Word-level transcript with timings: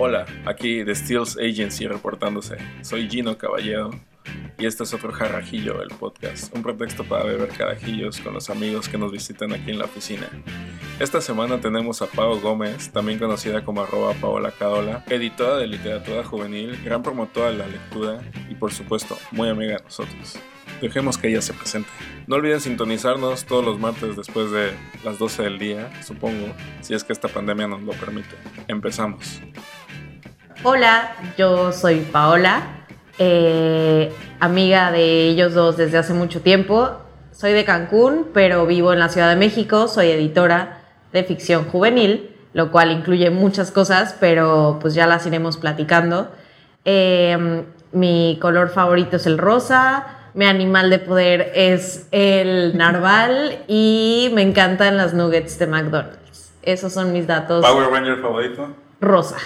Hola, 0.00 0.26
aquí 0.46 0.84
The 0.84 0.94
Steels 0.94 1.36
Agency 1.36 1.88
reportándose. 1.88 2.56
Soy 2.82 3.10
Gino 3.10 3.36
Caballero 3.36 3.90
y 4.56 4.66
este 4.66 4.84
es 4.84 4.94
otro 4.94 5.10
Jarrajillo, 5.10 5.82
el 5.82 5.88
podcast, 5.88 6.54
un 6.54 6.62
pretexto 6.62 7.02
para 7.02 7.24
beber 7.24 7.48
carajillos 7.48 8.20
con 8.20 8.32
los 8.32 8.48
amigos 8.48 8.88
que 8.88 8.96
nos 8.96 9.10
visitan 9.10 9.52
aquí 9.52 9.72
en 9.72 9.80
la 9.80 9.86
oficina. 9.86 10.28
Esta 11.00 11.20
semana 11.20 11.60
tenemos 11.60 12.00
a 12.00 12.06
Pau 12.06 12.38
Gómez, 12.38 12.90
también 12.90 13.18
conocida 13.18 13.64
como 13.64 13.82
arroba 13.82 14.14
Paola 14.14 14.52
Cadola, 14.52 15.04
editora 15.08 15.56
de 15.56 15.66
literatura 15.66 16.22
juvenil, 16.22 16.80
gran 16.84 17.02
promotora 17.02 17.50
de 17.50 17.56
la 17.56 17.66
lectura 17.66 18.20
y 18.48 18.54
por 18.54 18.72
supuesto 18.72 19.18
muy 19.32 19.48
amiga 19.48 19.78
de 19.78 19.82
nosotros. 19.82 20.38
Dejemos 20.80 21.18
que 21.18 21.28
ella 21.28 21.42
se 21.42 21.54
presente. 21.54 21.90
No 22.28 22.36
olviden 22.36 22.60
sintonizarnos 22.60 23.46
todos 23.46 23.64
los 23.64 23.80
martes 23.80 24.14
después 24.14 24.52
de 24.52 24.70
las 25.02 25.18
12 25.18 25.42
del 25.42 25.58
día, 25.58 25.90
supongo, 26.04 26.54
si 26.82 26.94
es 26.94 27.02
que 27.02 27.12
esta 27.12 27.26
pandemia 27.26 27.66
nos 27.66 27.82
lo 27.82 27.92
permite. 27.94 28.36
Empezamos. 28.68 29.40
Hola, 30.62 31.14
yo 31.36 31.72
soy 31.72 32.00
Paola, 32.00 32.62
eh, 33.18 34.12
amiga 34.40 34.90
de 34.90 35.28
ellos 35.28 35.54
dos 35.54 35.76
desde 35.76 35.98
hace 35.98 36.14
mucho 36.14 36.40
tiempo. 36.40 36.90
Soy 37.32 37.52
de 37.52 37.64
Cancún, 37.64 38.28
pero 38.34 38.66
vivo 38.66 38.92
en 38.92 38.98
la 38.98 39.08
Ciudad 39.08 39.30
de 39.30 39.36
México. 39.36 39.88
Soy 39.88 40.10
editora 40.10 40.82
de 41.12 41.24
ficción 41.24 41.64
juvenil, 41.64 42.36
lo 42.52 42.70
cual 42.70 42.90
incluye 42.90 43.30
muchas 43.30 43.70
cosas, 43.70 44.16
pero 44.18 44.78
pues 44.80 44.94
ya 44.94 45.06
las 45.06 45.26
iremos 45.26 45.56
platicando. 45.56 46.30
Eh, 46.84 47.64
mi 47.92 48.38
color 48.40 48.70
favorito 48.70 49.16
es 49.16 49.26
el 49.26 49.38
rosa 49.38 50.18
mi 50.38 50.46
animal 50.46 50.88
de 50.88 51.00
poder 51.00 51.50
es 51.54 52.06
el 52.12 52.76
narval 52.76 53.64
y 53.68 54.30
me 54.34 54.42
encantan 54.42 54.96
las 54.96 55.12
nuggets 55.12 55.58
de 55.58 55.66
McDonald's. 55.66 56.54
Esos 56.62 56.92
son 56.92 57.12
mis 57.12 57.26
datos. 57.26 57.66
¿Power 57.66 57.90
Ranger 57.90 58.20
favorito? 58.20 58.68
Rosa. 59.00 59.36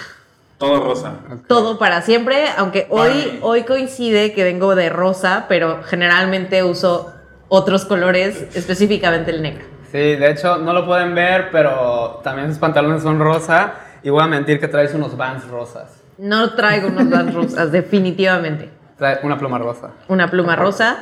Todo 0.63 0.83
rosa. 0.83 1.13
Todo 1.47 1.77
para 1.77 2.01
siempre, 2.01 2.45
aunque 2.57 2.87
hoy, 2.89 3.39
hoy 3.41 3.63
coincide 3.63 4.33
que 4.33 4.45
vengo 4.45 4.75
de 4.75 4.89
rosa, 4.89 5.45
pero 5.49 5.83
generalmente 5.83 6.63
uso 6.63 7.11
otros 7.49 7.83
colores, 7.83 8.47
específicamente 8.55 9.31
el 9.31 9.41
negro. 9.41 9.65
Sí, 9.91 9.97
de 9.97 10.31
hecho 10.31 10.57
no 10.57 10.71
lo 10.71 10.85
pueden 10.85 11.13
ver, 11.13 11.49
pero 11.51 12.21
también 12.23 12.47
sus 12.47 12.59
pantalones 12.59 13.03
son 13.03 13.19
rosa 13.19 13.73
y 14.01 14.09
voy 14.09 14.23
a 14.23 14.27
mentir 14.27 14.59
que 14.59 14.69
traes 14.69 14.93
unos 14.93 15.17
Vans 15.17 15.47
rosas. 15.49 16.01
No 16.17 16.53
traigo 16.53 16.87
unos 16.87 17.09
Vans 17.09 17.33
rosas, 17.33 17.71
definitivamente. 17.71 18.69
Trae 18.97 19.19
una 19.23 19.37
pluma 19.37 19.57
rosa. 19.57 19.91
Una 20.07 20.31
pluma 20.31 20.55
rosa. 20.55 21.01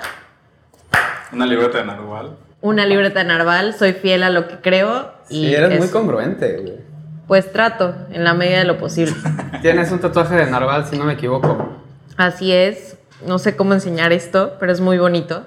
Una 1.32 1.46
libreta 1.46 1.78
de 1.78 1.86
narval. 1.86 2.36
Una 2.62 2.86
libreta 2.86 3.20
de 3.20 3.26
narval. 3.26 3.76
Soy 3.76 3.94
fiel 3.94 4.24
a 4.24 4.32
lo 4.32 4.48
que 4.48 4.56
creo. 4.60 5.12
Y 5.30 5.46
sí, 5.46 5.56
eres 5.56 5.78
muy 5.78 5.90
congruente, 5.90 6.58
güey. 6.58 6.91
Pues 7.28 7.52
trato, 7.52 7.96
en 8.12 8.24
la 8.24 8.34
medida 8.34 8.60
de 8.60 8.66
lo 8.66 8.78
posible. 8.78 9.14
Tienes 9.62 9.92
un 9.92 10.00
tatuaje 10.00 10.36
de 10.36 10.46
narval, 10.48 10.86
si 10.86 10.98
no 10.98 11.06
me 11.06 11.14
equivoco. 11.14 11.78
Así 12.18 12.52
es. 12.52 12.98
No 13.26 13.40
sé 13.40 13.56
cómo 13.56 13.74
enseñar 13.74 14.12
esto, 14.12 14.56
pero 14.60 14.72
es 14.72 14.82
muy 14.82 14.98
bonito. 14.98 15.46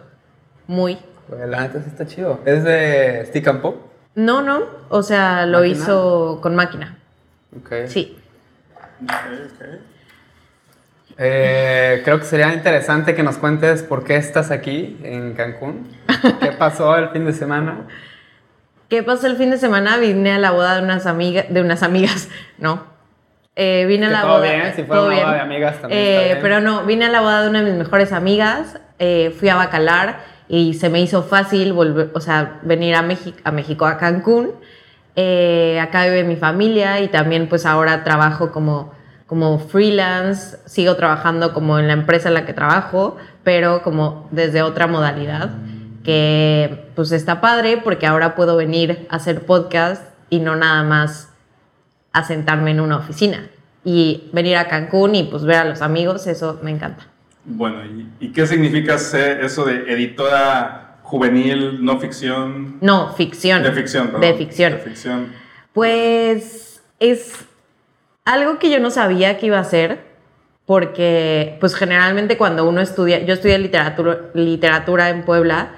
Muy. 0.66 0.98
Pues 1.28 1.48
la 1.48 1.62
neta 1.62 1.80
sí 1.80 1.86
está 1.88 2.06
chido. 2.06 2.40
¿Es 2.44 2.64
de 2.64 3.24
Stick 3.26 3.48
and 3.48 3.60
Pop? 3.60 3.76
No, 4.14 4.42
no. 4.42 4.62
O 4.88 5.02
sea, 5.02 5.46
lo 5.46 5.64
hizo 5.64 6.38
con 6.40 6.54
máquina. 6.54 6.96
Ok. 7.56 7.88
Sí. 7.88 8.16
Ok, 9.02 9.10
ok. 9.10 9.64
Eh, 11.16 12.02
creo 12.04 12.18
que 12.18 12.24
sería 12.24 12.52
interesante 12.52 13.14
que 13.14 13.22
nos 13.22 13.38
cuentes 13.38 13.82
por 13.82 14.04
qué 14.04 14.16
estás 14.16 14.50
aquí 14.50 14.98
en 15.02 15.34
Cancún. 15.34 15.88
¿Qué 16.40 16.52
pasó 16.52 16.96
el 16.96 17.10
fin 17.10 17.24
de 17.24 17.32
semana? 17.32 17.86
¿Qué 18.88 19.02
pasó 19.02 19.26
el 19.26 19.36
fin 19.36 19.50
de 19.50 19.58
semana? 19.58 19.96
Vine 19.96 20.32
a 20.32 20.38
la 20.38 20.50
boda 20.50 20.76
de 20.76 20.82
unas 20.82 21.06
amigas, 21.06 21.46
de 21.48 21.60
unas 21.60 21.82
amigas, 21.82 22.28
no. 22.58 22.82
Eh, 23.56 23.84
vine 23.86 24.06
a 24.06 24.10
la 24.10 24.22
todo 24.22 24.38
boda. 24.38 24.52
bien, 24.52 24.72
si 24.74 24.82
fue 24.82 25.06
una 25.06 25.14
boda 25.16 25.34
de 25.34 25.40
amigas 25.40 25.80
también. 25.80 26.00
Eh, 26.00 26.14
está 26.14 26.24
bien. 26.34 26.38
pero 26.42 26.60
no, 26.60 26.84
vine 26.84 27.04
a 27.04 27.08
la 27.08 27.20
boda 27.20 27.42
de 27.42 27.50
una 27.50 27.62
de 27.62 27.70
mis 27.70 27.78
mejores 27.78 28.12
amigas. 28.12 28.78
eh, 28.98 29.34
fui 29.38 29.48
a 29.48 29.56
Bacalar 29.56 30.18
y 30.48 30.74
se 30.74 30.88
me 30.90 31.00
hizo 31.00 31.22
fácil 31.22 31.72
volver, 31.72 32.10
o 32.14 32.20
sea, 32.20 32.58
venir 32.62 32.94
a 32.94 33.02
México, 33.02 33.38
a 33.44 33.50
México, 33.52 33.86
a 33.86 33.96
Cancún. 33.96 34.52
Eh, 35.16 35.78
acá 35.80 36.04
vive 36.04 36.24
mi 36.24 36.36
familia 36.36 37.00
y 37.00 37.08
también 37.08 37.48
pues 37.48 37.66
ahora 37.66 38.02
trabajo 38.04 38.50
como 38.50 38.92
como 39.26 39.58
freelance, 39.58 40.58
sigo 40.66 40.96
trabajando 40.96 41.54
como 41.54 41.78
en 41.78 41.86
la 41.86 41.94
empresa 41.94 42.28
en 42.28 42.34
la 42.34 42.44
que 42.44 42.52
trabajo, 42.52 43.16
pero 43.42 43.82
como 43.82 44.28
desde 44.30 44.62
otra 44.62 44.86
modalidad, 44.86 45.50
que 46.04 46.86
pues 46.94 47.10
está 47.12 47.40
padre 47.40 47.78
porque 47.82 48.06
ahora 48.06 48.34
puedo 48.34 48.56
venir 48.56 49.06
a 49.10 49.16
hacer 49.16 49.46
podcast 49.46 50.02
y 50.30 50.38
no 50.38 50.54
nada 50.54 50.82
más 50.82 51.30
a 52.12 52.24
sentarme 52.24 52.70
en 52.70 52.80
una 52.80 52.98
oficina. 52.98 53.48
Y 53.84 54.28
venir 54.32 54.56
a 54.56 54.68
Cancún 54.68 55.14
y 55.14 55.24
pues 55.24 55.44
ver 55.44 55.56
a 55.56 55.64
los 55.64 55.82
amigos, 55.82 56.26
eso 56.26 56.60
me 56.62 56.70
encanta. 56.70 57.06
Bueno, 57.44 57.84
¿y, 57.84 58.08
y 58.20 58.32
qué 58.32 58.46
significa 58.46 58.96
ser 58.98 59.44
eso 59.44 59.64
de 59.64 59.92
editora 59.92 60.98
juvenil, 61.02 61.84
no 61.84 61.98
ficción? 62.00 62.78
No, 62.80 63.12
ficción. 63.12 63.62
De 63.62 63.72
ficción, 63.72 64.06
perdón. 64.06 64.20
De 64.22 64.34
ficción. 64.34 64.72
De 64.72 64.78
ficción. 64.78 65.32
Pues 65.72 66.82
es 66.98 67.44
algo 68.24 68.58
que 68.58 68.70
yo 68.70 68.80
no 68.80 68.90
sabía 68.90 69.38
que 69.38 69.46
iba 69.46 69.58
a 69.58 69.62
hacer, 69.62 70.00
porque 70.66 71.58
pues 71.60 71.74
generalmente 71.74 72.38
cuando 72.38 72.66
uno 72.66 72.80
estudia, 72.80 73.24
yo 73.24 73.34
estudié 73.34 73.58
literatura, 73.58 74.30
literatura 74.34 75.10
en 75.10 75.24
Puebla, 75.24 75.72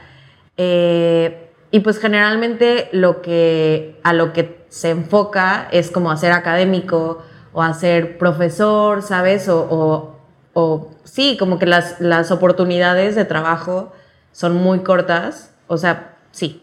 eh, 0.57 1.51
y 1.71 1.81
pues 1.81 1.99
generalmente 1.99 2.89
lo 2.93 3.23
que, 3.23 3.99
a 4.03 4.13
lo 4.13 4.33
que 4.33 4.65
se 4.69 4.91
enfoca 4.91 5.69
es 5.73 5.91
como 5.91 6.11
a 6.11 6.17
ser 6.17 6.33
académico 6.33 7.23
o 7.53 7.63
a 7.63 7.75
ser 7.75 8.19
profesor, 8.19 9.03
¿sabes? 9.03 9.49
O, 9.49 10.17
o, 10.53 10.91
sí, 11.05 11.37
como 11.39 11.59
que 11.59 11.67
las, 11.67 12.01
las 12.01 12.31
oportunidades 12.31 13.15
de 13.15 13.25
trabajo 13.25 13.93
son 14.33 14.55
muy 14.57 14.81
cortas, 14.81 15.55
o 15.67 15.77
sea, 15.77 16.17
sí. 16.31 16.63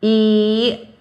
Y 0.00 0.94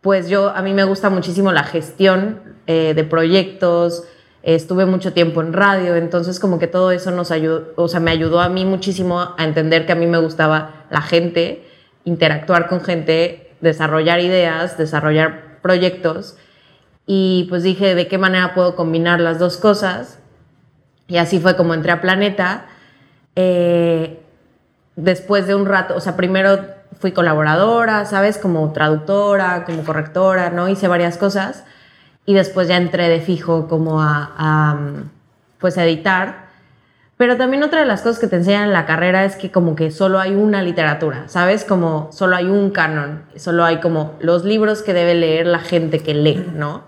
pues 0.00 0.28
yo, 0.28 0.50
a 0.50 0.60
mí 0.62 0.74
me 0.74 0.84
gusta 0.84 1.08
muchísimo 1.08 1.52
la 1.52 1.64
gestión 1.64 2.40
eh, 2.66 2.92
de 2.94 3.04
proyectos, 3.04 4.04
estuve 4.42 4.84
mucho 4.84 5.14
tiempo 5.14 5.40
en 5.40 5.54
radio, 5.54 5.96
entonces 5.96 6.38
como 6.38 6.58
que 6.58 6.66
todo 6.66 6.90
eso 6.90 7.10
nos 7.10 7.30
ayudó, 7.30 7.72
o 7.76 7.88
sea, 7.88 8.00
me 8.00 8.10
ayudó 8.10 8.40
a 8.40 8.50
mí 8.50 8.66
muchísimo 8.66 9.20
a 9.20 9.44
entender 9.44 9.86
que 9.86 9.92
a 9.92 9.94
mí 9.94 10.06
me 10.06 10.18
gustaba 10.18 10.84
la 10.90 11.00
gente, 11.00 11.63
interactuar 12.04 12.68
con 12.68 12.80
gente, 12.82 13.52
desarrollar 13.60 14.20
ideas, 14.20 14.76
desarrollar 14.78 15.58
proyectos, 15.62 16.36
y 17.06 17.46
pues 17.48 17.62
dije, 17.62 17.94
¿de 17.94 18.08
qué 18.08 18.18
manera 18.18 18.54
puedo 18.54 18.76
combinar 18.76 19.20
las 19.20 19.38
dos 19.38 19.58
cosas? 19.58 20.18
Y 21.06 21.18
así 21.18 21.38
fue 21.38 21.56
como 21.56 21.74
entré 21.74 21.92
a 21.92 22.00
Planeta. 22.00 22.66
Eh, 23.36 24.22
después 24.96 25.46
de 25.46 25.54
un 25.54 25.66
rato, 25.66 25.96
o 25.96 26.00
sea, 26.00 26.16
primero 26.16 26.60
fui 26.98 27.12
colaboradora, 27.12 28.06
¿sabes? 28.06 28.38
Como 28.38 28.72
traductora, 28.72 29.64
como 29.64 29.84
correctora, 29.84 30.50
¿no? 30.50 30.68
Hice 30.68 30.88
varias 30.88 31.18
cosas 31.18 31.64
y 32.24 32.32
después 32.32 32.68
ya 32.68 32.76
entré 32.76 33.08
de 33.08 33.20
fijo 33.20 33.68
como 33.68 34.00
a, 34.00 34.32
a, 34.38 34.78
pues 35.58 35.76
a 35.76 35.84
editar. 35.84 36.43
Pero 37.24 37.38
también 37.38 37.62
otra 37.62 37.80
de 37.80 37.86
las 37.86 38.02
cosas 38.02 38.18
que 38.18 38.26
te 38.26 38.36
enseñan 38.36 38.64
en 38.64 38.72
la 38.74 38.84
carrera 38.84 39.24
es 39.24 39.34
que 39.36 39.50
como 39.50 39.74
que 39.74 39.90
solo 39.90 40.20
hay 40.20 40.34
una 40.34 40.62
literatura, 40.62 41.26
¿sabes? 41.26 41.64
Como 41.64 42.12
solo 42.12 42.36
hay 42.36 42.44
un 42.44 42.70
canon, 42.70 43.24
solo 43.36 43.64
hay 43.64 43.80
como 43.80 44.14
los 44.20 44.44
libros 44.44 44.82
que 44.82 44.92
debe 44.92 45.14
leer 45.14 45.46
la 45.46 45.60
gente 45.60 46.00
que 46.00 46.12
lee, 46.12 46.44
¿no? 46.54 46.84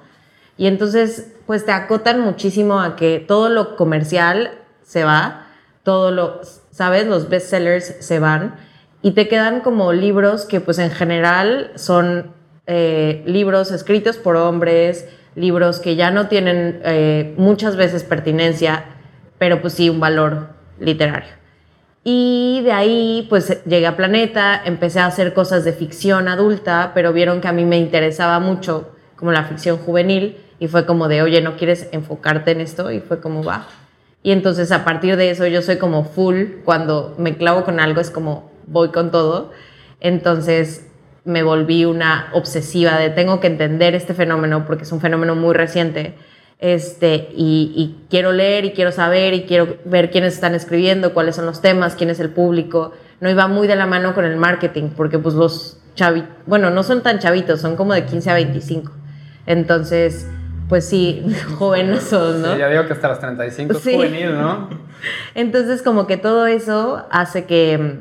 Y 0.58 0.66
entonces 0.66 1.32
pues 1.46 1.64
te 1.64 1.72
acotan 1.72 2.20
muchísimo 2.20 2.82
a 2.82 2.96
que 2.96 3.18
todo 3.18 3.48
lo 3.48 3.76
comercial 3.76 4.50
se 4.82 5.04
va, 5.04 5.46
todo 5.84 6.10
lo, 6.10 6.42
¿sabes? 6.70 7.06
Los 7.06 7.30
bestsellers 7.30 7.96
se 8.00 8.18
van 8.18 8.56
y 9.00 9.12
te 9.12 9.28
quedan 9.28 9.62
como 9.62 9.94
libros 9.94 10.44
que 10.44 10.60
pues 10.60 10.78
en 10.78 10.90
general 10.90 11.72
son 11.76 12.34
eh, 12.66 13.22
libros 13.24 13.70
escritos 13.72 14.18
por 14.18 14.36
hombres, 14.36 15.08
libros 15.34 15.80
que 15.80 15.96
ya 15.96 16.10
no 16.10 16.28
tienen 16.28 16.82
eh, 16.84 17.34
muchas 17.38 17.76
veces 17.76 18.04
pertinencia, 18.04 18.84
pero 19.38 19.60
pues 19.60 19.74
sí 19.74 19.88
un 19.88 20.00
valor 20.00 20.48
literario. 20.78 21.30
Y 22.04 22.60
de 22.62 22.72
ahí 22.72 23.26
pues 23.28 23.64
llegué 23.64 23.86
a 23.86 23.96
Planeta, 23.96 24.62
empecé 24.64 25.00
a 25.00 25.06
hacer 25.06 25.34
cosas 25.34 25.64
de 25.64 25.72
ficción 25.72 26.28
adulta, 26.28 26.92
pero 26.94 27.12
vieron 27.12 27.40
que 27.40 27.48
a 27.48 27.52
mí 27.52 27.64
me 27.64 27.78
interesaba 27.78 28.38
mucho 28.38 28.92
como 29.16 29.32
la 29.32 29.44
ficción 29.44 29.78
juvenil 29.78 30.36
y 30.58 30.68
fue 30.68 30.86
como 30.86 31.08
de, 31.08 31.22
oye, 31.22 31.40
¿no 31.40 31.56
quieres 31.56 31.88
enfocarte 31.92 32.52
en 32.52 32.60
esto? 32.60 32.92
Y 32.92 33.00
fue 33.00 33.20
como, 33.20 33.42
va. 33.42 33.66
Y 34.22 34.32
entonces 34.32 34.72
a 34.72 34.84
partir 34.84 35.16
de 35.16 35.30
eso 35.30 35.46
yo 35.46 35.62
soy 35.62 35.78
como 35.78 36.04
full, 36.04 36.62
cuando 36.64 37.14
me 37.18 37.36
clavo 37.36 37.64
con 37.64 37.80
algo 37.80 38.00
es 38.00 38.10
como 38.10 38.50
voy 38.66 38.90
con 38.90 39.10
todo. 39.10 39.52
Entonces 40.00 40.88
me 41.24 41.42
volví 41.42 41.84
una 41.84 42.30
obsesiva 42.32 42.98
de 42.98 43.10
tengo 43.10 43.40
que 43.40 43.48
entender 43.48 43.94
este 43.94 44.14
fenómeno 44.14 44.64
porque 44.64 44.84
es 44.84 44.92
un 44.92 45.00
fenómeno 45.00 45.34
muy 45.34 45.54
reciente. 45.54 46.14
Este, 46.58 47.28
y, 47.36 47.72
y, 47.76 48.06
quiero 48.08 48.32
leer 48.32 48.64
y 48.64 48.70
quiero 48.70 48.90
saber 48.90 49.34
y 49.34 49.42
quiero 49.42 49.76
ver 49.84 50.10
quiénes 50.10 50.34
están 50.34 50.54
escribiendo, 50.54 51.12
cuáles 51.12 51.36
son 51.36 51.44
los 51.44 51.60
temas, 51.60 51.96
quién 51.96 52.08
es 52.08 52.18
el 52.18 52.30
público. 52.30 52.92
No 53.20 53.28
iba 53.28 53.46
muy 53.46 53.66
de 53.68 53.76
la 53.76 53.86
mano 53.86 54.14
con 54.14 54.24
el 54.24 54.36
marketing 54.36 54.90
porque 54.96 55.18
pues 55.18 55.34
los 55.34 55.78
chavitos, 55.94 56.30
bueno, 56.46 56.70
no 56.70 56.82
son 56.82 57.02
tan 57.02 57.18
chavitos, 57.18 57.60
son 57.60 57.76
como 57.76 57.92
de 57.92 58.04
15 58.06 58.30
a 58.30 58.34
25. 58.34 58.90
Entonces, 59.46 60.26
pues 60.68 60.88
sí, 60.88 61.26
jovenazos, 61.58 62.36
¿no? 62.36 62.54
Sí, 62.54 62.58
ya 62.58 62.68
digo 62.68 62.86
que 62.86 62.92
hasta 62.94 63.08
los 63.08 63.18
35 63.18 63.72
es 63.74 63.78
Sí. 63.80 63.94
juvenil, 63.94 64.32
¿no? 64.38 64.68
Entonces, 65.34 65.82
como 65.82 66.06
que 66.06 66.16
todo 66.16 66.46
eso 66.46 67.04
hace 67.10 67.44
que, 67.44 68.00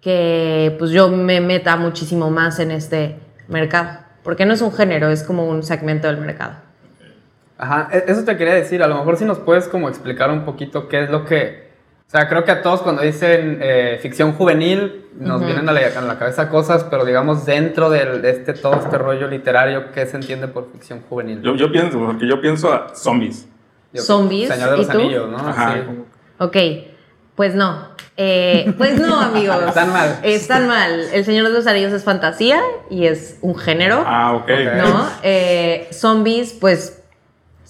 que 0.00 0.74
pues 0.78 0.90
yo 0.90 1.08
me 1.10 1.40
meta 1.40 1.76
muchísimo 1.76 2.30
más 2.30 2.58
en 2.58 2.70
este 2.72 3.20
mercado. 3.48 4.00
Porque 4.22 4.44
no 4.46 4.52
es 4.52 4.62
un 4.62 4.72
género, 4.72 5.10
es 5.10 5.22
como 5.22 5.46
un 5.46 5.62
segmento 5.62 6.08
del 6.08 6.18
mercado. 6.18 6.54
Ajá, 7.62 7.88
e- 7.92 8.04
eso 8.08 8.24
te 8.24 8.36
quería 8.36 8.54
decir, 8.54 8.82
a 8.82 8.86
lo 8.86 8.96
mejor 8.96 9.16
si 9.16 9.24
nos 9.24 9.38
puedes 9.38 9.68
como 9.68 9.88
explicar 9.88 10.30
un 10.30 10.44
poquito 10.44 10.88
qué 10.88 11.04
es 11.04 11.10
lo 11.10 11.24
que... 11.26 11.68
O 12.06 12.10
sea, 12.10 12.26
creo 12.28 12.42
que 12.44 12.50
a 12.50 12.62
todos 12.62 12.80
cuando 12.82 13.02
dicen 13.02 13.58
eh, 13.62 13.98
ficción 14.02 14.32
juvenil 14.32 15.04
nos 15.16 15.44
vienen 15.44 15.68
a 15.68 15.72
la, 15.72 15.80
a 15.96 16.00
la 16.00 16.18
cabeza 16.18 16.48
cosas, 16.48 16.82
pero 16.90 17.04
digamos 17.04 17.44
dentro 17.46 17.90
del- 17.90 18.22
de 18.22 18.30
este, 18.30 18.52
todo 18.54 18.74
este 18.76 18.96
rollo 18.98 19.28
literario, 19.28 19.92
¿qué 19.92 20.06
se 20.06 20.16
entiende 20.16 20.48
por 20.48 20.72
ficción 20.72 21.02
juvenil? 21.08 21.40
Yo, 21.42 21.54
yo 21.54 21.70
pienso, 21.70 21.98
porque 22.04 22.26
yo 22.26 22.40
pienso 22.40 22.72
a 22.72 22.94
zombies. 22.96 23.46
Yo- 23.92 24.02
zombies, 24.02 24.48
Señor 24.48 24.70
de 24.70 24.76
los 24.78 24.86
¿y 24.88 24.90
tú? 24.90 24.98
Anillos, 24.98 25.28
¿no? 25.30 25.36
Ajá. 25.38 25.74
Sí. 25.74 25.80
Ok, 26.38 26.56
pues 27.36 27.54
no. 27.54 27.90
Eh, 28.16 28.74
pues 28.76 28.98
no, 28.98 29.20
amigos. 29.20 29.56
Están 29.68 29.92
mal. 29.92 30.18
Están 30.22 30.66
mal. 30.66 31.00
El 31.12 31.24
Señor 31.24 31.46
de 31.46 31.52
los 31.52 31.66
Anillos 31.66 31.92
es 31.92 32.02
fantasía 32.02 32.60
y 32.90 33.06
es 33.06 33.38
un 33.42 33.54
género, 33.56 34.02
Ah, 34.06 34.32
ok. 34.32 34.42
Ok. 34.50 34.74
¿no? 34.88 35.06
Eh, 35.22 35.88
zombies, 35.92 36.54
pues 36.60 36.99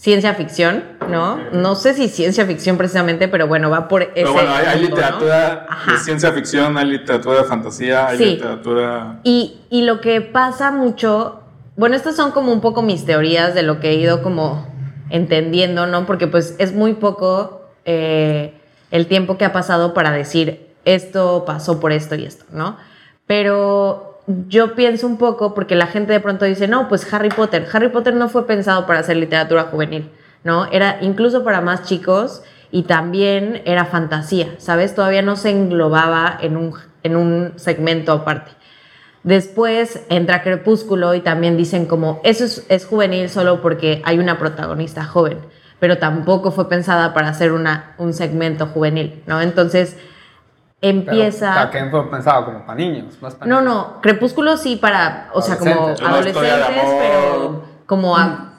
ciencia 0.01 0.33
ficción, 0.33 0.83
¿no? 1.11 1.39
No 1.53 1.75
sé 1.75 1.93
si 1.93 2.09
ciencia 2.09 2.47
ficción 2.47 2.79
precisamente, 2.79 3.29
pero 3.29 3.47
bueno, 3.47 3.69
va 3.69 3.87
por 3.87 4.01
ese 4.03 4.13
Pero 4.15 4.33
bueno, 4.33 4.51
hay, 4.55 4.81
literatura 4.81 5.67
de 5.87 5.99
ciencia 5.99 6.33
ficción, 6.33 6.79
hay 6.79 6.87
literatura 6.87 7.43
de 7.43 7.45
fantasía, 7.45 8.09
hay 8.09 8.17
Sí. 8.17 8.25
literatura... 8.25 9.21
Y, 9.25 9.61
y 9.69 9.83
lo 9.83 10.01
que 10.01 10.23
pasa 10.23 10.71
mucho, 10.71 11.43
bueno, 11.77 11.97
estas 11.97 12.17
son 12.17 12.31
como 12.31 12.51
un 12.51 12.63
poco 12.63 12.81
mis 12.81 13.05
teorías 13.05 13.55
de 13.55 13.63
lo 13.63 13.79
que 13.79 13.91
he 13.91 13.95
ido 13.97 14.23
como 14.23 14.67
entendiendo, 15.11 15.87
¿no? 15.87 16.07
Porque 16.07 16.27
pues 16.27 16.55
es 16.59 16.73
muy 16.73 16.95
poco 16.95 17.61
eh, 17.85 18.55
el 18.91 19.07
tiempo 19.07 19.37
que 19.37 19.45
ha 19.45 19.53
pasado 19.53 19.93
para 19.93 20.13
decir 20.13 20.67
esto 20.87 21.45
pasó 21.47 21.79
por 21.79 21.93
esto 21.93 22.15
y 22.15 22.25
esto, 22.25 22.47
¿no? 22.53 22.79
Pero 23.27 24.10
yo 24.27 24.75
pienso 24.75 25.07
un 25.07 25.17
poco 25.17 25.55
porque 25.55 25.75
la 25.75 25.87
gente 25.87 26.13
de 26.13 26.21
pronto 26.21 26.45
dice, 26.45 26.69
no, 26.69 26.89
pues 26.89 27.13
Harry 27.13 27.31
Potter. 27.31 27.67
Harry 27.73 27.89
Potter 27.89 28.15
no 28.15 28.29
fue 28.29 28.47
pensado 28.47 28.87
para 28.87 29.01
hacer 29.01 29.17
literatura 29.17 29.65
juvenil, 29.65 30.11
¿no? 30.45 30.67
Era 30.71 30.99
incluso 31.01 31.45
para 31.45 31.61
más 31.61 31.85
chicos 31.85 32.43
y 32.71 32.85
también 32.85 33.63
era 33.65 33.85
fantasía, 33.85 34.55
¿sabes? 34.59 34.95
Todavía 34.95 35.23
no 35.23 35.37
se 35.37 35.51
englobaba 35.51 36.39
en 36.41 36.57
un, 36.57 36.75
en 37.03 37.17
un 37.17 37.53
segmento 37.57 38.13
aparte. 38.13 38.53
Después 39.23 40.01
entra 40.09 40.43
Crepúsculo 40.43 41.15
y 41.15 41.21
también 41.21 41.57
dicen 41.57 41.87
como, 41.87 42.21
eso 42.25 42.45
es, 42.69 42.87
juvenil 42.87 43.29
solo 43.29 43.61
porque 43.61 44.01
hay 44.05 44.19
una 44.19 44.39
protagonista 44.39 45.05
joven, 45.05 45.39
pero 45.79 45.99
tampoco 45.99 46.53
fue 46.53 46.69
pensada 46.69 47.13
para 47.13 47.29
hacer 47.29 47.53
una, 47.53 47.95
un 47.99 48.15
segmento 48.15 48.67
juvenil, 48.67 49.23
¿no? 49.27 49.43
Entonces 49.43 49.97
Pero, 50.81 50.99
empieza... 50.99 51.55
¿Para 51.55 51.71
qué 51.71 51.85
fue 51.91 52.11
pensado? 52.11 52.45
Como 52.47 52.65
para 52.65 52.77
niños, 52.77 53.21
más 53.21 53.35
para 53.35 53.49
No, 53.49 53.61
niños. 53.61 53.75
no, 53.75 54.01
Crepúsculo 54.01 54.57
sí 54.57 54.77
para, 54.77 55.29
o 55.33 55.43
sea, 55.43 55.59
como 55.59 55.89
Adolescentes. 55.89 56.35
Pero 57.01 57.65
como 57.87 58.17
a, 58.17 58.55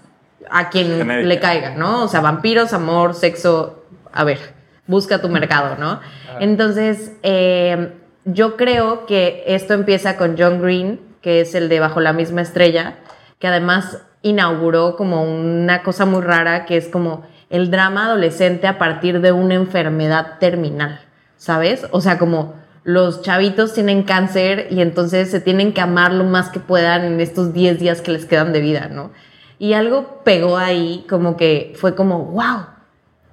a 0.49 0.69
quien 0.69 0.97
Genérica. 0.97 1.27
le 1.27 1.39
caiga, 1.39 1.69
¿no? 1.75 2.03
O 2.03 2.07
sea, 2.07 2.19
vampiros, 2.21 2.73
amor, 2.73 3.13
sexo, 3.15 3.83
a 4.13 4.23
ver, 4.23 4.39
busca 4.87 5.19
tu 5.21 5.29
mercado, 5.29 5.77
¿no? 5.79 5.99
Entonces, 6.39 7.13
eh, 7.23 7.93
yo 8.25 8.55
creo 8.57 9.05
que 9.05 9.43
esto 9.47 9.73
empieza 9.73 10.17
con 10.17 10.35
John 10.37 10.61
Green, 10.61 10.99
que 11.21 11.41
es 11.41 11.55
el 11.55 11.69
de 11.69 11.79
Bajo 11.79 12.01
la 12.01 12.13
misma 12.13 12.41
estrella, 12.41 12.95
que 13.39 13.47
además 13.47 13.99
inauguró 14.21 14.95
como 14.95 15.23
una 15.23 15.81
cosa 15.81 16.05
muy 16.05 16.21
rara, 16.21 16.65
que 16.65 16.77
es 16.77 16.87
como 16.87 17.23
el 17.49 17.71
drama 17.71 18.05
adolescente 18.05 18.67
a 18.67 18.77
partir 18.77 19.21
de 19.21 19.31
una 19.31 19.55
enfermedad 19.55 20.37
terminal, 20.39 20.99
¿sabes? 21.41 21.87
O 21.89 22.01
sea, 22.01 22.19
como 22.19 22.53
los 22.83 23.23
chavitos 23.23 23.73
tienen 23.73 24.03
cáncer 24.03 24.67
y 24.69 24.79
entonces 24.79 25.31
se 25.31 25.41
tienen 25.41 25.73
que 25.73 25.81
amar 25.81 26.13
lo 26.13 26.23
más 26.23 26.49
que 26.49 26.59
puedan 26.59 27.03
en 27.03 27.19
estos 27.19 27.51
10 27.51 27.79
días 27.79 28.01
que 28.01 28.11
les 28.11 28.25
quedan 28.25 28.53
de 28.53 28.61
vida, 28.61 28.89
¿no? 28.91 29.09
Y 29.57 29.73
algo 29.73 30.21
pegó 30.23 30.57
ahí, 30.57 31.03
como 31.09 31.37
que 31.37 31.73
fue 31.75 31.95
como, 31.95 32.25
wow, 32.25 32.67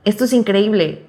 esto 0.06 0.24
es 0.24 0.32
increíble. 0.32 1.04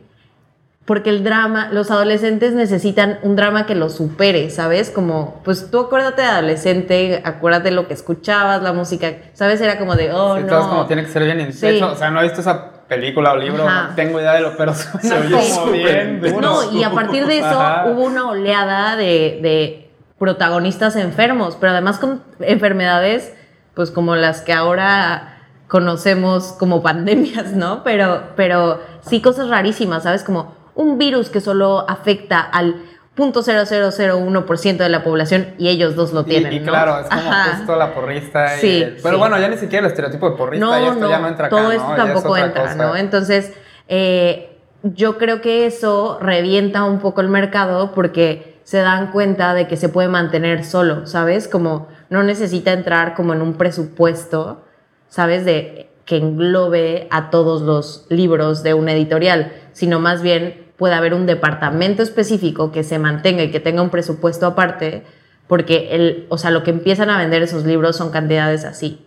Porque 0.90 1.12
el 1.12 1.24
drama, 1.24 1.70
los 1.72 1.92
adolescentes 1.92 2.54
necesitan 2.54 3.20
un 3.22 3.36
drama 3.36 3.68
que 3.68 3.76
los 3.76 3.94
supere, 3.94 4.50
¿sabes? 4.50 4.90
Como, 4.90 5.40
pues 5.46 5.70
tú 5.70 5.82
acuérdate 5.82 6.24
de 6.24 6.28
adolescente, 6.30 7.22
acuérdate 7.24 7.70
lo 7.70 7.88
que 7.88 7.94
escuchabas, 7.94 8.64
la 8.64 8.74
música, 8.74 9.14
¿sabes? 9.34 9.62
Era 9.62 9.78
como 9.78 9.96
de, 9.96 10.12
oh, 10.12 10.38
Sí, 10.38 10.42
no. 10.42 10.48
todo 10.48 10.62
es 10.62 10.66
como 10.66 10.86
tiene 10.88 11.06
que 11.06 11.12
ser 11.12 11.26
bien 11.26 11.42
intenso. 11.42 11.60
Sí. 11.68 11.94
O 11.94 11.96
sea, 11.96 12.10
no 12.10 12.22
he 12.22 12.24
visto 12.24 12.42
esa 12.42 12.72
película 12.88 13.34
o 13.34 13.38
libro, 13.38 13.68
Ajá. 13.68 13.90
no 13.90 13.96
tengo 13.96 14.20
idea 14.20 14.34
de 14.34 14.42
lo, 14.42 14.58
pero 14.58 14.74
suena 14.74 15.00
Se 15.08 15.16
oye 15.36 15.50
como 15.54 15.72
bien 15.74 16.22
duro. 16.22 16.42
No, 16.42 16.72
y 16.74 16.84
a 16.84 16.90
partir 16.90 17.28
de 17.28 17.38
eso 17.38 17.62
Ajá. 17.62 17.86
hubo 17.86 18.06
una 18.06 18.28
oleada 18.28 18.96
de, 18.96 19.38
de 19.44 19.92
protagonistas 20.18 20.96
enfermos, 20.96 21.56
pero 21.60 21.72
además 21.74 22.00
con 22.00 22.24
enfermedades, 22.40 23.32
pues 23.76 23.92
como 23.92 24.16
las 24.16 24.42
que 24.42 24.54
ahora 24.54 25.36
conocemos 25.68 26.54
como 26.54 26.82
pandemias, 26.82 27.54
¿no? 27.54 27.84
Pero, 27.84 28.24
pero 28.36 28.82
sí 29.02 29.22
cosas 29.22 29.50
rarísimas, 29.50 30.02
¿sabes? 30.02 30.24
Como 30.24 30.58
un 30.80 30.98
virus 30.98 31.30
que 31.30 31.42
solo 31.42 31.86
afecta 31.90 32.40
al 32.40 32.76
0.0001% 33.18 34.78
de 34.78 34.90
la 34.90 35.04
población 35.04 35.48
y 35.58 35.68
ellos 35.68 35.96
dos 35.96 36.14
lo 36.14 36.24
tienen, 36.24 36.54
y, 36.54 36.60
¿no? 36.60 36.72
claro, 36.72 37.00
es 37.02 37.08
como 37.08 37.20
Ajá. 37.32 37.56
justo 37.58 37.76
la 37.76 37.94
porrista. 37.94 38.58
y 38.58 38.62
Sí, 38.62 38.82
el- 38.82 38.98
pero 39.04 39.16
sí. 39.16 39.20
bueno, 39.20 39.38
ya 39.40 39.50
ni 39.50 39.58
siquiera 39.58 39.86
el 39.86 39.92
estereotipo 39.92 40.30
de 40.30 40.38
porrista, 40.38 40.66
No, 40.66 40.80
y 40.80 40.84
esto 40.86 41.00
no, 41.00 41.10
ya 41.10 41.20
no 41.20 41.28
entra 41.28 41.48
acá, 41.48 41.56
todo 41.56 41.72
esto 41.72 41.92
es 41.92 41.98
tampoco 41.98 42.38
entra, 42.38 42.62
cosa. 42.62 42.76
¿no? 42.76 42.96
Entonces, 42.96 43.54
eh, 43.90 44.58
yo 44.84 45.18
creo 45.18 45.42
que 45.42 45.66
eso 45.66 46.18
revienta 46.22 46.86
un 46.86 47.00
poco 47.00 47.20
el 47.22 47.28
mercado 47.28 47.92
porque 47.94 48.58
se 48.64 48.78
dan 48.78 49.12
cuenta 49.12 49.54
de 49.54 49.68
que 49.68 49.76
se 49.76 49.90
puede 49.90 50.08
mantener 50.08 50.64
solo, 50.64 51.06
¿sabes? 51.06 51.48
Como 51.50 51.88
no 52.10 52.24
necesita 52.24 52.72
entrar 52.72 53.16
como 53.16 53.34
en 53.34 53.42
un 53.42 53.56
presupuesto, 53.56 54.64
¿sabes? 55.10 55.44
De 55.44 55.90
que 56.06 56.18
englobe 56.18 57.08
a 57.12 57.30
todos 57.32 57.62
los 57.64 58.06
libros 58.10 58.64
de 58.64 58.74
una 58.74 58.94
editorial, 58.94 59.52
sino 59.74 60.00
más 60.00 60.22
bien 60.22 60.69
puede 60.80 60.96
haber 60.96 61.14
un 61.14 61.28
departamento 61.28 62.02
específico 62.02 62.72
que 62.72 62.84
se 62.84 62.98
mantenga 62.98 63.44
y 63.44 63.52
que 63.52 63.60
tenga 63.60 63.84
un 63.84 63.90
presupuesto 63.92 64.48
aparte, 64.48 65.04
porque 65.48 65.90
el, 65.92 66.26
o 66.30 66.38
sea, 66.38 66.50
lo 66.50 66.64
que 66.64 66.72
empiezan 66.72 67.10
a 67.10 67.18
vender 67.18 67.44
esos 67.44 67.66
libros 67.66 67.98
son 67.98 68.10
cantidades 68.10 68.66
así, 68.66 69.06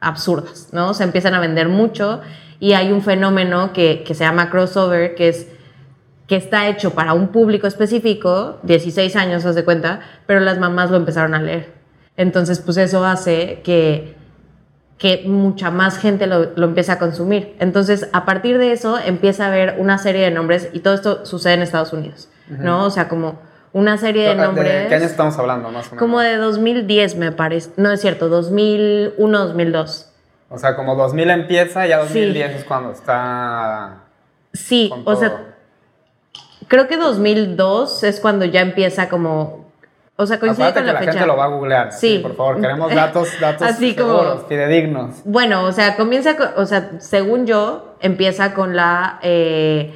absurdas, 0.00 0.68
¿no? 0.72 0.92
Se 0.92 1.04
empiezan 1.04 1.34
a 1.34 1.40
vender 1.40 1.68
mucho 1.68 2.20
y 2.58 2.72
hay 2.72 2.92
un 2.92 3.02
fenómeno 3.02 3.72
que, 3.72 4.02
que 4.04 4.14
se 4.14 4.24
llama 4.24 4.50
crossover, 4.50 5.14
que 5.14 5.28
es 5.28 5.46
que 6.26 6.36
está 6.36 6.68
hecho 6.68 6.92
para 6.92 7.12
un 7.12 7.28
público 7.28 7.66
específico, 7.66 8.58
16 8.62 9.16
años, 9.16 9.44
haz 9.44 9.56
de 9.56 9.64
cuenta, 9.64 10.00
pero 10.26 10.38
las 10.38 10.60
mamás 10.60 10.90
lo 10.90 10.96
empezaron 10.96 11.34
a 11.34 11.42
leer. 11.42 11.72
Entonces, 12.16 12.60
pues 12.60 12.76
eso 12.76 13.04
hace 13.04 13.62
que, 13.64 14.14
que 15.00 15.22
mucha 15.26 15.70
más 15.70 15.98
gente 15.98 16.26
lo, 16.28 16.50
lo 16.56 16.66
empiece 16.66 16.92
a 16.92 16.98
consumir. 16.98 17.56
Entonces, 17.58 18.08
a 18.12 18.24
partir 18.26 18.58
de 18.58 18.70
eso, 18.72 18.98
empieza 18.98 19.44
a 19.44 19.48
haber 19.48 19.76
una 19.78 19.96
serie 19.98 20.22
de 20.22 20.30
nombres, 20.30 20.68
y 20.74 20.80
todo 20.80 20.94
esto 20.94 21.24
sucede 21.26 21.54
en 21.54 21.62
Estados 21.62 21.92
Unidos, 21.94 22.28
¿no? 22.48 22.84
O 22.84 22.90
sea, 22.90 23.08
como 23.08 23.40
una 23.72 23.96
serie 23.96 24.24
de 24.24 24.28
¿De 24.30 24.42
nombres... 24.42 24.88
qué 24.88 24.94
año 24.96 25.06
estamos 25.06 25.38
hablando, 25.38 25.70
más 25.70 25.86
o 25.86 25.90
menos? 25.90 25.98
Como 25.98 26.20
de 26.20 26.36
2010, 26.36 27.16
me 27.16 27.32
parece. 27.32 27.70
No 27.78 27.90
es 27.90 28.00
cierto, 28.02 28.28
2001, 28.28 29.38
2002. 29.46 30.12
O 30.50 30.58
sea, 30.58 30.76
como 30.76 30.94
2000 30.96 31.30
empieza, 31.30 31.86
ya 31.86 32.00
Sí. 32.06 32.20
2010 32.20 32.56
es 32.56 32.64
cuando 32.64 32.92
está. 32.92 34.00
Sí, 34.52 34.90
o 34.92 34.98
todo. 35.04 35.16
sea, 35.16 35.54
creo 36.68 36.88
que 36.88 36.96
2002 36.98 38.02
es 38.04 38.20
cuando 38.20 38.44
ya 38.44 38.60
empieza 38.60 39.08
como. 39.08 39.59
O 40.20 40.26
sea, 40.26 40.38
coincide 40.38 40.66
Acuérdate 40.66 40.80
con 40.80 40.86
que 40.86 40.92
la, 40.92 40.98
fecha. 41.00 41.12
gente 41.12 41.26
lo 41.26 41.36
va 41.36 41.44
a 41.44 41.48
googlear. 41.48 41.92
Sí. 41.92 42.18
Por 42.22 42.36
favor, 42.36 42.60
queremos 42.60 42.94
datos, 42.94 43.28
datos 43.40 43.62
Así 43.66 43.94
como- 43.96 44.18
seguros, 44.18 44.44
fidedignos. 44.48 45.22
Bueno, 45.24 45.64
o 45.64 45.72
sea, 45.72 45.96
comienza, 45.96 46.36
con- 46.36 46.50
o 46.56 46.66
sea, 46.66 46.90
según 46.98 47.46
yo, 47.46 47.94
empieza 48.00 48.52
con 48.52 48.76
la, 48.76 49.18
eh, 49.22 49.94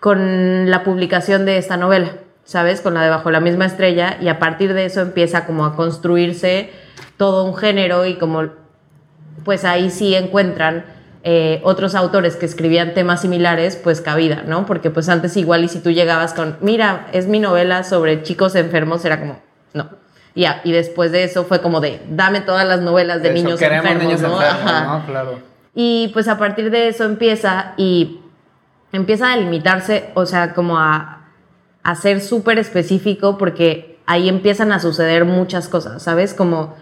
con 0.00 0.70
la 0.70 0.84
publicación 0.84 1.44
de 1.44 1.58
esta 1.58 1.76
novela, 1.76 2.10
¿sabes? 2.44 2.80
Con 2.80 2.94
la 2.94 3.02
de 3.02 3.10
Bajo 3.10 3.30
la 3.30 3.40
misma 3.40 3.66
estrella, 3.66 4.16
y 4.20 4.28
a 4.28 4.38
partir 4.38 4.74
de 4.74 4.84
eso 4.84 5.00
empieza 5.00 5.44
como 5.46 5.64
a 5.64 5.74
construirse 5.74 6.70
todo 7.16 7.44
un 7.44 7.56
género 7.56 8.04
y 8.06 8.14
como, 8.16 8.44
pues 9.44 9.64
ahí 9.64 9.90
sí 9.90 10.14
encuentran 10.14 10.84
eh, 11.28 11.60
otros 11.64 11.96
autores 11.96 12.36
que 12.36 12.46
escribían 12.46 12.94
temas 12.94 13.22
similares, 13.22 13.74
pues 13.74 14.00
cabida, 14.00 14.44
¿no? 14.46 14.64
Porque 14.64 14.90
pues 14.90 15.08
antes 15.08 15.36
igual 15.36 15.64
y 15.64 15.68
si 15.68 15.80
tú 15.80 15.90
llegabas 15.90 16.34
con, 16.34 16.56
mira, 16.60 17.08
es 17.12 17.26
mi 17.26 17.40
novela 17.40 17.82
sobre 17.82 18.22
chicos 18.22 18.54
enfermos, 18.54 19.04
era 19.04 19.18
como, 19.18 19.40
no. 19.74 19.88
Ya, 20.36 20.60
y 20.62 20.70
después 20.70 21.10
de 21.10 21.24
eso 21.24 21.42
fue 21.42 21.60
como 21.60 21.80
de, 21.80 22.00
dame 22.08 22.42
todas 22.42 22.64
las 22.64 22.80
novelas 22.80 23.24
de, 23.24 23.32
niños 23.32 23.58
queremos 23.58 23.90
enfermos, 23.90 24.04
niños 24.04 24.20
¿no? 24.20 24.40
enfermos, 24.40 24.70
Ajá. 24.70 24.98
¿no? 24.98 25.06
Claro. 25.06 25.40
Y 25.74 26.10
pues 26.12 26.28
a 26.28 26.38
partir 26.38 26.70
de 26.70 26.86
eso 26.86 27.02
empieza 27.02 27.74
y 27.76 28.20
empieza 28.92 29.32
a 29.32 29.36
delimitarse, 29.36 30.12
o 30.14 30.26
sea, 30.26 30.54
como 30.54 30.78
a, 30.78 31.26
a 31.82 31.94
ser 31.96 32.20
súper 32.20 32.60
específico 32.60 33.36
porque 33.36 33.98
ahí 34.06 34.28
empiezan 34.28 34.70
a 34.70 34.78
suceder 34.78 35.24
muchas 35.24 35.66
cosas, 35.66 36.04
¿sabes? 36.04 36.34
Como 36.34 36.76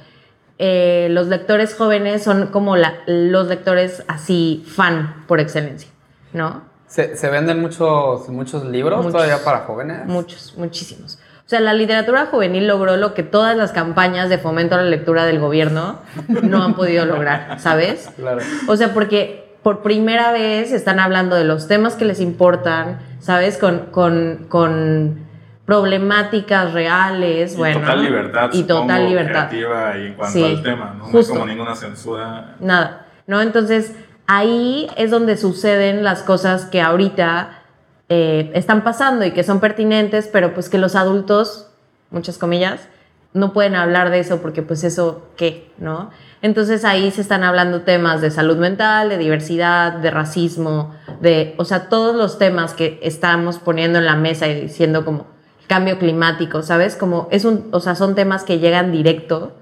eh, 0.58 1.08
los 1.11 1.26
lectores 1.28 1.75
jóvenes 1.75 2.23
son 2.23 2.46
como 2.49 2.76
la- 2.76 2.94
los 3.06 3.49
lectores 3.49 4.02
así 4.08 4.64
fan 4.68 5.25
por 5.26 5.40
excelencia, 5.40 5.90
¿no? 6.32 6.62
¿Se, 6.87 7.16
se 7.16 7.28
venden 7.28 7.61
muchos, 7.61 8.28
muchos 8.28 8.64
libros 8.64 8.99
Muchos. 8.99 9.12
todavía 9.14 9.42
para 9.44 9.61
jóvenes? 9.61 10.06
Muchos, 10.06 10.54
muchísimos. 10.56 11.18
O 11.44 11.49
sea, 11.49 11.61
la 11.61 11.75
literatura 11.75 12.26
juvenil 12.26 12.66
logró 12.68 12.96
lo 12.96 13.12
que 13.14 13.23
todas 13.25 13.56
las 13.56 13.73
campañas 13.73 14.28
de 14.28 14.38
fomento 14.38 14.76
a 14.76 14.78
la 14.78 14.84
lectura 14.84 15.26
del 15.26 15.40
gobierno 15.40 15.99
no 16.28 16.62
han 16.62 16.75
podido 16.75 17.04
lograr, 17.04 17.58
¿sabes? 17.61 18.08
Claro. 18.16 18.40
O 18.68 18.76
sea, 18.76 18.94
porque 18.94 19.56
por 19.62 19.82
primera 19.82 20.30
vez 20.32 20.73
están 20.73 21.00
hablando 21.00 21.37
de 21.37 21.44
los 21.44 21.66
temas 21.68 21.94
que 21.96 22.04
les 22.04 22.20
importan, 22.20 23.00
¿sabes? 23.18 23.58
Con, 23.58 23.87
con, 23.90 24.46
con 24.49 25.18
problemáticas 25.64 26.73
reales, 26.73 27.54
Y 27.54 27.56
bueno. 27.56 27.80
total 27.80 28.02
libertad. 28.02 28.50
Y 28.52 28.62
total 28.64 28.87
supongo, 28.88 29.09
libertad. 29.09 29.49
creativa 29.49 29.99
y 29.99 30.06
en 30.09 30.14
cuanto 30.14 30.38
Sí, 30.38 30.44
al 30.44 30.62
tema, 30.62 30.94
¿no? 30.99 31.04
No 31.06 31.11
justo. 31.11 31.33
como 31.35 31.47
ninguna 31.47 31.75
censura. 31.75 32.56
Nada, 32.61 33.06
¿no? 33.26 33.40
Entonces, 33.40 33.94
ahí 34.26 34.88
es 34.97 35.11
donde 35.11 35.37
suceden 35.37 36.04
las 36.04 36.23
cosas 36.23 36.66
que 36.66 36.80
ahorita 36.80 37.62
eh, 38.09 38.50
están 38.54 38.85
pasando 38.85 39.25
y 39.25 39.30
que 39.33 39.42
son 39.44 39.61
pertinentes, 39.61 40.28
pero 40.33 40.52
pues 40.54 40.68
que 40.68 40.78
los 40.78 40.94
adultos, 40.94 41.71
muchas 42.11 42.37
comillas, 42.38 42.88
no 43.33 43.52
pueden 43.52 43.75
hablar 43.75 44.11
de 44.11 44.21
eso 44.21 44.40
porque 44.42 44.62
pues 44.62 44.85
eso, 44.85 45.28
¿qué? 45.37 45.73
¿No? 45.78 46.11
Entonces 46.40 46.85
ahí 46.85 47.11
se 47.11 47.21
están 47.23 47.42
hablando 47.42 47.80
temas 47.80 48.21
de 48.21 48.30
salud 48.30 48.59
mental, 48.59 49.09
de 49.09 49.18
diversidad, 49.18 49.92
de 49.94 50.11
racismo, 50.11 50.94
de, 51.21 51.54
o 51.56 51.64
sea, 51.64 51.88
todos 51.88 52.14
los 52.14 52.38
temas 52.38 52.75
que 52.75 53.00
estamos 53.02 53.59
poniendo 53.59 53.99
en 53.99 54.04
la 54.04 54.14
mesa 54.14 54.47
y 54.47 54.61
diciendo 54.61 55.04
como 55.04 55.26
cambio 55.66 55.99
climático, 55.99 56.62
¿sabes? 56.62 56.97
Como 56.97 57.28
es 57.30 57.44
un, 57.44 57.68
o 57.73 57.80
sea, 57.80 57.94
son 57.94 58.14
temas 58.14 58.44
que 58.44 58.59
llegan 58.59 58.92
directo 58.92 59.56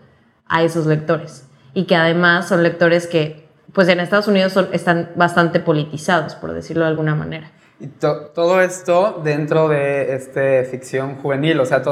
a 0.47 0.62
esos 0.62 0.87
lectores 0.87 1.47
y 1.75 1.85
que 1.85 1.97
además 1.97 2.49
son 2.49 2.62
lectores 2.62 3.06
que, 3.06 3.49
pues 3.73 3.88
en 3.88 4.00
Estados 4.00 4.28
Unidos 4.28 4.52
son, 4.52 4.68
están 4.73 5.11
bastante 5.16 5.61
politizados, 5.61 6.35
por 6.35 6.52
decirlo 6.52 6.85
de 6.85 6.90
alguna 6.90 7.14
manera. 7.14 7.50
Y 7.80 7.87
to- 7.87 8.26
todo 8.35 8.61
esto 8.61 9.21
dentro 9.25 9.68
de 9.68 10.14
este 10.14 10.64
ficción 10.64 11.16
juvenil, 11.16 11.59
o 11.61 11.66
sea, 11.66 11.82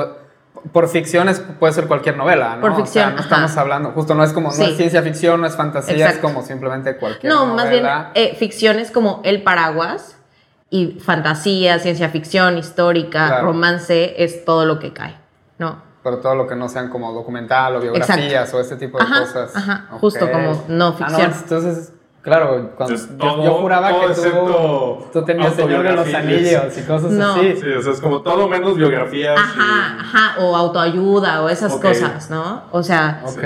por 0.73 0.89
ficción 0.89 1.29
es- 1.29 1.41
puede 1.41 1.73
ser 1.73 1.87
cualquier 1.87 2.17
novela, 2.17 2.57
¿no? 2.57 2.61
Por 2.61 2.73
O 2.73 2.75
sea, 2.77 2.85
ficción, 2.85 3.09
no 3.11 3.15
ajá. 3.15 3.23
estamos 3.23 3.57
hablando, 3.57 3.91
justo 3.93 4.15
no 4.15 4.23
es 4.23 4.33
como, 4.33 4.49
no 4.49 4.55
Sí. 4.55 4.65
es 4.65 4.77
ciencia 4.77 5.03
ficción, 5.03 5.41
no 5.41 5.47
es 5.47 5.57
fantasía, 5.57 6.11
es 6.11 6.19
como 6.19 6.43
simplemente 6.43 6.97
cualquier 6.97 7.33
No, 7.33 7.47
novela. 7.47 7.55
más 7.63 7.71
bien 7.71 7.87
eh, 8.15 8.37
ficción 8.39 8.79
es 8.79 8.91
como 8.91 9.21
el 9.25 9.43
paraguas 9.43 10.17
y 10.71 10.99
fantasía, 11.01 11.79
ciencia 11.81 12.09
ficción, 12.11 12.57
histórica, 12.57 13.27
Claro. 13.27 13.47
romance 13.49 14.23
es 14.23 14.45
todo 14.45 14.65
lo 14.65 14.79
que 14.79 14.93
cae, 14.93 15.17
¿no? 15.59 15.83
Pero 16.03 16.19
todo 16.19 16.35
lo 16.35 16.47
que 16.47 16.55
no 16.57 16.69
sean 16.69 16.89
como 16.89 17.13
documental 17.13 17.77
o 17.77 17.81
biografías 17.81 18.55
o 18.55 18.61
este 18.61 18.77
tipo 18.77 18.97
de 18.99 19.05
Ajá, 19.05 19.21
cosas. 19.21 19.55
ajá, 19.57 19.89
Ok. 19.93 20.01
justo 20.01 20.31
como 20.31 20.65
no 20.69 20.87
Ah, 20.89 20.93
ficción. 20.93 21.33
entonces, 21.43 21.93
claro, 22.23 22.71
cuando, 22.77 22.95
Entonces, 22.95 23.09
yo, 23.11 23.17
todo- 23.19 23.45
yo 23.45 23.51
juraba 23.55 23.91
todo 23.91 24.09
que 24.09 24.15
tú, 24.31 25.07
tú 25.13 25.25
tenías 25.27 25.55
Señor 25.55 25.83
de 25.83 25.93
los. 25.93 26.15
Anillos 26.15 26.79
y 26.79 26.83
cosas 26.83 27.11
No. 27.11 27.33
así. 27.35 27.57
Sí, 27.61 27.67
o 27.79 27.83
sea, 27.83 27.93
es 27.93 28.01
como 28.01 28.23
todo 28.23 28.49
menos 28.49 28.77
biografías. 28.77 29.39
Ajá, 29.39 29.97
y- 29.97 30.01
ajá, 30.01 30.35
o 30.41 30.57
autoayuda 30.57 31.43
o 31.43 31.49
esas 31.49 31.73
Ok. 31.73 31.83
cosas, 31.83 32.31
¿no? 32.31 32.63
O 32.71 32.83
sea, 32.83 33.23
Ok. 33.27 33.43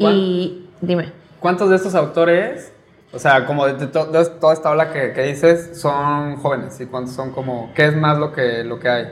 ¿Cuán- 0.00 0.12
y 0.14 0.68
dime. 0.80 1.12
¿Cuántos 1.38 1.68
de 1.70 1.76
estos 1.76 1.94
autores, 1.94 2.72
o 3.12 3.18
sea, 3.18 3.44
como 3.46 3.66
de, 3.66 3.86
to- 3.88 4.06
de 4.06 4.24
toda 4.40 4.52
esta 4.54 4.70
ola 4.70 4.92
que, 4.92 5.12
que 5.12 5.22
dices, 5.24 5.78
son 5.80 6.36
jóvenes? 6.36 6.80
¿Y 6.80 6.86
cuántos 6.86 7.14
son 7.14 7.32
como, 7.32 7.72
qué 7.74 7.86
es 7.86 7.96
más 7.96 8.18
lo 8.18 8.32
que, 8.32 8.64
lo 8.64 8.78
que 8.80 8.88
hay? 8.88 9.06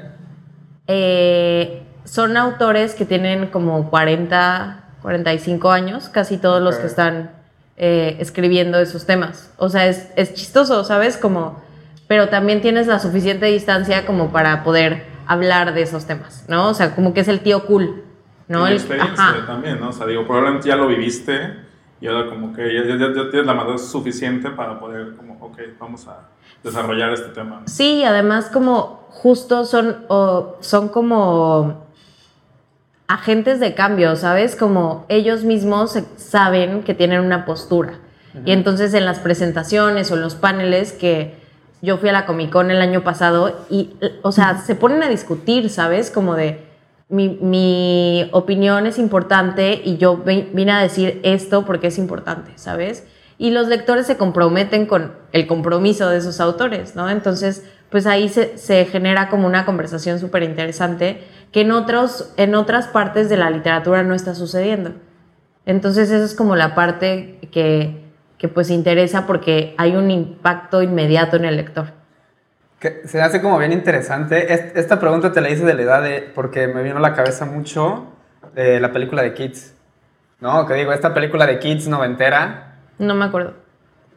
Eh, 0.87 1.83
son 2.05 2.37
autores 2.37 2.95
que 2.95 3.05
tienen 3.05 3.47
como 3.49 3.91
40, 3.91 4.85
45 5.03 5.71
años, 5.71 6.09
casi 6.09 6.39
todos 6.39 6.61
los 6.63 6.77
que 6.77 6.87
están 6.87 7.31
eh, 7.77 8.17
escribiendo 8.21 8.79
esos 8.79 9.07
temas. 9.07 9.53
O 9.59 9.69
sea, 9.69 9.87
es, 9.87 10.11
es 10.17 10.35
chistoso, 10.35 10.83
¿sabes? 10.85 11.17
Como, 11.17 11.61
pero 12.09 12.29
también 12.29 12.61
tienes 12.61 12.87
la 12.87 12.99
suficiente 12.99 13.47
distancia 13.47 14.05
como 14.07 14.33
para 14.33 14.65
poder 14.65 15.05
hablar 15.27 15.75
de 15.75 15.83
esos 15.83 16.07
temas, 16.07 16.45
¿no? 16.49 16.69
O 16.71 16.75
sea, 16.75 16.95
como 16.95 17.15
que 17.15 17.21
es 17.21 17.29
el 17.29 17.41
tío 17.41 17.67
cool, 17.67 18.03
¿no? 18.49 18.69
y 18.69 18.77
la 18.79 18.95
El- 18.95 19.01
ajá. 19.01 19.47
también, 19.47 19.79
¿no? 19.79 19.91
O 19.91 19.93
sea, 19.93 20.07
digo, 20.07 20.25
probablemente 20.27 20.69
ya 20.69 20.75
lo 20.77 20.89
viviste 20.89 21.55
y 22.01 22.07
ahora 22.07 22.29
como 22.29 22.53
que 22.55 22.63
ya, 22.75 22.85
ya- 22.85 22.97
ya- 22.97 23.15
ya 23.15 23.31
tienes 23.31 23.47
la 23.47 23.55
madurez 23.55 23.87
suficiente 23.87 24.51
para 24.51 24.79
poder 24.81 25.15
como, 25.17 25.35
ok, 25.45 25.59
vamos 25.79 26.07
a 26.09 26.29
desarrollar 26.65 27.13
este 27.13 27.29
tema. 27.29 27.61
¿no? 27.61 27.69
Sí, 27.69 28.03
además 28.05 28.47
como 28.53 29.07
justo 29.11 29.65
son, 29.65 30.05
o 30.09 30.57
son 30.61 30.89
como 30.89 31.85
agentes 33.09 33.59
de 33.61 33.75
cambio, 33.75 34.15
¿sabes? 34.17 34.55
Como 34.57 35.05
ellos 35.09 35.43
mismos 35.45 35.99
saben 36.17 36.83
que 36.83 36.95
tienen 36.95 37.21
una 37.21 37.45
postura. 37.45 37.95
Y 38.45 38.53
entonces 38.53 38.95
en 38.95 39.05
las 39.05 39.19
presentaciones 39.19 40.13
o 40.13 40.15
en 40.15 40.21
los 40.21 40.37
paneles 40.37 40.93
que 40.93 41.35
yo 41.83 41.97
fui 41.97 42.11
a 42.11 42.13
la 42.13 42.27
Comic 42.27 42.51
Con 42.51 42.71
el 42.71 42.81
año 42.81 43.03
pasado 43.03 43.67
y, 43.69 43.97
o 44.23 44.31
sea, 44.31 44.59
se 44.59 44.77
ponen 44.77 45.03
a 45.03 45.09
discutir, 45.09 45.69
¿sabes? 45.69 46.13
Como 46.13 46.37
de, 46.37 46.65
mi, 47.11 48.29
opinión 48.33 48.87
es 48.87 48.99
importante 48.99 49.81
y 49.85 49.97
yo 49.97 50.17
vi- 50.19 50.49
vine 50.53 50.73
a 50.73 50.81
decir 50.81 51.21
esto 51.25 51.65
porque 51.65 51.89
es 51.89 51.99
importante, 51.99 52.53
¿sabes? 52.57 53.05
Y 53.37 53.51
los 53.51 53.69
lectores 53.69 54.07
se 54.07 54.17
comprometen 54.17 54.87
con 54.87 55.13
el 55.33 55.47
compromiso 55.47 56.09
de 56.09 56.19
esos 56.19 56.41
autores, 56.41 56.95
¿no? 56.95 57.09
Entonces, 57.11 57.65
pues 57.91 58.07
ahí 58.07 58.29
se, 58.29 58.57
se 58.59 58.85
genera 58.85 59.29
como 59.29 59.47
una 59.47 59.65
conversación 59.65 60.21
súper 60.21 60.43
interesante 60.45 61.23
que 61.51 61.63
en, 61.63 61.73
otros, 61.73 62.33
en 62.37 62.55
otras 62.55 62.87
partes 62.87 63.29
de 63.29 63.37
la 63.37 63.51
literatura 63.51 64.03
no 64.03 64.15
está 64.15 64.35
sucediendo. 64.35 64.93
Entonces, 65.67 66.11
esa 66.11 66.25
es 66.25 66.35
como 66.35 66.55
la 66.55 66.75
parte 66.75 67.39
que, 67.51 68.05
que 68.39 68.49
pues 68.49 68.71
interesa 68.71 69.27
porque 69.27 69.75
hay 69.79 69.97
un 69.97 70.11
impacto 70.11 70.83
inmediato 70.83 71.37
en 71.37 71.45
el 71.45 71.57
lector. 71.57 72.00
Que 72.81 73.03
se 73.07 73.21
hace 73.21 73.41
como 73.43 73.59
bien 73.59 73.73
interesante. 73.73 74.53
Es- 74.53 74.75
Esta 74.75 74.99
pregunta 74.99 75.33
te 75.33 75.41
la 75.41 75.51
hice 75.51 75.65
de 75.65 75.75
la 75.75 75.83
edad 75.83 76.03
de, 76.03 76.23
porque 76.35 76.67
me 76.67 76.83
vino 76.83 76.97
a 76.97 77.01
la 77.01 77.15
cabeza 77.15 77.45
mucho 77.45 78.07
de 78.55 78.81
la 78.81 78.91
película 78.93 79.23
de 79.23 79.35
Kids. 79.35 79.75
¿No? 80.41 80.67
Que 80.67 80.75
digo, 80.75 80.93
esta 80.93 81.13
película 81.13 81.47
de 81.47 81.59
Kids 81.59 81.87
noventera, 81.89 82.77
No 82.99 83.15
me 83.15 83.27
acuerdo. 83.27 83.55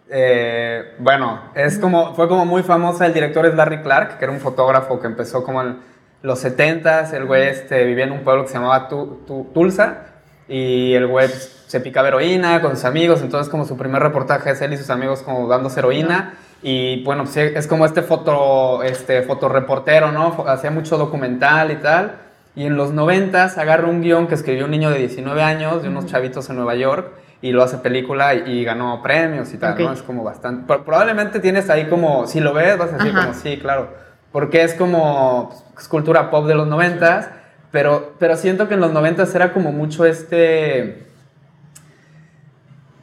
Eh, 0.10 0.96
bueno, 1.00 1.42
es 1.56 1.78
como, 1.80 2.14
fue 2.16 2.28
como 2.28 2.46
muy 2.46 2.64
famosa. 2.64 3.06
El 3.06 3.14
director 3.14 3.46
es 3.46 3.56
Larry 3.56 3.82
Clark, 3.82 4.18
que 4.18 4.26
era 4.26 4.32
un 4.34 4.40
fotógrafo 4.40 5.00
que 5.00 5.08
empezó 5.08 5.44
como 5.44 5.62
en 5.62 5.78
los 6.22 6.44
70s. 6.44 7.14
El 7.14 7.26
güey 7.26 7.48
este, 7.48 7.84
vivía 7.86 8.06
en 8.06 8.12
un 8.12 8.24
pueblo 8.24 8.44
que 8.44 8.50
se 8.50 8.56
llamaba 8.56 8.88
Tu- 8.88 9.24
Tu- 9.28 9.46
Tulsa. 9.54 10.06
Y 10.48 10.94
el 10.94 11.08
güey 11.08 11.28
pues, 11.28 11.64
se 11.68 11.80
picaba 11.80 12.10
heroína 12.10 12.62
con 12.62 12.72
sus 12.76 12.86
amigos. 12.86 13.22
Entonces, 13.22 13.50
como 13.50 13.66
su 13.66 13.76
primer 13.78 14.02
reportaje 14.02 14.52
es 14.52 14.62
él 14.62 14.74
y 14.74 14.78
sus 14.78 14.90
amigos 14.90 15.22
como 15.24 15.48
dándose 15.48 15.80
heroína. 15.80 16.34
Y 16.64 17.04
bueno, 17.04 17.24
pues, 17.26 17.36
es 17.38 17.68
como 17.68 17.86
este 17.86 18.02
foto, 18.02 18.82
este 18.84 19.22
fotoreportero, 19.24 20.12
¿no? 20.12 20.46
Hacía 20.48 20.72
mucho 20.72 20.98
documental 20.98 21.72
y 21.72 21.76
tal. 21.76 22.14
Y 22.56 22.66
en 22.66 22.78
los 22.78 22.94
90s 22.94 23.58
agarra 23.58 23.88
un 23.88 24.02
guion 24.02 24.28
que 24.28 24.36
escribió 24.36 24.66
un 24.66 24.72
niño 24.72 24.90
de 24.90 25.00
19 25.00 25.42
años, 25.44 25.82
de 25.84 25.90
unos 25.90 26.06
chavitos 26.06 26.50
en 26.50 26.56
Nueva 26.56 26.76
York, 26.76 27.10
y 27.42 27.52
lo 27.52 27.64
hace 27.64 27.78
película 27.80 28.34
y, 28.36 28.44
y 28.60 28.64
ganó 28.64 29.02
premios 29.04 29.54
y 29.54 29.58
tal, 29.58 29.74
Ok. 29.74 29.80
¿no? 29.82 29.92
Es 29.92 30.02
como 30.04 30.24
bastante... 30.24 30.66
pro- 30.66 30.86
probablemente 30.86 31.40
tienes 31.42 31.70
ahí 31.70 31.88
como, 31.90 32.26
si 32.28 32.40
lo 32.40 32.54
ves, 32.54 32.78
vas 32.78 32.94
a 32.94 32.98
decir 32.98 33.12
Ajá. 33.12 33.28
como, 33.28 33.34
sí, 33.38 33.58
claro. 33.58 33.90
Porque 34.32 34.64
es 34.64 34.74
como 34.76 35.50
pues, 35.74 35.88
cultura 35.90 36.30
pop 36.32 36.46
de 36.48 36.56
los 36.56 36.68
90s, 36.68 37.28
pero, 37.72 38.14
pero 38.20 38.38
siento 38.38 38.68
que 38.70 38.76
en 38.76 38.80
los 38.80 38.92
90s 38.94 39.36
era 39.36 39.52
como 39.52 39.72
mucho 39.74 40.06
este... 40.06 41.03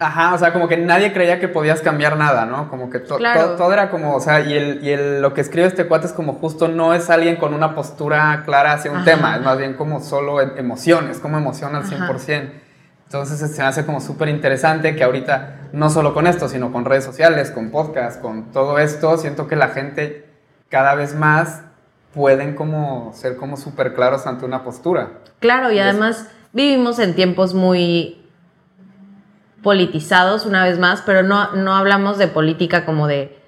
Ajá, 0.02 0.32
o 0.34 0.38
sea, 0.38 0.52
como 0.54 0.66
que 0.66 0.78
nadie 0.78 1.12
creía 1.12 1.38
que 1.38 1.46
podías 1.46 1.82
cambiar 1.82 2.16
nada, 2.16 2.46
¿no? 2.46 2.70
Como 2.70 2.88
que 2.88 3.00
to- 3.00 3.18
Claro. 3.18 3.50
to- 3.50 3.56
todo 3.56 3.72
era 3.74 3.90
como, 3.90 4.14
o 4.16 4.20
sea, 4.20 4.40
y, 4.40 4.54
el, 4.54 4.82
y 4.82 4.90
el- 4.92 5.20
lo 5.20 5.34
que 5.34 5.42
escribe 5.42 5.66
este 5.66 5.86
cuate 5.86 6.06
es 6.06 6.14
como 6.14 6.32
justo 6.32 6.68
no 6.68 6.94
es 6.94 7.10
alguien 7.10 7.36
con 7.36 7.52
una 7.52 7.74
postura 7.74 8.42
clara 8.46 8.72
hacia 8.72 8.90
un 8.90 8.96
Ajá. 8.98 9.04
tema, 9.04 9.36
es 9.36 9.42
más 9.42 9.58
bien 9.58 9.74
como 9.74 10.00
solo 10.00 10.40
em- 10.40 10.52
emociones, 10.56 11.18
como 11.18 11.36
emociona 11.36 11.78
al 11.78 11.84
Ajá. 11.84 11.96
100%. 11.96 12.50
Entonces 13.04 13.38
se 13.54 13.60
me 13.60 13.68
hace 13.68 13.84
como 13.84 14.00
súper 14.00 14.28
interesante 14.30 14.96
que 14.96 15.04
ahorita, 15.04 15.68
no 15.72 15.90
solo 15.90 16.14
con 16.14 16.26
esto, 16.26 16.48
sino 16.48 16.72
con 16.72 16.84
redes 16.86 17.04
sociales, 17.04 17.50
con 17.50 17.70
podcast, 17.70 18.22
con 18.22 18.52
todo 18.52 18.78
esto, 18.78 19.18
siento 19.18 19.48
que 19.48 19.56
la 19.56 19.68
gente 19.68 20.26
cada 20.70 20.94
vez 20.94 21.14
más 21.14 21.60
pueden 22.14 22.54
como 22.54 23.12
ser 23.14 23.36
como 23.36 23.56
súper 23.58 23.94
claros 23.94 24.26
ante 24.26 24.44
una 24.46 24.62
postura. 24.64 25.10
Claro, 25.40 25.70
y 25.72 25.78
Es- 25.78 25.84
además 25.84 26.26
vivimos 26.52 26.98
en 27.00 27.14
tiempos 27.14 27.52
muy 27.52 28.19
politizados 29.62 30.46
una 30.46 30.64
vez 30.64 30.78
más, 30.78 31.02
pero 31.04 31.22
no, 31.22 31.52
no 31.56 31.74
hablamos 31.74 32.18
de 32.18 32.28
política 32.28 32.84
como 32.84 33.06
de, 33.06 33.38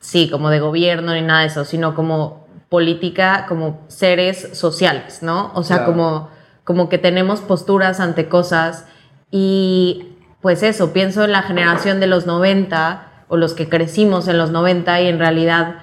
sí, 0.00 0.28
como 0.30 0.50
de 0.50 0.60
gobierno 0.60 1.14
ni 1.14 1.22
nada 1.22 1.40
de 1.40 1.46
eso, 1.46 1.64
sino 1.64 1.94
como 1.94 2.46
política 2.68 3.46
como 3.48 3.80
seres 3.88 4.50
sociales, 4.52 5.22
¿no? 5.22 5.52
O 5.54 5.62
sea, 5.62 5.78
Claro. 5.78 5.92
como, 5.92 6.30
como 6.64 6.88
que 6.88 6.98
tenemos 6.98 7.40
posturas 7.40 8.00
ante 8.00 8.28
cosas 8.28 8.86
y 9.30 10.12
pues 10.42 10.62
eso, 10.62 10.92
pienso 10.92 11.24
en 11.24 11.32
la 11.32 11.42
generación 11.42 12.00
de 12.00 12.06
los 12.06 12.26
90 12.26 13.24
o 13.28 13.36
los 13.36 13.54
que 13.54 13.68
crecimos 13.68 14.28
en 14.28 14.38
los 14.38 14.50
90 14.50 15.00
y 15.00 15.08
en 15.08 15.18
realidad 15.18 15.76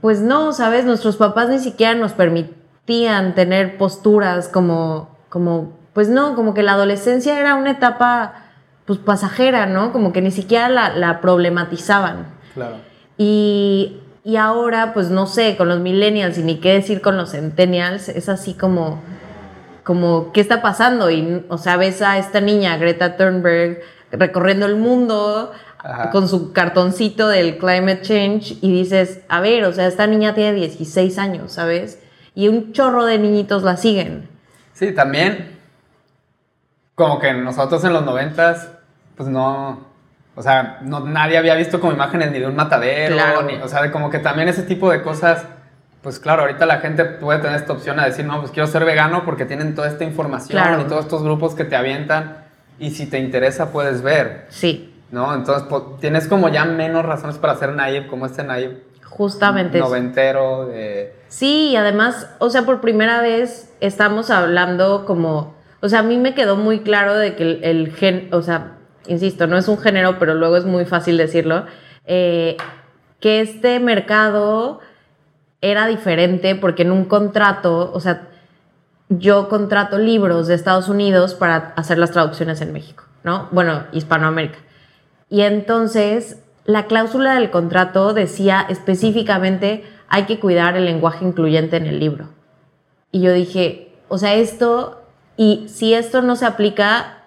pues 0.00 0.20
no, 0.20 0.52
¿sabes? 0.52 0.84
Nuestros 0.84 1.16
papás 1.16 1.48
ni 1.48 1.58
siquiera 1.58 1.94
nos 1.94 2.12
permitían 2.12 3.34
tener 3.34 3.76
posturas 3.78 4.48
como, 4.48 5.16
como 5.28 5.72
pues 5.94 6.08
no, 6.08 6.34
como 6.36 6.54
que 6.54 6.62
la 6.62 6.72
adolescencia 6.72 7.40
era 7.40 7.54
una 7.54 7.72
etapa 7.72 8.34
pues 8.86 8.98
pasajera, 8.98 9.66
¿no? 9.66 9.92
Como 9.92 10.12
que 10.12 10.22
ni 10.22 10.30
siquiera 10.30 10.68
la, 10.68 10.90
la 10.90 11.20
problematizaban. 11.20 12.26
Claro. 12.54 12.76
Y, 13.18 14.00
y 14.24 14.36
ahora, 14.36 14.92
pues 14.94 15.10
no 15.10 15.26
sé, 15.26 15.56
con 15.56 15.68
los 15.68 15.80
millennials 15.80 16.38
y 16.38 16.42
ni 16.42 16.56
qué 16.56 16.72
decir 16.72 17.00
con 17.00 17.16
los 17.16 17.32
centennials, 17.32 18.08
es 18.08 18.28
así 18.28 18.54
como, 18.54 19.00
como, 19.84 20.32
¿qué 20.32 20.40
está 20.40 20.62
pasando? 20.62 21.10
Y, 21.10 21.44
o 21.48 21.58
sea, 21.58 21.76
ves 21.76 22.02
a 22.02 22.18
esta 22.18 22.40
niña, 22.40 22.76
Greta 22.76 23.16
Thunberg, 23.16 23.82
recorriendo 24.10 24.66
el 24.66 24.76
mundo 24.76 25.52
Ajá. 25.78 26.10
con 26.10 26.28
su 26.28 26.52
cartoncito 26.52 27.28
del 27.28 27.58
climate 27.58 28.02
change 28.02 28.58
y 28.60 28.72
dices, 28.72 29.20
a 29.28 29.40
ver, 29.40 29.64
o 29.64 29.72
sea, 29.72 29.86
esta 29.86 30.06
niña 30.06 30.34
tiene 30.34 30.54
16 30.54 31.18
años, 31.18 31.52
¿sabes? 31.52 32.00
Y 32.34 32.48
un 32.48 32.72
chorro 32.72 33.04
de 33.04 33.18
niñitos 33.18 33.62
la 33.62 33.76
siguen. 33.76 34.28
Sí, 34.72 34.92
también. 34.92 35.56
Como 36.94 37.18
que 37.18 37.32
nosotros 37.32 37.84
en 37.84 37.92
los 37.92 38.04
noventas, 38.04 38.70
pues 39.16 39.28
no. 39.28 39.94
O 40.34 40.42
sea, 40.42 40.78
no, 40.82 41.00
nadie 41.00 41.38
había 41.38 41.54
visto 41.54 41.80
como 41.80 41.92
imágenes 41.92 42.30
ni 42.30 42.38
de 42.38 42.46
un 42.46 42.54
matadero, 42.56 43.14
Claro. 43.16 43.42
ni, 43.42 43.54
o 43.54 43.68
sea, 43.68 43.82
de 43.82 43.90
como 43.90 44.10
que 44.10 44.18
también 44.18 44.48
ese 44.48 44.62
tipo 44.62 44.90
de 44.90 45.02
cosas. 45.02 45.46
Pues 46.02 46.18
claro, 46.20 46.42
ahorita 46.42 46.66
la 46.66 46.78
gente 46.78 47.04
puede 47.04 47.40
tener 47.40 47.56
esta 47.56 47.72
opción 47.72 47.98
a 47.98 48.04
decir, 48.04 48.24
no, 48.26 48.38
pues 48.40 48.52
quiero 48.52 48.66
ser 48.68 48.84
vegano 48.84 49.24
porque 49.24 49.44
tienen 49.44 49.74
toda 49.74 49.88
esta 49.88 50.04
información 50.04 50.62
Claro. 50.62 50.82
y 50.82 50.84
todos 50.84 51.04
estos 51.06 51.22
grupos 51.22 51.54
que 51.54 51.64
te 51.64 51.74
avientan. 51.74 52.44
Y 52.78 52.90
si 52.90 53.06
te 53.06 53.18
interesa, 53.18 53.72
puedes 53.72 54.02
ver, 54.02 54.44
Sí, 54.50 54.94
¿no? 55.10 55.34
Entonces, 55.34 55.66
po- 55.66 55.96
tienes 56.00 56.28
como 56.28 56.48
ya 56.50 56.64
menos 56.66 57.04
razones 57.04 57.38
para 57.38 57.56
ser 57.56 57.72
naive, 57.72 58.06
como 58.06 58.26
este 58.26 58.44
naive 58.44 58.82
justamente. 59.04 59.78
noventero. 59.78 60.66
De, 60.66 61.14
Sí, 61.28 61.70
y 61.70 61.76
además, 61.76 62.28
o 62.38 62.50
sea, 62.50 62.62
por 62.62 62.80
primera 62.82 63.20
vez 63.22 63.72
estamos 63.80 64.30
hablando 64.30 65.06
como, 65.06 65.54
o 65.80 65.88
sea, 65.88 66.00
a 66.00 66.02
mí 66.02 66.18
me 66.18 66.34
quedó 66.34 66.56
muy 66.56 66.80
claro 66.80 67.14
de 67.16 67.34
que 67.34 67.42
el, 67.42 67.64
el 67.64 67.92
gen, 67.92 68.28
o 68.32 68.42
sea, 68.42 68.74
insisto, 69.08 69.46
no 69.46 69.56
es 69.56 69.68
un 69.68 69.78
género, 69.78 70.18
pero 70.18 70.34
luego 70.34 70.56
es 70.56 70.64
muy 70.64 70.84
fácil 70.84 71.16
decirlo, 71.16 71.66
eh, 72.06 72.56
que 73.20 73.40
este 73.40 73.80
mercado 73.80 74.80
era 75.60 75.86
diferente 75.86 76.54
porque 76.54 76.82
en 76.82 76.92
un 76.92 77.04
contrato, 77.04 77.90
o 77.92 78.00
sea, 78.00 78.28
yo 79.08 79.48
contrato 79.48 79.98
libros 79.98 80.46
de 80.46 80.54
Estados 80.54 80.88
Unidos 80.88 81.34
para 81.34 81.72
hacer 81.76 81.98
las 81.98 82.10
traducciones 82.10 82.60
en 82.60 82.72
México, 82.72 83.04
¿no? 83.24 83.48
Bueno, 83.52 83.84
Hispanoamérica. 83.92 84.58
Y 85.28 85.42
entonces 85.42 86.42
la 86.64 86.86
cláusula 86.86 87.34
del 87.34 87.50
contrato 87.50 88.12
decía 88.12 88.66
específicamente 88.68 89.84
hay 90.08 90.24
que 90.24 90.38
cuidar 90.38 90.76
el 90.76 90.84
lenguaje 90.84 91.24
incluyente 91.24 91.76
en 91.76 91.86
el 91.86 91.98
libro. 91.98 92.28
Y 93.12 93.20
yo 93.20 93.32
dije, 93.32 93.92
o 94.08 94.18
sea, 94.18 94.34
esto, 94.34 95.02
y 95.36 95.66
si 95.68 95.94
esto 95.94 96.22
no 96.22 96.36
se 96.36 96.46
aplica, 96.46 97.24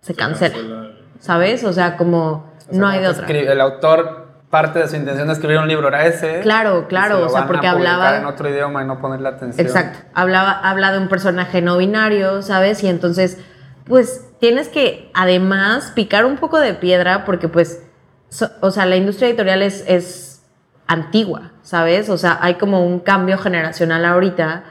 se 0.00 0.14
cancela, 0.14 0.90
¿sabes? 1.24 1.64
O 1.64 1.72
sea, 1.72 1.96
como 1.96 2.52
o 2.68 2.70
sea, 2.70 2.78
no 2.78 2.86
hay 2.86 3.00
de 3.00 3.08
otra. 3.08 3.26
El 3.26 3.60
autor, 3.60 4.24
parte 4.50 4.78
de 4.78 4.88
su 4.88 4.96
intención 4.96 5.26
de 5.26 5.32
escribir 5.32 5.58
un 5.58 5.66
libro 5.66 5.88
era 5.88 6.04
ese. 6.06 6.40
Claro, 6.40 6.82
se 6.82 6.86
claro, 6.88 7.20
lo 7.20 7.26
o 7.26 7.28
sea, 7.30 7.40
van 7.40 7.48
porque 7.48 7.66
hablaba- 7.66 8.18
en 8.18 8.26
otro 8.26 8.48
idioma 8.48 8.82
y 8.82 8.86
no 8.86 9.00
ponerle 9.00 9.28
atención. 9.28 9.66
Exacto. 9.66 9.98
Hablaba, 10.14 10.52
habla 10.52 10.92
de 10.92 10.98
un 10.98 11.08
personaje 11.08 11.62
no 11.62 11.76
binario, 11.78 12.42
¿sabes? 12.42 12.82
Y 12.84 12.88
entonces, 12.88 13.38
pues 13.84 14.26
tienes 14.40 14.68
que 14.68 15.10
además 15.14 15.92
picar 15.94 16.24
un 16.26 16.36
poco 16.36 16.60
de 16.60 16.74
piedra 16.74 17.24
porque 17.24 17.48
pues, 17.48 17.82
so- 18.28 18.50
o 18.60 18.70
sea, 18.70 18.84
la 18.86 18.96
industria 18.96 19.28
editorial 19.28 19.62
es, 19.62 19.82
es 19.88 20.42
antigua, 20.86 21.52
¿sabes? 21.62 22.08
O 22.10 22.18
sea, 22.18 22.38
hay 22.42 22.54
como 22.54 22.84
un 22.86 23.00
cambio 23.00 23.38
generacional 23.38 24.04
ahorita 24.04 24.64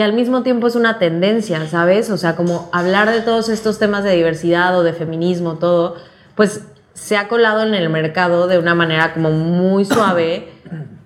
que 0.00 0.04
al 0.04 0.14
mismo 0.14 0.42
tiempo 0.42 0.66
es 0.66 0.76
una 0.76 0.98
tendencia, 0.98 1.66
¿sabes? 1.66 2.08
O 2.08 2.16
sea, 2.16 2.34
como 2.34 2.70
hablar 2.72 3.10
de 3.10 3.20
todos 3.20 3.50
estos 3.50 3.78
temas 3.78 4.02
de 4.02 4.16
diversidad 4.16 4.74
o 4.78 4.82
de 4.82 4.94
feminismo, 4.94 5.58
todo, 5.58 5.94
pues 6.36 6.64
se 6.94 7.18
ha 7.18 7.28
colado 7.28 7.64
en 7.64 7.74
el 7.74 7.90
mercado 7.90 8.46
de 8.46 8.56
una 8.56 8.74
manera 8.74 9.12
como 9.12 9.30
muy 9.30 9.84
suave, 9.84 10.48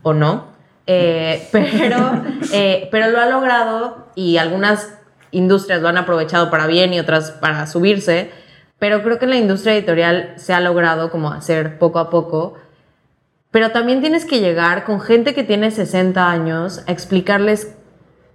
o 0.05 0.13
no, 0.15 0.45
eh, 0.87 1.49
pero, 1.51 2.23
eh, 2.53 2.89
pero 2.93 3.11
lo 3.11 3.19
ha 3.19 3.27
logrado 3.27 4.07
y 4.15 4.37
algunas 4.37 4.97
industrias 5.33 5.83
lo 5.83 5.89
han 5.89 5.99
aprovechado 5.99 6.49
para 6.49 6.69
bien 6.69 6.95
y 6.95 7.01
otras 7.01 7.33
para 7.33 7.67
subirse, 7.67 8.31
pero 8.79 9.03
creo 9.03 9.19
que 9.19 9.25
en 9.25 9.31
la 9.31 9.39
industria 9.39 9.75
editorial 9.75 10.35
se 10.37 10.55
ha 10.55 10.61
logrado 10.61 11.11
como 11.11 11.33
hacer 11.33 11.81
poco 11.81 11.99
a 11.99 12.11
poco 12.11 12.55
pero 13.55 13.71
también 13.71 14.01
tienes 14.01 14.25
que 14.25 14.41
llegar 14.41 14.83
con 14.83 15.01
gente 15.01 15.33
que 15.33 15.45
tiene 15.45 15.71
60 15.71 16.29
años 16.29 16.83
a 16.89 16.91
explicarles 16.91 17.77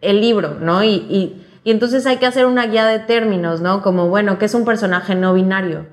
el 0.02 0.22
libro, 0.22 0.56
¿no? 0.60 0.84
Y, 0.84 0.90
y- 1.10 1.46
y 1.64 1.72
entonces 1.72 2.06
hay 2.06 2.18
que 2.18 2.26
hacer 2.26 2.46
una 2.46 2.66
guía 2.68 2.86
de 2.86 3.00
términos, 3.00 3.62
¿no? 3.62 3.82
Como, 3.82 4.08
bueno, 4.08 4.40
¿qué 4.40 4.46
es 4.46 4.54
un 4.54 4.66
personaje 4.66 5.14
no 5.16 5.34
binario? 5.34 5.86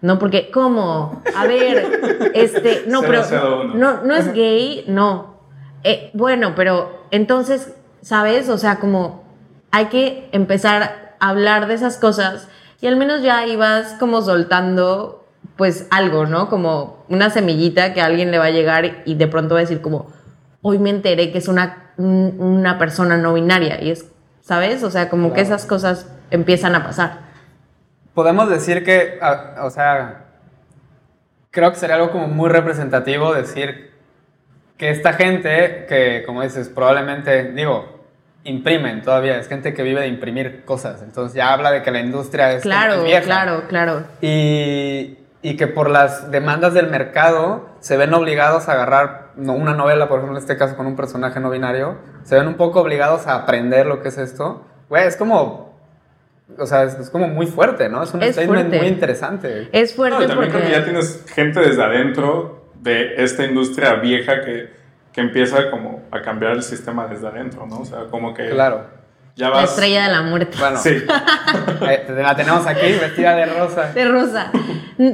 No, 0.00 0.18
porque, 0.18 0.50
¿cómo? 0.50 1.22
A 1.34 1.46
ver, 1.46 2.30
este, 2.34 2.84
no, 2.86 3.00
pero 3.02 3.22
001. 3.22 3.74
no, 3.74 4.02
no 4.04 4.14
es 4.14 4.32
gay, 4.32 4.84
no. 4.86 5.38
Eh, 5.82 6.10
bueno, 6.12 6.52
pero 6.54 7.06
entonces, 7.10 7.72
¿sabes? 8.02 8.48
O 8.48 8.58
sea, 8.58 8.76
como 8.78 9.24
hay 9.70 9.86
que 9.86 10.28
empezar 10.32 11.16
a 11.20 11.28
hablar 11.30 11.66
de 11.66 11.74
esas 11.74 11.96
cosas 11.96 12.48
y 12.80 12.86
al 12.86 12.96
menos 12.96 13.22
ya 13.22 13.46
ibas 13.46 13.94
como 13.98 14.22
soltando 14.22 15.24
pues 15.56 15.88
algo, 15.90 16.26
¿no? 16.26 16.48
Como 16.48 17.04
una 17.08 17.30
semillita 17.30 17.92
que 17.92 18.00
a 18.00 18.04
alguien 18.06 18.30
le 18.30 18.38
va 18.38 18.44
a 18.46 18.50
llegar 18.50 19.02
y 19.04 19.14
de 19.16 19.26
pronto 19.26 19.54
va 19.54 19.60
a 19.60 19.62
decir 19.62 19.80
como, 19.80 20.06
hoy 20.62 20.78
me 20.78 20.90
enteré 20.90 21.30
que 21.32 21.38
es 21.38 21.48
una, 21.48 21.92
un- 21.96 22.36
una 22.38 22.78
persona 22.78 23.16
no 23.16 23.34
binaria 23.34 23.80
y 23.82 23.90
es, 23.90 24.06
¿sabes? 24.40 24.82
O 24.82 24.90
sea, 24.90 25.08
como 25.08 25.28
que 25.28 25.40
Claro. 25.42 25.54
esas 25.56 25.66
cosas 25.66 26.10
empiezan 26.30 26.74
a 26.74 26.84
pasar. 26.84 27.20
Podemos 28.14 28.48
decir 28.50 28.84
que, 28.84 29.18
a- 29.22 29.64
o 29.64 29.70
sea, 29.70 30.24
creo 31.50 31.70
que 31.70 31.76
sería 31.78 31.96
algo 31.96 32.10
como 32.10 32.28
muy 32.28 32.48
representativo 32.50 33.32
decir 33.34 33.92
que 34.76 34.90
esta 34.90 35.12
gente 35.12 35.86
que, 35.88 36.22
como 36.26 36.42
dices, 36.42 36.68
probablemente, 36.68 37.52
digo, 37.52 37.96
imprimen 38.44 39.02
todavía, 39.02 39.38
es 39.38 39.48
gente 39.48 39.74
que 39.74 39.82
vive 39.82 40.00
de 40.00 40.06
imprimir 40.08 40.64
cosas, 40.64 41.02
entonces 41.02 41.34
ya 41.34 41.52
habla 41.52 41.70
de 41.72 41.82
que 41.82 41.90
la 41.90 42.00
industria 42.00 42.52
es, 42.52 42.62
Claro, 42.62 42.94
es 42.94 43.04
vieja. 43.04 43.24
claro, 43.24 43.64
claro. 43.68 44.04
Y, 44.20 45.18
y 45.42 45.56
que 45.56 45.66
por 45.66 45.90
las 45.90 46.30
demandas 46.30 46.74
del 46.74 46.88
mercado 46.88 47.68
se 47.80 47.96
ven 47.96 48.14
obligados 48.14 48.68
a 48.68 48.72
agarrar 48.72 49.27
no, 49.38 49.54
una 49.54 49.72
novela, 49.74 50.08
por 50.08 50.18
ejemplo, 50.18 50.36
en 50.36 50.42
este 50.42 50.56
caso 50.56 50.76
con 50.76 50.86
un 50.86 50.96
personaje 50.96 51.40
no 51.40 51.48
binario, 51.50 51.96
se 52.24 52.36
ven 52.36 52.46
un 52.48 52.54
poco 52.54 52.80
obligados 52.80 53.26
a 53.26 53.34
aprender 53.36 53.86
lo 53.86 54.02
que 54.02 54.08
es 54.08 54.18
esto. 54.18 54.64
Güey, 54.88 55.06
es 55.06 55.16
como, 55.16 55.74
o 56.58 56.66
sea, 56.66 56.82
es, 56.84 56.94
es 56.98 57.08
como 57.10 57.28
muy 57.28 57.46
fuerte, 57.46 57.88
¿no? 57.88 58.02
Es 58.02 58.12
un 58.14 58.22
Es 58.22 58.32
statement 58.34 58.58
fuerte. 58.68 58.78
muy 58.78 58.86
interesante. 58.88 59.68
Es 59.72 59.90
No, 59.96 60.04
y 60.06 60.10
fuerte 60.10 60.26
también 60.28 60.50
creo 60.50 60.62
que 60.62 60.68
ya 60.70 60.76
porque... 60.78 60.90
tienes 60.90 61.24
gente 61.34 61.60
desde 61.60 61.82
adentro 61.82 62.68
de 62.80 63.22
esta 63.22 63.44
industria 63.44 63.94
vieja 63.94 64.40
que, 64.42 64.70
que 65.12 65.20
empieza 65.20 65.70
como 65.70 66.02
a 66.10 66.20
cambiar 66.22 66.52
el 66.52 66.62
sistema 66.62 67.06
desde 67.06 67.26
adentro, 67.28 67.66
¿no? 67.66 67.80
O 67.80 67.84
sea, 67.84 68.04
como 68.10 68.34
que 68.34 68.48
Claro. 68.50 68.86
ya 69.36 69.50
La 69.50 69.56
vas... 69.56 69.70
estrella 69.70 70.04
de 70.04 70.12
la 70.12 70.22
muerte. 70.22 70.56
Bueno, 70.58 70.78
Sí, 70.78 70.90
eh, 71.88 72.06
la 72.22 72.34
tenemos 72.36 72.66
aquí 72.66 72.86
vestida 73.00 73.34
de 73.36 73.46
rosa. 73.46 73.92
De 73.92 74.04
rosa. 74.04 74.50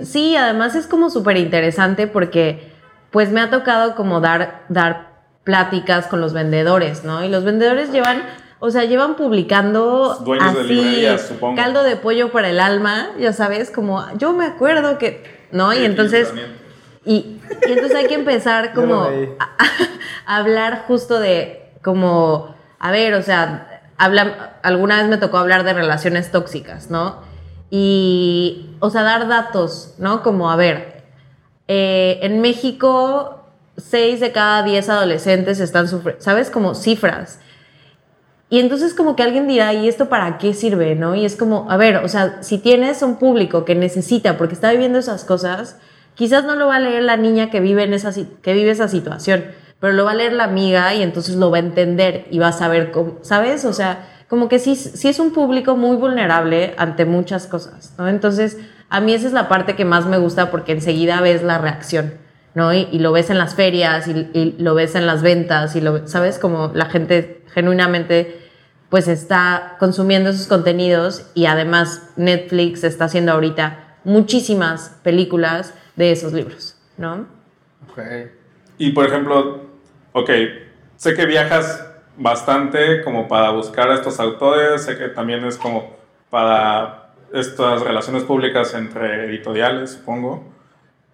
Sí, 0.04 0.34
además 0.34 0.74
es 0.76 0.86
como 0.86 1.10
súper 1.10 1.36
interesante 1.36 2.06
porque 2.06 2.72
pues 3.14 3.30
me 3.30 3.40
ha 3.40 3.48
tocado 3.48 3.94
como 3.94 4.20
dar, 4.20 4.64
dar 4.68 5.22
pláticas 5.44 6.08
con 6.08 6.20
los 6.20 6.32
vendedores, 6.32 7.04
¿no? 7.04 7.22
Y 7.22 7.28
los 7.28 7.44
vendedores 7.44 7.92
llevan, 7.92 8.24
o 8.58 8.72
sea, 8.72 8.82
llevan 8.86 9.14
publicando 9.14 10.16
Dueños 10.24 10.52
de 10.52 10.60
así 10.60 10.74
librerías, 10.74 11.28
supongo. 11.28 11.54
caldo 11.54 11.84
de 11.84 11.94
pollo 11.94 12.32
para 12.32 12.50
el 12.50 12.58
alma, 12.58 13.10
ya 13.16 13.32
sabes, 13.32 13.70
como 13.70 14.04
yo 14.18 14.32
me 14.32 14.46
acuerdo 14.46 14.98
que, 14.98 15.46
¿no? 15.52 15.72
Y 15.72 15.84
entonces... 15.84 16.34
Y, 17.06 17.38
y 17.68 17.70
entonces 17.70 17.94
hay 17.94 18.06
que 18.08 18.14
empezar 18.14 18.72
como 18.74 19.02
a, 19.04 19.54
a 20.26 20.36
hablar 20.36 20.82
justo 20.88 21.20
de 21.20 21.70
como, 21.84 22.52
a 22.80 22.90
ver, 22.90 23.14
o 23.14 23.22
sea, 23.22 23.82
habla, 23.96 24.58
alguna 24.64 24.96
vez 24.96 25.06
me 25.06 25.18
tocó 25.18 25.38
hablar 25.38 25.62
de 25.62 25.72
relaciones 25.72 26.32
tóxicas, 26.32 26.90
¿no? 26.90 27.22
Y, 27.70 28.74
o 28.80 28.90
sea, 28.90 29.02
dar 29.02 29.28
datos, 29.28 29.94
¿no? 29.98 30.24
Como, 30.24 30.50
a 30.50 30.56
ver, 30.56 30.93
eh, 31.68 32.18
en 32.22 32.40
México, 32.40 33.44
6 33.76 34.20
de 34.20 34.32
cada 34.32 34.62
10 34.62 34.88
adolescentes 34.88 35.60
están 35.60 35.88
sufriendo, 35.88 36.22
¿sabes? 36.22 36.50
Como 36.50 36.74
cifras. 36.74 37.40
Y 38.50 38.60
entonces 38.60 38.94
como 38.94 39.16
que 39.16 39.22
alguien 39.22 39.48
dirá, 39.48 39.72
¿y 39.72 39.88
esto 39.88 40.08
para 40.08 40.38
qué 40.38 40.54
sirve? 40.54 40.94
¿No? 40.94 41.14
Y 41.14 41.24
es 41.24 41.34
como, 41.34 41.70
a 41.70 41.76
ver, 41.76 41.96
o 41.96 42.08
sea, 42.08 42.42
si 42.42 42.58
tienes 42.58 43.02
un 43.02 43.16
público 43.16 43.64
que 43.64 43.74
necesita, 43.74 44.36
porque 44.36 44.54
está 44.54 44.70
viviendo 44.70 44.98
esas 44.98 45.24
cosas, 45.24 45.78
quizás 46.14 46.44
no 46.44 46.54
lo 46.54 46.68
va 46.68 46.76
a 46.76 46.80
leer 46.80 47.02
la 47.02 47.16
niña 47.16 47.50
que 47.50 47.60
vive, 47.60 47.84
en 47.84 47.94
esa, 47.94 48.12
que 48.42 48.52
vive 48.52 48.70
esa 48.70 48.88
situación, 48.88 49.44
pero 49.80 49.92
lo 49.92 50.04
va 50.04 50.12
a 50.12 50.14
leer 50.14 50.34
la 50.34 50.44
amiga 50.44 50.94
y 50.94 51.02
entonces 51.02 51.36
lo 51.36 51.50
va 51.50 51.56
a 51.56 51.60
entender 51.60 52.26
y 52.30 52.38
va 52.38 52.48
a 52.48 52.52
saber 52.52 52.92
cómo, 52.92 53.18
¿sabes? 53.22 53.64
O 53.64 53.72
sea, 53.72 54.08
como 54.28 54.48
que 54.48 54.58
sí, 54.58 54.76
sí 54.76 55.08
es 55.08 55.18
un 55.18 55.32
público 55.32 55.76
muy 55.76 55.96
vulnerable 55.96 56.74
ante 56.76 57.04
muchas 57.06 57.46
cosas, 57.46 57.94
¿no? 57.98 58.08
Entonces, 58.08 58.58
a 58.90 59.00
mí 59.00 59.14
esa 59.14 59.26
es 59.26 59.32
la 59.32 59.48
parte 59.48 59.76
que 59.76 59.84
más 59.84 60.06
me 60.06 60.18
gusta 60.18 60.50
porque 60.50 60.72
enseguida 60.72 61.20
ves 61.20 61.42
la 61.42 61.58
reacción, 61.58 62.14
¿no? 62.54 62.72
Y, 62.72 62.88
y 62.92 62.98
lo 62.98 63.12
ves 63.12 63.30
en 63.30 63.38
las 63.38 63.54
ferias 63.54 64.08
y, 64.08 64.30
y 64.32 64.56
lo 64.58 64.74
ves 64.74 64.94
en 64.94 65.06
las 65.06 65.22
ventas 65.22 65.76
y 65.76 65.80
lo, 65.80 66.06
¿sabes? 66.06 66.38
Como 66.38 66.70
la 66.74 66.86
gente 66.86 67.42
genuinamente 67.52 68.40
pues 68.88 69.08
está 69.08 69.76
consumiendo 69.80 70.30
esos 70.30 70.46
contenidos 70.46 71.28
y 71.34 71.46
además 71.46 72.12
Netflix 72.16 72.84
está 72.84 73.06
haciendo 73.06 73.32
ahorita 73.32 73.96
muchísimas 74.04 75.00
películas 75.02 75.74
de 75.96 76.12
esos 76.12 76.32
libros, 76.32 76.76
¿no? 76.96 77.26
Ok. 77.90 77.98
Y 78.78 78.90
por 78.90 79.06
ejemplo, 79.06 79.62
ok, 80.12 80.30
sé 80.96 81.14
que 81.14 81.26
viajas 81.26 81.84
bastante 82.16 83.02
como 83.02 83.26
para 83.26 83.50
buscar 83.50 83.90
a 83.90 83.94
estos 83.94 84.20
autores, 84.20 84.84
sé 84.84 84.96
que 84.96 85.08
también 85.08 85.44
es 85.44 85.56
como 85.56 85.96
para 86.30 87.03
estas 87.34 87.82
relaciones 87.82 88.22
públicas 88.22 88.74
entre 88.74 89.26
editoriales, 89.26 89.92
supongo. 89.92 90.44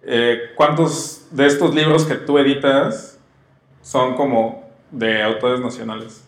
Eh, 0.03 0.51
¿Cuántos 0.55 1.27
de 1.31 1.47
estos 1.47 1.73
libros 1.73 2.05
que 2.05 2.15
tú 2.15 2.37
editas 2.37 3.19
son 3.81 4.15
como 4.15 4.69
de 4.91 5.23
autores 5.23 5.59
nacionales? 5.59 6.23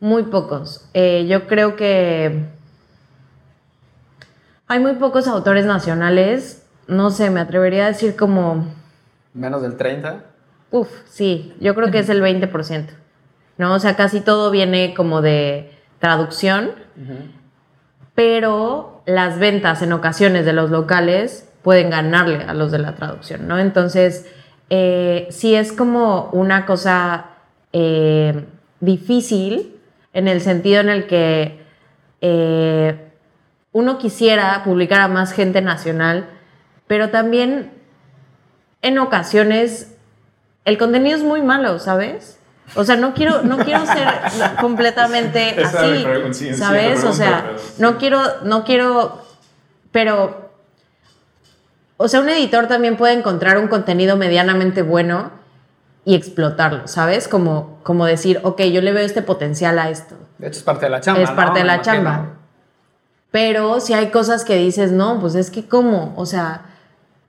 Muy 0.00 0.24
pocos. 0.24 0.88
Eh, 0.94 1.26
yo 1.28 1.46
creo 1.46 1.76
que 1.76 2.46
hay 4.68 4.80
muy 4.80 4.94
pocos 4.94 5.26
autores 5.26 5.66
nacionales. 5.66 6.64
No 6.86 7.10
sé, 7.10 7.30
me 7.30 7.40
atrevería 7.40 7.84
a 7.84 7.88
decir 7.88 8.16
como... 8.16 8.66
¿Menos 9.34 9.62
del 9.62 9.76
30? 9.76 10.24
Uf, 10.70 10.88
sí, 11.06 11.54
yo 11.60 11.74
creo 11.74 11.90
que 11.90 11.98
es 11.98 12.08
el 12.08 12.22
20%. 12.22 12.86
¿No? 13.58 13.74
O 13.74 13.78
sea, 13.78 13.96
casi 13.96 14.20
todo 14.20 14.50
viene 14.50 14.94
como 14.94 15.20
de 15.20 15.70
traducción, 15.98 16.72
pero 18.14 19.02
las 19.06 19.38
ventas 19.38 19.82
en 19.82 19.92
ocasiones 19.92 20.44
de 20.44 20.52
los 20.52 20.70
locales 20.70 21.48
pueden 21.62 21.90
ganarle 21.90 22.44
a 22.44 22.54
los 22.54 22.72
de 22.72 22.78
la 22.78 22.94
traducción, 22.94 23.48
¿no? 23.48 23.58
Entonces, 23.58 24.26
eh, 24.70 25.26
sí 25.30 25.54
es 25.54 25.72
como 25.72 26.30
una 26.32 26.66
cosa 26.66 27.26
eh, 27.72 28.44
difícil 28.80 29.76
en 30.12 30.28
el 30.28 30.40
sentido 30.40 30.80
en 30.80 30.88
el 30.88 31.06
que 31.06 31.60
eh, 32.20 33.10
uno 33.72 33.98
quisiera 33.98 34.62
publicar 34.64 35.00
a 35.00 35.08
más 35.08 35.32
gente 35.32 35.62
nacional, 35.62 36.28
pero 36.86 37.10
también 37.10 37.70
en 38.82 38.98
ocasiones 38.98 39.96
el 40.64 40.78
contenido 40.78 41.16
es 41.16 41.24
muy 41.24 41.42
malo, 41.42 41.78
¿sabes? 41.78 42.38
O 42.74 42.84
sea, 42.84 42.96
no 42.96 43.14
quiero, 43.14 43.42
no 43.42 43.58
quiero 43.58 43.84
ser 43.84 44.08
completamente 44.60 45.56
así, 46.32 46.54
¿sabes? 46.54 47.04
O 47.04 47.12
sea, 47.12 47.52
no 47.78 47.98
quiero, 47.98 48.20
no 48.44 48.64
quiero, 48.64 49.22
pero, 49.90 50.50
o 51.96 52.08
sea, 52.08 52.20
un 52.20 52.28
editor 52.28 52.66
también 52.66 52.96
puede 52.96 53.14
encontrar 53.14 53.58
un 53.58 53.68
contenido 53.68 54.16
medianamente 54.16 54.82
bueno 54.82 55.30
y 56.04 56.14
explotarlo, 56.14 56.88
¿sabes? 56.88 57.28
Como, 57.28 57.78
como 57.82 58.06
decir, 58.06 58.40
ok, 58.42 58.62
yo 58.62 58.80
le 58.80 58.92
veo 58.92 59.04
este 59.04 59.22
potencial 59.22 59.78
a 59.78 59.90
esto. 59.90 60.16
De 60.38 60.48
hecho, 60.48 60.58
es 60.58 60.64
parte 60.64 60.86
de 60.86 60.90
la 60.90 61.00
chamba. 61.00 61.22
Es 61.22 61.30
parte 61.30 61.58
de 61.60 61.64
la 61.64 61.80
chamba. 61.82 62.26
Pero 63.30 63.80
si 63.80 63.94
hay 63.94 64.08
cosas 64.10 64.44
que 64.44 64.56
dices, 64.56 64.92
no, 64.92 65.20
pues 65.20 65.34
es 65.34 65.50
que 65.50 65.66
cómo, 65.66 66.12
o 66.16 66.26
sea, 66.26 66.71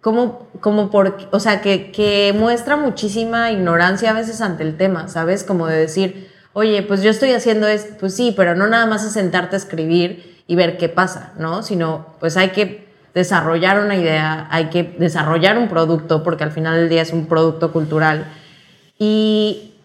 como, 0.04 0.50
como 0.60 0.92
por, 0.92 1.18
o 1.32 1.40
sea, 1.40 1.62
que, 1.62 1.90
que 1.92 2.36
muestra 2.38 2.76
muchísima 2.76 3.52
ignorancia 3.52 4.10
a 4.10 4.14
veces 4.14 4.42
ante 4.42 4.64
el 4.64 4.76
tema, 4.76 5.08
¿sabes? 5.08 5.46
Como 5.46 5.66
de 5.66 5.78
decir, 5.78 6.30
oye, 6.52 6.84
pues 6.84 7.02
yo 7.04 7.10
estoy 7.10 7.32
haciendo 7.32 7.68
esto, 7.68 7.96
pues 8.02 8.14
sí, 8.14 8.34
pero 8.36 8.54
no 8.54 8.68
nada 8.68 8.86
más 8.86 9.06
es 9.06 9.14
sentarte 9.14 9.56
a 9.56 9.60
escribir 9.60 10.44
y 10.46 10.58
ver 10.58 10.78
qué 10.78 10.90
pasa, 10.90 11.32
¿no? 11.40 11.64
Sino, 11.64 12.06
pues 12.20 12.36
hay 12.36 12.50
que 12.50 12.86
desarrollar 13.14 13.80
una 13.80 13.96
idea, 13.96 14.46
hay 14.52 14.66
que 14.66 14.84
desarrollar 14.84 15.58
un 15.58 15.70
producto, 15.70 16.22
porque 16.22 16.44
al 16.44 16.52
final 16.52 16.76
del 16.76 16.90
día 16.90 17.02
es 17.02 17.14
un 17.14 17.28
producto 17.28 17.72
cultural. 17.72 18.26
Y, 19.00 19.76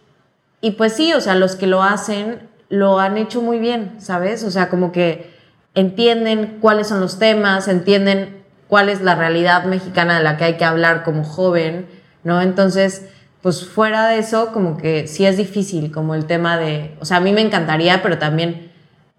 y 0.60 0.72
pues 0.72 0.94
sí, 0.94 1.12
o 1.12 1.20
sea, 1.20 1.36
los 1.36 1.54
que 1.54 1.68
lo 1.68 1.84
hacen 1.84 2.40
lo 2.70 2.98
han 2.98 3.18
hecho 3.18 3.40
muy 3.40 3.60
bien, 3.60 3.94
¿sabes? 3.98 4.42
O 4.42 4.50
sea, 4.50 4.68
como 4.68 4.90
que 4.90 5.32
entienden 5.76 6.58
cuáles 6.60 6.88
son 6.88 6.98
los 6.98 7.20
temas, 7.20 7.68
entienden 7.68 8.37
cuál 8.68 8.88
es 8.88 9.00
la 9.00 9.14
realidad 9.14 9.64
mexicana 9.64 10.18
de 10.18 10.24
la 10.24 10.36
que 10.36 10.44
hay 10.44 10.56
que 10.56 10.64
hablar 10.64 11.02
como 11.02 11.24
joven, 11.24 11.86
¿no? 12.22 12.40
Entonces, 12.42 13.08
pues 13.42 13.66
fuera 13.66 14.08
de 14.08 14.18
eso, 14.18 14.52
como 14.52 14.76
que 14.76 15.06
sí 15.06 15.24
es 15.24 15.36
difícil, 15.36 15.90
como 15.90 16.14
el 16.14 16.26
tema 16.26 16.58
de, 16.58 16.96
o 17.00 17.04
sea, 17.04 17.18
a 17.18 17.20
mí 17.20 17.32
me 17.32 17.40
encantaría, 17.40 18.02
pero 18.02 18.18
también 18.18 18.70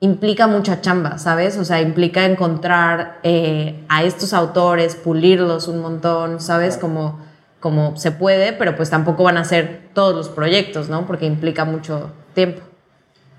implica 0.01 0.47
mucha 0.47 0.81
chamba, 0.81 1.17
¿sabes? 1.17 1.57
O 1.57 1.65
sea, 1.65 1.81
implica 1.81 2.25
encontrar 2.25 3.19
eh, 3.23 3.83
a 3.89 4.03
estos 4.03 4.33
autores, 4.33 4.95
pulirlos 4.95 5.67
un 5.67 5.81
montón, 5.81 6.39
¿sabes? 6.39 6.77
Como, 6.77 7.19
como 7.59 7.97
se 7.97 8.11
puede, 8.11 8.53
pero 8.53 8.75
pues 8.75 8.89
tampoco 8.89 9.23
van 9.23 9.37
a 9.37 9.43
ser 9.43 9.89
todos 9.93 10.15
los 10.15 10.29
proyectos, 10.29 10.89
¿no? 10.89 11.05
Porque 11.05 11.25
implica 11.25 11.65
mucho 11.65 12.11
tiempo. 12.33 12.61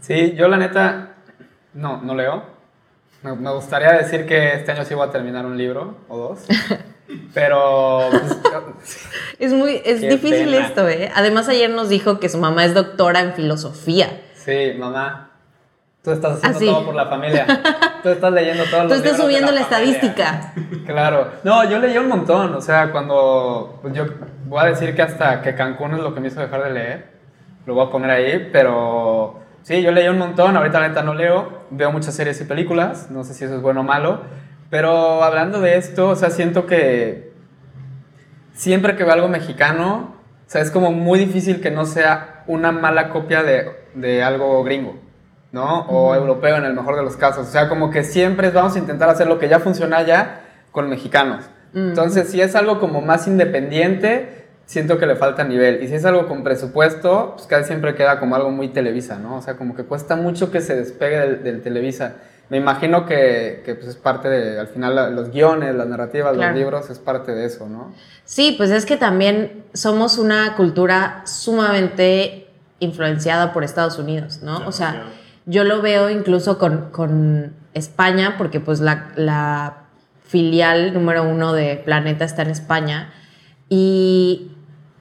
Sí, 0.01 0.35
yo 0.35 0.49
la 0.49 0.57
neta, 0.57 1.15
no, 1.75 2.01
no 2.03 2.15
leo. 2.15 2.60
Me, 3.23 3.53
gustaría 3.53 3.93
decir 3.93 4.27
que 4.27 4.55
este 4.55 4.73
año 4.73 4.85
sí 4.85 4.95
voy 4.95 5.07
a 5.07 5.11
terminar 5.11 5.45
un 5.45 5.59
libro 5.59 5.97
o 6.09 6.17
dos. 6.17 6.39
Pero. 7.35 8.09
Pues, 8.11 9.01
es 9.39 9.53
muy. 9.53 9.83
Es 9.85 10.01
difícil 10.01 10.55
esto, 10.55 10.89
¿eh? 10.89 11.11
Además, 11.15 11.49
ayer 11.49 11.69
nos 11.71 11.89
dijo 11.89 12.19
que 12.19 12.29
su 12.29 12.39
mamá 12.39 12.65
es 12.65 12.73
doctora 12.73 13.21
en 13.21 13.35
filosofía. 13.35 14.23
Sí, 14.35 14.75
mamá. 14.79 15.31
Tú 16.03 16.13
estás 16.13 16.43
haciendo 16.43 16.71
ah, 16.71 16.75
todo 16.77 16.87
por 16.87 16.95
la 16.95 17.07
familia. 17.07 17.47
Tú 18.03 18.09
estás 18.09 18.33
leyendo 18.33 18.65
todos 18.65 18.85
los 18.85 18.93
Tú 18.93 19.05
estás 19.05 19.21
subiendo 19.21 19.53
la, 19.53 19.61
estadística. 19.61 20.55
Claro. 20.87 21.33
No, 21.45 21.69
yo 21.69 21.79
leí 21.79 21.99
un 21.99 22.09
montón. 22.09 22.55
O 22.55 22.61
sea, 22.63 22.91
cuando. 22.91 23.81
Pues 23.83 23.93
yo 23.93 24.07
voy 24.47 24.61
a 24.63 24.67
decir 24.67 24.95
que 24.95 25.03
hasta 25.03 25.43
que 25.43 25.55
Cancún 25.55 25.93
es 25.93 26.01
lo 26.01 26.15
que 26.15 26.21
me 26.21 26.29
hizo 26.29 26.41
dejar 26.41 26.65
de 26.65 26.71
leer. 26.71 27.11
Lo 27.67 27.75
voy 27.75 27.87
a 27.87 27.91
poner 27.91 28.11
ahí, 28.11 28.49
pero 28.51 29.41
Sí, 29.63 29.83
yo 29.83 29.93
leí 29.93 30.09
un 30.09 30.19
montón, 30.19 30.57
ahorita 30.57 30.81
la 30.81 30.89
neta 30.89 31.03
no 31.03 31.15
leo, 31.15 31.60
veo 31.71 31.93
muchas 31.93 32.15
series 32.15 32.41
y 32.41 32.45
películas, 32.45 33.11
no 33.11 33.25
sé 33.25 33.35
si 33.35 33.45
eso 33.45 33.57
es 33.57 33.63
bueno 33.63 33.81
o 33.81 33.85
malo, 33.85 34.23
pero 34.71 35.23
hablando 35.23 35.61
de 35.61 35.77
esto, 35.77 36.09
o 36.11 36.17
sea, 36.17 36.31
siento 36.31 36.67
que 36.67 37.33
siempre 38.53 38.97
que 38.97 39.05
veo 39.05 39.13
algo 39.13 39.29
mexicano, 39.29 40.15
o 40.47 40.51
sea, 40.51 40.61
es 40.61 40.71
como 40.71 40.93
muy 40.93 41.19
difícil 41.19 41.61
que 41.61 41.71
no 41.71 41.87
sea 41.87 42.45
una 42.47 42.73
mala 42.73 43.11
copia 43.11 43.43
de, 43.43 43.71
de 43.95 44.23
algo 44.23 44.63
gringo, 44.65 44.97
¿no? 45.53 45.83
O 45.83 46.15
europeo 46.15 46.57
en 46.57 46.65
el 46.65 46.75
mejor 46.75 46.97
de 46.97 47.03
los 47.03 47.17
casos, 47.17 47.49
o 47.49 47.51
sea, 47.51 47.69
como 47.69 47.91
que 47.91 48.05
siempre 48.05 48.51
vamos 48.51 48.77
a 48.77 48.79
intentar 48.79 49.09
hacer 49.09 49.27
lo 49.27 49.39
que 49.39 49.49
ya 49.49 49.61
funciona 49.61 49.99
allá 49.99 50.41
con 50.73 50.89
mexicanos. 50.89 51.45
Entonces, 51.73 52.29
si 52.29 52.41
es 52.41 52.57
algo 52.57 52.81
como 52.81 53.01
más 53.01 53.29
independiente, 53.29 54.40
siento 54.71 54.99
que 54.99 55.07
le 55.07 55.17
falta 55.17 55.43
nivel. 55.43 55.83
Y 55.83 55.89
si 55.89 55.95
es 55.95 56.05
algo 56.05 56.29
con 56.29 56.45
presupuesto, 56.45 57.33
pues 57.35 57.49
casi 57.49 57.65
siempre 57.67 57.97
queda 57.97 58.21
como 58.21 58.37
algo 58.37 58.51
muy 58.53 58.69
Televisa, 58.69 59.19
¿no? 59.19 59.35
O 59.35 59.43
sea, 59.43 59.57
como 59.57 59.75
que 59.75 59.83
cuesta 59.83 60.15
mucho 60.15 60.53
que 60.53 60.61
se 60.61 60.77
despegue 60.77 61.39
del, 61.39 61.61
Televisa. 61.61 62.15
Me 62.51 62.59
imagino 62.59 63.05
que, 63.05 63.63
que, 63.65 63.75
pues 63.75 63.89
es 63.89 63.97
parte 63.97 64.29
de, 64.29 64.61
al 64.61 64.69
final, 64.69 65.17
los 65.17 65.33
guiones, 65.33 65.75
las 65.75 65.89
narrativas, 65.89 66.37
los 66.37 66.55
libros, 66.55 66.89
es 66.89 67.01
parte 67.01 67.33
de 67.33 67.47
eso, 67.47 67.69
¿no? 67.69 67.93
Sí, 68.25 68.55
pues 68.57 68.71
es 68.71 68.87
que 68.87 68.97
también 68.97 69.65
somos 69.73 70.19
una 70.19 70.55
cultura 70.55 71.23
sumamente 71.27 72.47
influenciada 72.79 73.53
por 73.53 73.65
Estados 73.65 73.99
Unidos, 73.99 74.41
¿no? 74.43 74.67
o 74.67 74.73
sea, 74.73 75.05
yo 75.47 75.65
lo 75.65 75.83
veo 75.83 76.11
incluso 76.11 76.59
con, 76.59 76.91
con 76.93 77.55
España, 77.75 78.37
porque 78.39 78.61
pues 78.61 78.79
la, 78.79 79.11
la 79.17 79.79
filial 80.25 80.95
número 80.95 81.25
uno 81.25 81.53
de 81.53 81.75
Planeta 81.85 82.25
está 82.25 82.43
en 82.43 82.51
España. 82.51 83.13
Y, 83.69 84.51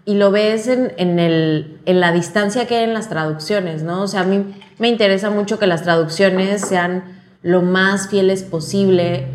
y 0.05 0.15
lo 0.15 0.31
ves 0.31 0.67
en, 0.67 0.93
en, 0.97 1.19
el, 1.19 1.79
en, 1.85 1.99
la 1.99 2.11
distancia 2.11 2.67
que 2.67 2.77
hay 2.77 2.83
en 2.83 2.93
las 2.93 3.09
traducciones, 3.09 3.83
¿no? 3.83 4.01
O 4.01 4.07
sea, 4.07 4.21
a 4.21 4.23
mí 4.23 4.55
me 4.77 4.87
interesa 4.87 5.29
mucho 5.29 5.59
que 5.59 5.67
las 5.67 5.83
traducciones 5.83 6.61
sean 6.61 7.03
lo 7.43 7.61
más 7.61 8.09
fieles 8.09 8.43
posible 8.43 9.27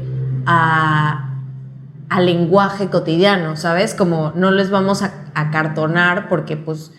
a, 0.46 1.30
al 2.08 2.26
lenguaje 2.26 2.88
cotidiano, 2.88 3.56
¿sabes? 3.56 3.94
Como 3.94 4.32
no 4.34 4.50
les 4.50 4.70
vamos 4.70 5.02
a, 5.02 5.12
a 5.34 5.50
cartonar 5.50 6.28
porque 6.28 6.56
pues 6.56 6.92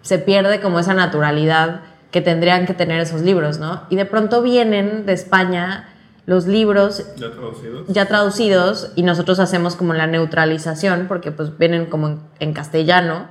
se 0.00 0.18
pierde 0.18 0.60
como 0.60 0.78
esa 0.78 0.94
naturalidad 0.94 1.82
que 2.10 2.20
tendrían 2.20 2.66
que 2.66 2.74
tener 2.74 3.00
esos 3.00 3.22
libros, 3.22 3.58
¿no? 3.58 3.82
Y 3.88 3.96
de 3.96 4.04
pronto 4.04 4.42
vienen 4.42 5.06
de 5.06 5.12
España 5.12 5.91
los 6.26 6.46
libros 6.46 7.04
ya 7.88 8.06
traducidos. 8.06 8.92
y 8.94 9.02
nosotros 9.02 9.38
hacemos 9.40 9.76
como 9.76 9.94
la 9.94 10.06
neutralización 10.06 11.06
porque 11.08 11.32
pues 11.32 11.56
vienen 11.58 11.86
como 11.86 12.20
en, 12.38 12.52
castellano 12.52 13.26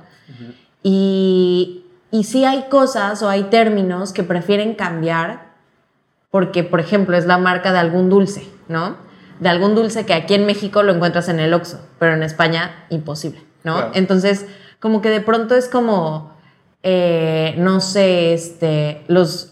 y, 0.82 1.84
y 2.10 2.24
sí 2.24 2.44
hay 2.44 2.64
cosas 2.68 3.22
o 3.22 3.28
hay 3.28 3.44
términos 3.44 4.12
que 4.12 4.22
prefieren 4.22 4.74
cambiar 4.74 5.52
porque 6.30 6.64
por 6.64 6.80
ejemplo 6.80 7.16
es 7.16 7.26
la 7.26 7.38
marca 7.38 7.72
de 7.72 7.78
algún 7.78 8.10
dulce, 8.10 8.48
¿no? 8.68 8.96
De 9.40 9.48
algún 9.48 9.74
dulce 9.74 10.06
que 10.06 10.14
aquí 10.14 10.34
en 10.34 10.46
México 10.46 10.82
lo 10.82 10.92
encuentras 10.92 11.28
en 11.28 11.40
el 11.40 11.52
Oxxo, 11.54 11.80
pero 11.98 12.14
en 12.14 12.22
España 12.22 12.86
imposible, 12.90 13.42
¿no? 13.64 13.90
Entonces 13.94 14.46
como 14.80 15.00
que 15.00 15.10
de 15.10 15.20
pronto 15.20 15.54
es 15.54 15.68
como, 15.68 16.34
eh, 16.82 17.54
no 17.56 17.80
sé, 17.80 18.34
este, 18.34 19.04
los 19.06 19.51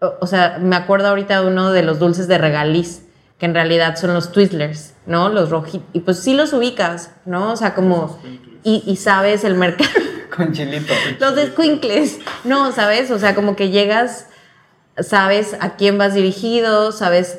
o, 0.00 0.26
sea, 0.26 0.58
me 0.60 0.76
acuerdo 0.76 1.08
ahorita 1.08 1.40
de 1.40 1.46
uno 1.46 1.72
de 1.72 1.82
los 1.82 1.98
dulces 1.98 2.28
de 2.28 2.38
regaliz, 2.38 3.02
que 3.38 3.46
en 3.46 3.54
realidad 3.54 3.96
son 3.96 4.14
los 4.14 4.32
Twizzlers, 4.32 4.94
¿no? 5.06 5.28
Los 5.28 5.50
rojitos. 5.50 5.88
Y 5.92 6.00
pues 6.00 6.18
sí 6.18 6.34
los 6.34 6.52
ubicas, 6.52 7.12
¿no? 7.24 7.52
O 7.52 7.56
sea, 7.56 7.74
como... 7.74 8.20
Y, 8.64 8.96
sabes 8.96 9.44
el 9.44 9.54
mercado. 9.54 9.90
Con 10.36 10.52
chilito. 10.52 10.92
los 11.20 11.34
de 11.36 11.46
squinkles. 11.46 12.18
No, 12.44 12.70
¿sabes? 12.72 13.10
O 13.10 13.18
sea, 13.18 13.34
como 13.34 13.56
que 13.56 13.70
llegas... 13.70 14.26
sabes 14.98 15.56
a 15.60 15.76
quién 15.76 15.96
vas 15.98 16.14
dirigido, 16.14 16.92
sabes, 16.92 17.38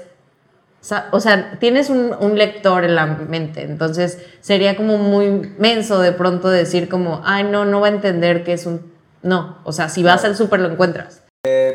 sa- 0.81 1.07
o 1.11 1.19
sea, 1.19 1.57
tienes 1.59 1.89
un, 1.89 2.15
un 2.19 2.37
lector 2.37 2.83
en 2.85 2.95
la 2.95 3.05
mente, 3.05 3.63
entonces 3.63 4.17
sería 4.39 4.75
como 4.77 4.97
muy 4.97 5.29
menso 5.59 5.99
de 5.99 6.13
pronto 6.13 6.49
decir 6.49 6.87
como, 6.89 7.21
ay, 7.25 7.43
no, 7.43 7.65
no 7.65 7.81
va 7.81 7.87
a 7.87 7.91
entender 7.91 8.43
que 8.43 8.53
es 8.53 8.65
un... 8.65 8.91
No, 9.21 9.57
o 9.65 9.73
sea, 9.73 9.89
si 9.89 10.01
vas 10.03 10.23
al 10.23 10.35
súper 10.37 10.61
lo 10.61 10.69
encuentras. 10.71 11.21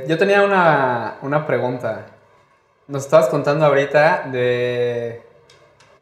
Yo 0.07 0.19
tenía 0.19 0.43
una, 0.43 1.19
una 1.23 1.47
pregunta. 1.47 2.07
Nos 2.87 3.05
estabas 3.05 3.29
contando 3.29 3.65
ahorita 3.67 4.25
de 4.27 5.23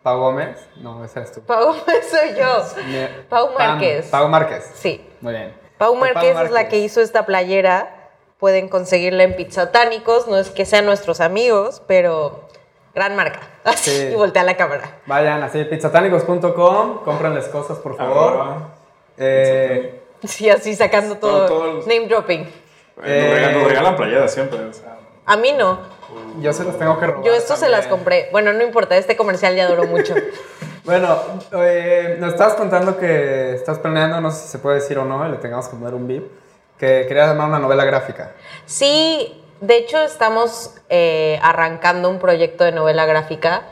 Pau 0.03 0.19
Gómez. 0.19 0.59
No, 0.77 1.05
ese 1.05 1.21
eres 1.21 1.33
tú. 1.33 1.41
Pau 1.43 1.75
soy 2.11 2.35
yo. 2.37 2.65
Me- 2.88 3.07
Pau 3.29 3.49
Pam- 3.55 3.59
Márquez. 3.59 4.07
Pau 4.11 4.29
Márquez. 4.29 4.71
Sí. 4.75 5.07
Muy 5.21 5.33
bien. 5.33 5.55
Pau 5.79 5.95
Márquez 5.95 6.37
es 6.41 6.51
la 6.51 6.69
que 6.69 6.79
hizo 6.79 7.01
esta 7.01 7.25
playera. 7.27 7.99
Pueden 8.38 8.69
conseguirla 8.69 9.23
en 9.23 9.37
Pizzatánicos. 9.37 10.27
No 10.27 10.37
es 10.38 10.51
que 10.51 10.65
sean 10.65 10.85
nuestros 10.87 11.21
amigos, 11.21 11.83
pero 11.87 12.49
gran 12.95 13.15
marca. 13.15 13.41
Así, 13.65 13.91
Sí. 13.91 14.09
y 14.12 14.15
voltea 14.17 14.43
la 14.43 14.57
cámara. 14.57 14.99
Vayan 15.07 15.43
así, 15.45 15.62
pizzatánicos.com, 15.65 17.05
cómprenles 17.05 17.47
cosas, 17.49 17.79
por 17.79 17.97
favor. 17.97 18.57
Eh, 19.19 19.99
Sí, 20.25 20.49
así 20.51 20.75
sacando 20.77 21.17
todo. 21.17 21.47
Todo- 21.47 21.59
todo 21.59 21.65
el- 21.81 21.88
Name 21.88 22.07
dropping. 22.09 22.49
Nos, 22.97 23.05
regalan, 23.07 23.51
Eh. 23.51 23.53
nos 23.59 23.69
regalan 23.69 23.97
playeras 23.97 24.33
siempre. 24.33 24.59
o 24.61 24.73
sea, 24.73 24.97
A 25.27 25.37
mí 25.37 25.53
no. 25.53 25.79
yo 26.41 26.53
se 26.53 26.65
los 26.65 26.79
tengo 26.79 26.99
que 26.99 27.07
robar. 27.07 27.25
Yo 27.25 27.33
esto 27.35 27.57
se 27.57 27.69
las 27.69 27.87
compré. 27.87 28.29
Bueno, 28.33 28.53
no 28.53 28.63
importa, 28.63 28.97
este 28.97 29.17
comercial 29.17 29.55
ya 29.57 29.69
duró 29.69 29.85
mucho. 29.85 30.15
Bueno, 30.85 31.17
eh, 31.53 32.17
nos 32.19 32.33
estabas 32.33 32.55
contando 32.55 32.99
que 32.99 33.53
estás 33.55 33.79
planeando, 33.79 34.21
no 34.21 34.33
sé 34.33 34.43
si 34.43 34.49
se 34.49 34.59
puede 34.59 34.81
decir 34.81 34.99
o 34.99 35.05
no, 35.05 35.29
le 35.29 35.37
tengamos 35.37 35.69
que 35.69 35.77
poner 35.77 35.95
un 35.95 36.09
bip, 36.09 36.27
que 36.77 37.05
querías 37.07 37.29
armar 37.29 37.47
una 37.47 37.61
novela 37.61 37.85
gráfica. 37.85 38.33
Sí, 38.67 39.41
de 39.61 39.77
hecho 39.77 40.03
estamos 40.03 40.75
eh, 40.89 41.39
arrancando 41.41 42.11
un 42.11 42.19
proyecto 42.19 42.65
de 42.65 42.73
novela 42.73 43.07
gráfica 43.07 43.63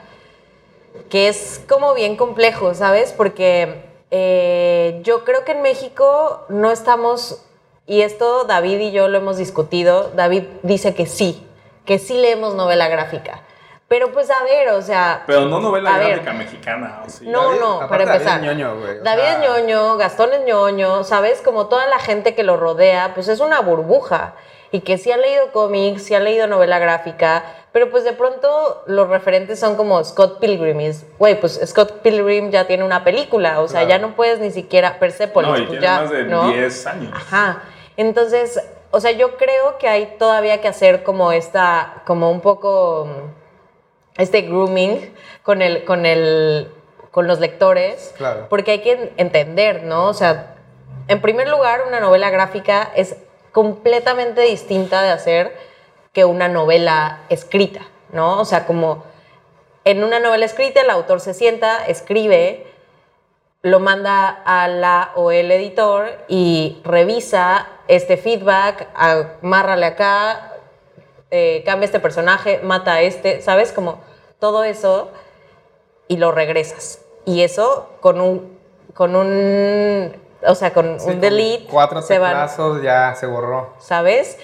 que 1.08 1.26
es 1.26 1.60
como 1.68 1.94
bien 1.94 2.14
complejo, 2.16 2.74
¿sabes? 2.74 3.12
Porque 3.12 3.82
eh, 4.12 5.00
yo 5.02 5.24
creo 5.24 5.44
que 5.44 5.50
en 5.50 5.62
México 5.62 6.44
no 6.48 6.70
estamos, 6.70 7.44
y 7.90 8.02
esto 8.02 8.44
David 8.44 8.78
y 8.78 8.92
yo 8.92 9.08
lo 9.08 9.18
hemos 9.18 9.36
discutido, 9.36 10.10
David 10.14 10.44
dice 10.62 10.94
que 10.94 11.06
sí, 11.06 11.44
que 11.84 11.98
sí 11.98 12.14
leemos 12.16 12.54
novela 12.54 12.86
gráfica. 12.88 13.40
Pero 13.88 14.12
pues 14.12 14.30
a 14.30 14.44
ver, 14.44 14.68
o 14.68 14.82
sea... 14.82 15.24
pero 15.26 15.46
no 15.46 15.58
novela 15.58 15.96
a 15.96 15.98
ver, 15.98 16.10
gráfica 16.20 16.32
mexicana. 16.32 17.02
¿o 17.04 17.10
sí? 17.10 17.26
No, 17.26 17.48
David- 17.48 17.60
no, 17.60 17.78
para 17.88 18.04
David 18.04 18.12
empezar. 18.20 18.38
es 18.38 18.46
ñoño, 18.46 18.78
güey, 18.78 19.00
David 19.02 19.22
sea- 19.22 19.32
es 19.32 19.48
ñoño, 19.48 19.96
Gastón 19.96 20.32
es 20.32 20.44
ñoño, 20.46 21.02
¿sabes? 21.02 21.40
Como 21.40 21.66
toda 21.66 21.88
la 21.88 21.98
gente 21.98 22.36
que 22.36 22.44
lo 22.44 22.56
rodea, 22.56 23.10
pues 23.14 23.26
es 23.26 23.40
una 23.40 23.58
burbuja. 23.60 24.34
Y 24.72 24.82
que 24.82 24.98
sí 24.98 25.10
ha 25.10 25.16
leído 25.16 25.50
cómics, 25.50 26.04
sí 26.04 26.14
ha 26.14 26.20
leído 26.20 26.46
novela 26.46 26.78
gráfica, 26.78 27.42
pero 27.72 27.90
pues 27.90 28.04
de 28.04 28.12
pronto 28.12 28.84
los 28.86 29.08
referentes 29.08 29.58
son 29.58 29.74
como 29.74 30.04
Scott 30.04 30.38
Pilgrim. 30.38 30.78
Y 30.80 30.86
es, 30.86 31.04
güey, 31.18 31.40
pues 31.40 31.60
Scott 31.66 31.94
Pilgrim 32.02 32.52
ya 32.52 32.68
tiene 32.68 32.84
una 32.84 33.02
película, 33.02 33.58
o 33.60 33.66
sea, 33.66 33.80
Claro. 33.80 33.88
ya 33.88 33.98
no 34.06 34.14
puedes 34.14 34.38
ni 34.38 34.52
siquiera 34.52 35.00
Persepolis. 35.00 35.50
No, 35.50 35.56
y 35.56 35.60
pues 35.62 35.70
tiene 35.80 35.84
ya, 35.84 36.00
más 36.02 36.10
de 36.10 36.22
¿no? 36.22 36.52
10 36.52 36.86
años. 36.86 37.12
Ajá. 37.12 37.62
Entonces, 38.00 38.58
o 38.90 39.00
sea, 39.00 39.10
yo 39.10 39.36
creo 39.36 39.76
que 39.78 39.86
hay 39.86 40.16
todavía 40.18 40.60
que 40.60 40.68
hacer 40.68 41.02
como 41.02 41.32
esta, 41.32 42.02
como 42.06 42.30
un 42.30 42.40
poco 42.40 43.06
mm, 43.06 44.20
este 44.20 44.42
grooming 44.42 45.14
con 45.42 45.60
el, 45.60 45.84
con 45.84 46.06
el, 46.06 46.72
con 47.10 47.26
los 47.26 47.40
lectores. 47.40 48.14
Claro. 48.16 48.46
Porque 48.48 48.70
hay 48.70 48.80
que 48.80 49.12
entender, 49.18 49.82
¿no? 49.82 50.06
O 50.06 50.14
sea, 50.14 50.56
en 51.08 51.20
primer 51.20 51.48
lugar, 51.48 51.82
una 51.86 52.00
novela 52.00 52.30
gráfica 52.30 52.90
es 52.94 53.16
completamente 53.52 54.40
distinta 54.42 55.02
de 55.02 55.10
hacer 55.10 55.54
que 56.14 56.24
una 56.24 56.48
novela 56.48 57.20
escrita, 57.28 57.82
¿no? 58.12 58.40
O 58.40 58.44
sea, 58.46 58.64
como 58.66 59.04
en 59.84 60.04
una 60.04 60.20
novela 60.20 60.46
escrita 60.46 60.80
el 60.80 60.90
autor 60.90 61.20
se 61.20 61.34
sienta, 61.34 61.84
escribe, 61.86 62.66
lo 63.62 63.78
manda 63.78 64.28
a 64.28 64.68
la 64.68 65.12
o 65.16 65.32
el 65.32 65.50
editor 65.52 66.10
y 66.28 66.80
revisa 66.82 67.68
este 67.90 68.16
feedback, 68.16 68.86
amárrale 68.94 69.86
acá, 69.86 70.52
eh, 71.30 71.62
cambia 71.66 71.86
este 71.86 71.98
personaje, 72.00 72.60
mata 72.62 72.94
a 72.94 73.00
este, 73.02 73.40
¿sabes? 73.42 73.72
Como 73.72 74.00
todo 74.38 74.62
eso 74.64 75.10
y 76.08 76.16
lo 76.16 76.30
regresas. 76.32 77.00
Y 77.24 77.42
eso 77.42 77.88
con 78.00 78.20
un, 78.20 78.58
con 78.94 79.16
un, 79.16 80.16
o 80.46 80.54
sea, 80.54 80.72
con 80.72 80.98
Sí, 81.00 81.06
un 81.06 81.12
con 81.14 81.20
delete 81.20 81.66
Cuatro 81.70 82.00
se 82.00 82.18
van, 82.18 82.48
ya 82.82 83.14
se 83.16 83.26
borró. 83.26 83.74
¿sabes? 83.80 84.38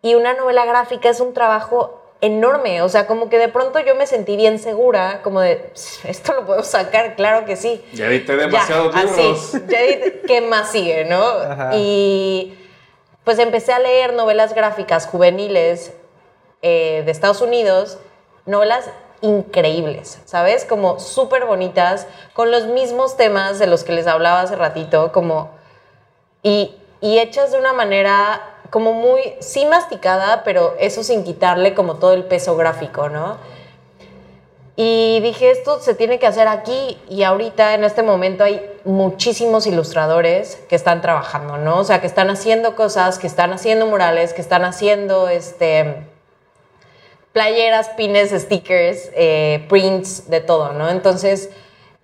Y 0.00 0.14
una 0.14 0.32
novela 0.34 0.64
gráfica 0.64 1.10
es 1.10 1.20
un 1.20 1.34
trabajo 1.34 2.02
enorme, 2.20 2.82
o 2.82 2.88
sea, 2.88 3.06
como 3.06 3.28
que 3.28 3.38
de 3.38 3.48
pronto 3.48 3.78
yo 3.80 3.94
me 3.94 4.06
sentí 4.06 4.36
bien 4.36 4.58
segura, 4.58 5.20
como 5.22 5.40
de, 5.40 5.56
"Pss, 5.74 6.04
esto 6.06 6.32
lo 6.34 6.46
puedo 6.46 6.62
sacar, 6.62 7.14
claro 7.16 7.44
que 7.44 7.54
sí. 7.56 7.84
Ya 7.92 8.06
edité 8.06 8.36
demasiados 8.36 8.94
Ya, 8.94 9.02
libros. 9.04 9.54
Así, 9.54 9.62
ya 9.68 9.78
edité- 9.82 10.22
¿qué 10.26 10.40
más 10.40 10.70
sigue, 10.72 11.04
no? 11.04 11.22
Ajá. 11.22 11.70
Y 11.76 12.58
pues 13.28 13.38
empecé 13.40 13.74
a 13.74 13.78
leer 13.78 14.14
novelas 14.14 14.54
gráficas 14.54 15.06
juveniles 15.06 15.92
eh, 16.62 17.02
de 17.04 17.10
Estados 17.10 17.42
Unidos, 17.42 17.98
novelas 18.46 18.88
increíbles, 19.20 20.18
¿sabes? 20.24 20.64
Como 20.64 20.98
súper 20.98 21.44
bonitas, 21.44 22.06
con 22.32 22.50
los 22.50 22.64
mismos 22.64 23.18
temas 23.18 23.58
de 23.58 23.66
los 23.66 23.84
que 23.84 23.92
les 23.92 24.06
hablaba 24.06 24.40
hace 24.40 24.56
ratito, 24.56 25.12
como... 25.12 25.50
Y, 26.42 26.74
hechas 27.02 27.52
de 27.52 27.58
una 27.58 27.74
manera 27.74 28.40
como 28.70 28.94
muy, 28.94 29.20
sí 29.40 29.66
masticada, 29.66 30.42
pero 30.42 30.74
eso 30.78 31.04
sin 31.04 31.22
quitarle 31.22 31.74
como 31.74 31.96
todo 31.96 32.14
el 32.14 32.24
peso 32.24 32.56
gráfico, 32.56 33.10
¿no? 33.10 33.36
Y 34.80 35.18
dije, 35.22 35.50
esto 35.50 35.80
se 35.80 35.94
tiene 35.94 36.20
que 36.20 36.28
hacer 36.28 36.46
aquí 36.46 36.96
y 37.10 37.24
ahorita 37.24 37.74
en 37.74 37.82
este 37.82 38.04
momento 38.04 38.44
hay 38.44 38.64
muchísimos 38.84 39.66
ilustradores 39.66 40.54
que 40.68 40.76
están 40.76 41.00
trabajando, 41.00 41.56
¿no? 41.56 41.78
O 41.78 41.84
sea, 41.84 42.00
que 42.00 42.06
están 42.06 42.30
haciendo 42.30 42.76
cosas, 42.76 43.18
que 43.18 43.26
están 43.26 43.52
haciendo 43.52 43.86
murales, 43.86 44.32
que 44.34 44.40
están 44.40 44.64
haciendo 44.64 45.28
este 45.28 46.06
playeras, 47.32 47.88
pines, 47.96 48.30
stickers, 48.30 49.10
eh, 49.16 49.66
prints, 49.68 50.30
de 50.30 50.40
todo, 50.40 50.72
¿no? 50.72 50.88
Entonces, 50.90 51.50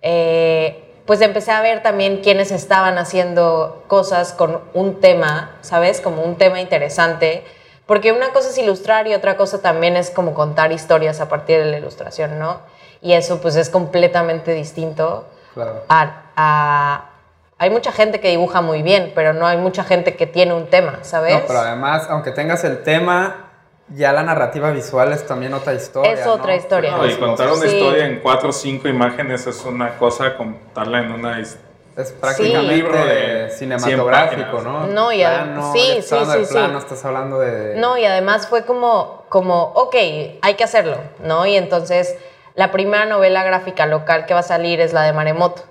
eh, 0.01 0.83
pues 1.05 1.21
empecé 1.21 1.51
a 1.51 1.61
ver 1.61 1.81
también 1.81 2.17
quiénes 2.17 2.51
estaban 2.51 2.97
haciendo 2.97 3.85
cosas 3.87 4.33
con 4.33 4.59
un 4.73 4.99
tema, 4.99 5.55
¿sabes? 5.61 6.01
Como 6.01 6.23
un 6.23 6.35
tema 6.35 6.59
interesante. 6.59 7.45
Porque 7.85 8.11
una 8.11 8.29
cosa 8.29 8.49
es 8.49 8.57
ilustrar 8.57 9.07
y 9.07 9.13
otra 9.13 9.37
cosa 9.37 9.61
también 9.61 9.95
es 9.95 10.09
como 10.09 10.33
contar 10.33 10.71
historias 10.71 11.21
a 11.21 11.29
partir 11.29 11.59
de 11.59 11.65
la 11.65 11.77
ilustración, 11.77 12.39
¿no? 12.39 12.59
Y 13.01 13.13
eso 13.13 13.39
pues 13.41 13.55
es 13.55 13.69
completamente 13.69 14.53
distinto 14.53 15.25
Claro. 15.53 15.83
a, 15.89 16.23
a- 16.35 17.09
Hay 17.57 17.69
mucha 17.69 17.91
gente 17.93 18.19
que 18.19 18.29
dibuja 18.29 18.59
muy 18.61 18.81
bien, 18.81 19.11
pero 19.15 19.31
no 19.33 19.47
hay 19.47 19.57
mucha 19.57 19.83
gente 19.85 20.15
que 20.15 20.27
tiene 20.27 20.53
un 20.53 20.67
tema, 20.67 20.99
¿sabes? 21.03 21.33
No, 21.35 21.41
pero 21.47 21.59
además, 21.59 22.07
aunque 22.09 22.31
tengas 22.31 22.63
el 22.65 22.83
tema, 22.83 23.49
ya 23.89 24.11
la 24.11 24.23
narrativa 24.23 24.71
visual 24.71 25.13
es 25.13 25.25
también 25.25 25.53
otra 25.53 25.73
historia. 25.73 26.11
Es 26.11 26.25
otra 26.27 26.47
¿no? 26.53 26.55
historia. 26.59 26.91
No, 26.97 27.05
y 27.05 27.15
contar 27.15 27.47
una 27.53 27.61
Sí. 27.61 27.77
historia 27.77 28.07
en 28.07 28.19
cuatro 28.19 28.49
o 28.49 28.51
cinco 28.51 28.87
imágenes 28.89 29.45
es 29.47 29.63
una 29.63 29.97
cosa, 29.97 30.35
contarla 30.35 30.99
en 30.99 31.11
una 31.11 31.39
his- 31.39 31.57
Es 31.97 32.11
prácticamente 32.11 32.59
Un 32.59 32.67
libro 32.67 33.05
de 33.05 33.49
cinematográfico, 33.51 34.59
100 34.59 34.63
¿no? 34.63 34.87
No, 34.87 35.11
y 35.13 35.19
Plano, 35.19 35.71
sí, 35.73 36.01
sí, 36.01 36.15
sí, 36.25 36.45
sí. 36.45 36.57
estás 36.77 37.05
hablando 37.05 37.39
de... 37.39 37.75
No, 37.75 37.97
y 37.97 38.03
además 38.03 38.47
fue 38.47 38.65
como, 38.65 39.23
como, 39.29 39.71
ok, 39.75 39.95
hay 40.41 40.53
que 40.55 40.63
hacerlo, 40.65 40.97
¿no? 41.19 41.45
Y 41.45 41.55
entonces 41.55 42.17
la 42.53 42.71
primera 42.71 43.05
novela 43.05 43.43
gráfica 43.43 43.85
local 43.85 44.25
que 44.25 44.33
va 44.33 44.41
a 44.41 44.43
salir 44.43 44.81
es 44.81 44.91
la 44.91 45.03
de 45.03 45.13
Maremoto. 45.13 45.63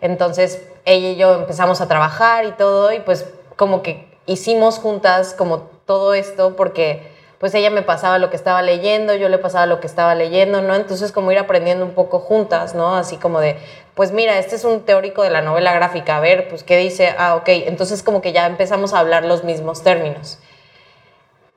Entonces 0.00 0.62
ella 0.86 1.08
y 1.08 1.16
yo 1.16 1.34
empezamos 1.34 1.80
a 1.82 1.88
trabajar 1.88 2.46
y 2.46 2.52
todo, 2.52 2.92
y 2.92 3.00
pues 3.00 3.26
como 3.56 3.82
que 3.82 4.16
hicimos 4.24 4.78
juntas 4.78 5.34
como 5.34 5.68
todo 5.84 6.14
esto 6.14 6.56
porque 6.56 7.15
pues 7.38 7.54
ella 7.54 7.70
me 7.70 7.82
pasaba 7.82 8.18
lo 8.18 8.30
que 8.30 8.36
estaba 8.36 8.62
leyendo, 8.62 9.14
yo 9.14 9.28
le 9.28 9.38
pasaba 9.38 9.66
lo 9.66 9.80
que 9.80 9.86
estaba 9.86 10.14
leyendo, 10.14 10.62
¿no? 10.62 10.74
Entonces 10.74 11.12
como 11.12 11.32
ir 11.32 11.38
aprendiendo 11.38 11.84
un 11.84 11.92
poco 11.92 12.18
juntas, 12.18 12.74
¿no? 12.74 12.96
Así 12.96 13.16
como 13.16 13.40
de, 13.40 13.58
pues 13.94 14.12
mira, 14.12 14.38
este 14.38 14.56
es 14.56 14.64
un 14.64 14.80
teórico 14.80 15.22
de 15.22 15.30
la 15.30 15.42
novela 15.42 15.72
gráfica, 15.74 16.16
a 16.16 16.20
ver, 16.20 16.48
pues 16.48 16.62
qué 16.62 16.76
dice, 16.76 17.14
ah, 17.18 17.36
ok, 17.36 17.48
entonces 17.48 18.02
como 18.02 18.20
que 18.22 18.32
ya 18.32 18.46
empezamos 18.46 18.94
a 18.94 19.00
hablar 19.00 19.24
los 19.24 19.44
mismos 19.44 19.82
términos. 19.82 20.38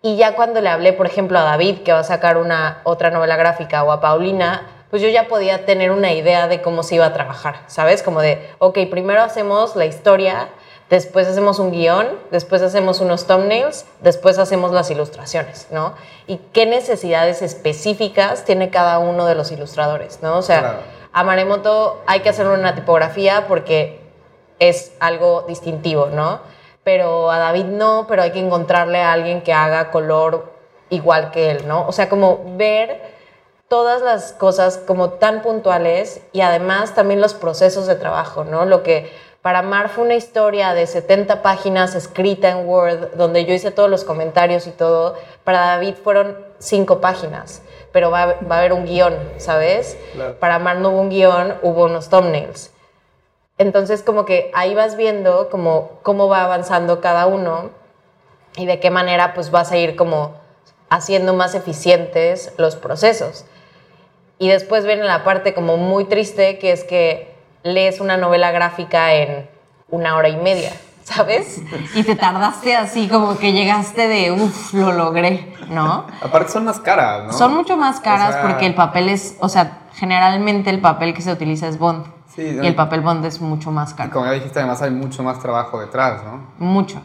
Y 0.01 0.15
ya 0.15 0.35
cuando 0.35 0.61
le 0.61 0.69
hablé, 0.69 0.93
por 0.93 1.05
ejemplo, 1.05 1.37
a 1.39 1.43
David, 1.43 1.79
que 1.79 1.91
va 1.91 1.99
a 1.99 2.03
sacar 2.05 2.37
una 2.37 2.79
otra 2.83 3.09
novela 3.09 3.35
gráfica, 3.35 3.83
o 3.83 3.91
a 3.91 3.99
Paulina, 3.99 4.65
pues 4.89 5.01
yo 5.01 5.09
ya 5.09 5.27
podía 5.27 5.65
tener 5.65 5.91
una 5.91 6.13
idea 6.13 6.47
de 6.47 6.61
cómo 6.61 6.83
se 6.83 6.95
iba 6.95 7.05
a 7.05 7.13
trabajar, 7.13 7.61
¿sabes? 7.67 8.01
Como 8.01 8.21
de, 8.21 8.49
ok, 8.59 8.79
primero 8.89 9.21
hacemos 9.21 9.75
la 9.75 9.85
historia, 9.85 10.47
después 10.89 11.27
hacemos 11.27 11.59
un 11.59 11.71
guion, 11.71 12.07
después 12.31 12.61
hacemos 12.61 12.99
unos 12.99 13.27
thumbnails, 13.27 13.85
después 14.01 14.37
hacemos 14.39 14.71
las 14.71 14.89
ilustraciones, 14.89 15.67
¿no? 15.71 15.93
Y 16.27 16.37
qué 16.53 16.65
necesidades 16.65 17.41
específicas 17.41 18.43
tiene 18.43 18.69
cada 18.69 18.99
uno 18.99 19.25
de 19.25 19.35
los 19.35 19.51
ilustradores, 19.51 20.19
¿no? 20.21 20.37
O 20.37 20.41
sea, 20.41 20.59
Claro. 20.59 20.79
a 21.13 21.23
Maremoto 21.23 22.01
hay 22.07 22.21
que 22.21 22.29
hacerle 22.29 22.53
una 22.53 22.75
tipografía 22.75 23.45
porque 23.47 23.99
es 24.59 24.91
algo 24.99 25.45
distintivo, 25.47 26.07
¿no? 26.07 26.39
Pero 26.83 27.29
a 27.29 27.37
David 27.37 27.65
no, 27.65 28.05
pero 28.07 28.23
hay 28.23 28.31
que 28.31 28.39
encontrarle 28.39 29.01
a 29.01 29.13
alguien 29.13 29.41
que 29.41 29.53
haga 29.53 29.91
color 29.91 30.51
igual 30.89 31.29
que 31.31 31.51
él, 31.51 31.67
¿no? 31.67 31.87
O 31.87 31.91
sea, 31.91 32.09
como 32.09 32.41
ver 32.57 33.19
todas 33.67 34.01
las 34.01 34.33
cosas 34.33 34.79
como 34.79 35.11
tan 35.11 35.43
puntuales 35.43 36.21
y 36.33 36.41
además 36.41 36.95
también 36.95 37.21
los 37.21 37.35
procesos 37.35 37.85
de 37.85 37.93
trabajo, 37.93 38.43
¿no? 38.43 38.65
Lo 38.65 38.81
que 38.81 39.11
para 39.49 39.63
Mar 39.63 39.89
fue 39.89 40.03
una 40.03 40.13
historia 40.13 40.75
de 40.75 40.85
70 40.85 41.41
páginas 41.41 41.95
escrita 41.95 42.49
en 42.49 42.69
Word, 42.69 43.15
donde 43.15 43.45
yo 43.45 43.55
hice 43.55 43.71
todos 43.71 43.89
los 43.89 44.03
comentarios 44.03 44.67
y 44.67 44.69
todo, 44.69 45.15
para 45.43 45.61
David 45.61 45.95
fueron 45.95 46.37
5 46.59 47.01
páginas, 47.01 47.63
pero 47.91 48.11
va, 48.11 48.37
va, 48.47 48.57
a 48.57 48.59
haber 48.59 48.73
un 48.73 48.85
guion, 48.85 49.17
¿sabes? 49.37 49.97
Claro. 50.13 50.39
Para 50.39 50.59
Mar 50.59 50.77
no 50.77 50.91
hubo 50.91 51.01
un 51.01 51.09
guion, 51.09 51.55
hubo 51.63 51.85
unos 51.85 52.09
thumbnails. 52.09 52.71
Entonces 53.57 54.03
como 54.03 54.23
que 54.23 54.51
ahí 54.53 54.75
vas 54.75 54.95
viendo 54.95 55.49
como 55.49 55.97
cómo 56.03 56.27
va 56.27 56.43
avanzando 56.43 57.01
cada 57.01 57.25
uno 57.25 57.71
y 58.55 58.67
de 58.67 58.79
qué 58.79 58.91
manera 58.91 59.33
pues 59.33 59.49
vas 59.49 59.71
a 59.71 59.77
ir 59.77 59.95
como 59.95 60.35
haciendo 60.91 61.33
más 61.33 61.55
eficientes 61.55 62.53
los 62.57 62.75
procesos. 62.75 63.45
Y 64.37 64.49
después 64.49 64.85
viene 64.85 65.05
la 65.05 65.23
parte 65.23 65.55
como 65.55 65.77
muy 65.77 66.05
triste, 66.05 66.59
que 66.59 66.71
es 66.71 66.83
que 66.83 67.28
lees 67.63 67.99
una 67.99 68.17
novela 68.17 68.51
gráfica 68.51 69.13
en 69.13 69.49
una 69.89 70.15
hora 70.15 70.29
y 70.29 70.37
media, 70.37 70.71
¿sabes? 71.03 71.61
Y 71.95 72.03
te 72.03 72.15
tardaste 72.15 72.75
así 72.75 73.07
como 73.07 73.37
que 73.37 73.51
llegaste 73.53 74.07
de, 74.07 74.31
uff, 74.31 74.73
lo 74.73 74.91
logré, 74.91 75.53
¿no? 75.69 76.05
Aparte 76.21 76.51
son 76.51 76.65
más 76.65 76.79
caras, 76.79 77.25
¿no? 77.27 77.33
Son 77.33 77.53
mucho 77.55 77.75
más 77.77 77.99
caras 77.99 78.29
O 78.29 78.33
sea- 78.33 78.41
porque 78.43 78.65
el 78.65 78.75
papel 78.75 79.09
es, 79.09 79.35
o 79.39 79.49
sea, 79.49 79.79
generalmente 79.95 80.69
el 80.69 80.79
papel 80.79 81.13
que 81.13 81.21
se 81.21 81.31
utiliza 81.31 81.67
es 81.67 81.77
Bond. 81.79 82.05
Sí, 82.35 82.43
y 82.61 82.65
el 82.65 82.75
papel 82.75 83.01
Bond 83.01 83.25
es 83.25 83.41
mucho 83.41 83.71
más 83.71 83.91
Y 83.91 83.95
caro. 83.95 84.11
como 84.11 84.25
ya 84.25 84.31
dijiste, 84.33 84.59
además 84.59 84.81
hay 84.81 84.91
mucho 84.91 85.23
más 85.23 85.39
trabajo 85.39 85.79
detrás, 85.79 86.21
¿no? 86.23 86.41
Mucho. 86.59 87.01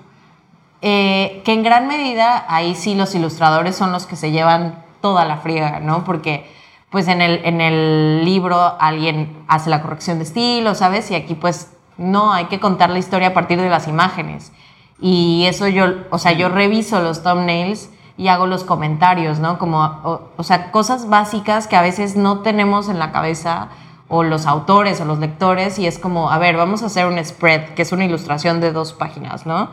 Eh, 0.83 1.41
que 1.47 1.53
en 1.55 1.63
gran 1.63 1.89
medida 1.89 2.45
ahí 2.47 2.75
sí 2.75 2.95
los 2.95 3.15
ilustradores 3.15 3.75
son 3.75 3.91
los 3.91 4.07
que 4.07 4.17
se 4.17 4.31
llevan 4.33 4.85
toda 5.01 5.25
la 5.25 5.39
friega, 5.39 5.81
¿no? 5.81 6.05
Porque 6.05 6.47
pues 6.95 7.09
en 7.09 7.21
el, 7.21 7.45
en 7.45 7.61
el 7.61 8.25
libro 8.25 8.77
alguien 8.79 9.43
hace 9.49 9.69
la 9.69 9.83
corrección 9.83 10.19
de 10.19 10.23
estilo, 10.23 10.77
¿sabes? 10.77 11.11
Y 11.11 11.17
aquí 11.17 11.35
pues 11.35 11.73
no, 11.99 12.33
hay 12.33 12.45
que 12.45 12.61
contar 12.61 12.91
la 12.91 13.01
historia 13.01 13.31
a 13.31 13.35
partir 13.35 13.61
de 13.61 13.69
las 13.69 13.89
imágenes. 13.89 14.53
Y 15.01 15.45
eso 15.47 15.67
yo, 15.67 15.87
o 16.11 16.19
sea, 16.19 16.31
yo 16.31 16.51
reviso 16.51 17.03
los 17.03 17.25
thumbnails 17.25 17.91
y 18.17 18.29
hago 18.29 18.47
los 18.47 18.63
comentarios, 18.63 19.41
¿no? 19.41 19.59
Como, 19.59 20.31
o, 20.37 20.43
sea, 20.45 20.71
cosas 20.71 21.09
básicas 21.09 21.67
que 21.67 21.75
a 21.75 21.83
veces 21.83 22.15
no 22.15 22.43
tenemos 22.43 22.89
en 22.89 23.01
la 23.01 23.11
cabeza 23.11 23.71
o 24.07 24.23
los 24.23 24.47
autores 24.47 25.01
o 25.01 25.05
los 25.05 25.19
lectores 25.19 25.81
y 25.81 25.89
es 25.89 25.99
como, 25.99 26.31
a 26.31 26.39
ver, 26.39 26.57
vamos 26.57 26.85
a 26.85 26.87
hacer 26.87 27.07
un 27.07 27.19
spread, 27.25 27.71
que 27.75 27.83
es 27.83 27.91
una 27.91 28.05
ilustración 28.05 28.61
de 28.61 28.71
dos 28.71 28.93
páginas, 28.93 29.47
¿no? 29.47 29.71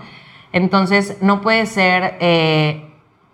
Entonces, 0.54 1.18
no 1.22 1.42
puede 1.42 1.68
ser 1.68 2.18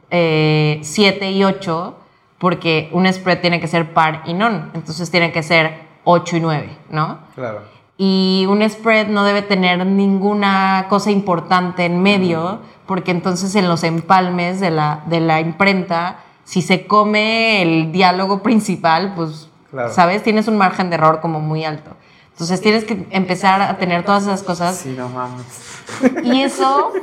7 0.10 1.32
y 1.32 1.44
8 1.46 1.96
porque 2.38 2.90
un 2.94 3.12
spread 3.12 3.42
tiene 3.42 3.60
que 3.60 3.68
ser 3.68 3.94
par 3.94 4.24
y 4.26 4.34
non, 4.34 4.72
entonces 4.74 5.10
tiene 5.10 5.32
que 5.32 5.44
ser 5.44 5.88
8 6.04 6.38
y 6.38 6.40
9, 6.40 6.78
¿no? 6.90 7.20
Claro. 7.36 7.62
Y 7.98 8.46
un 8.48 8.68
spread 8.70 9.08
no 9.08 9.24
debe 9.24 9.42
tener 9.42 9.84
ninguna 9.86 10.86
cosa 10.88 11.10
importante 11.10 11.86
en 11.86 12.02
medio, 12.04 12.60
porque 12.86 13.12
entonces 13.12 13.56
en 13.56 13.68
los 13.68 13.84
empalmes 13.84 14.60
de 14.60 14.70
la, 14.70 15.02
de 15.08 15.20
la 15.20 15.40
imprenta, 15.42 16.20
si 16.44 16.62
se 16.62 16.86
come 16.86 17.62
el 17.62 17.92
diálogo 17.92 18.44
principal, 18.44 19.14
pues, 19.16 19.50
Claro. 19.72 19.94
¿sabes? 19.94 20.24
Tienes 20.24 20.48
un 20.48 20.58
margen 20.58 20.90
de 20.90 20.96
error 20.96 21.20
como 21.20 21.42
muy 21.42 21.66
alto. 21.66 21.92
Entonces 22.32 22.62
tienes 22.62 22.86
que 22.86 23.06
empezar 23.10 23.62
a 23.62 23.78
tener 23.78 24.06
todas 24.06 24.24
esas 24.24 24.44
cosas. 24.44 24.78
Sí, 24.78 24.96
no 24.98 25.10
mames. 25.10 25.46
Y 26.24 26.42
eso 26.42 26.94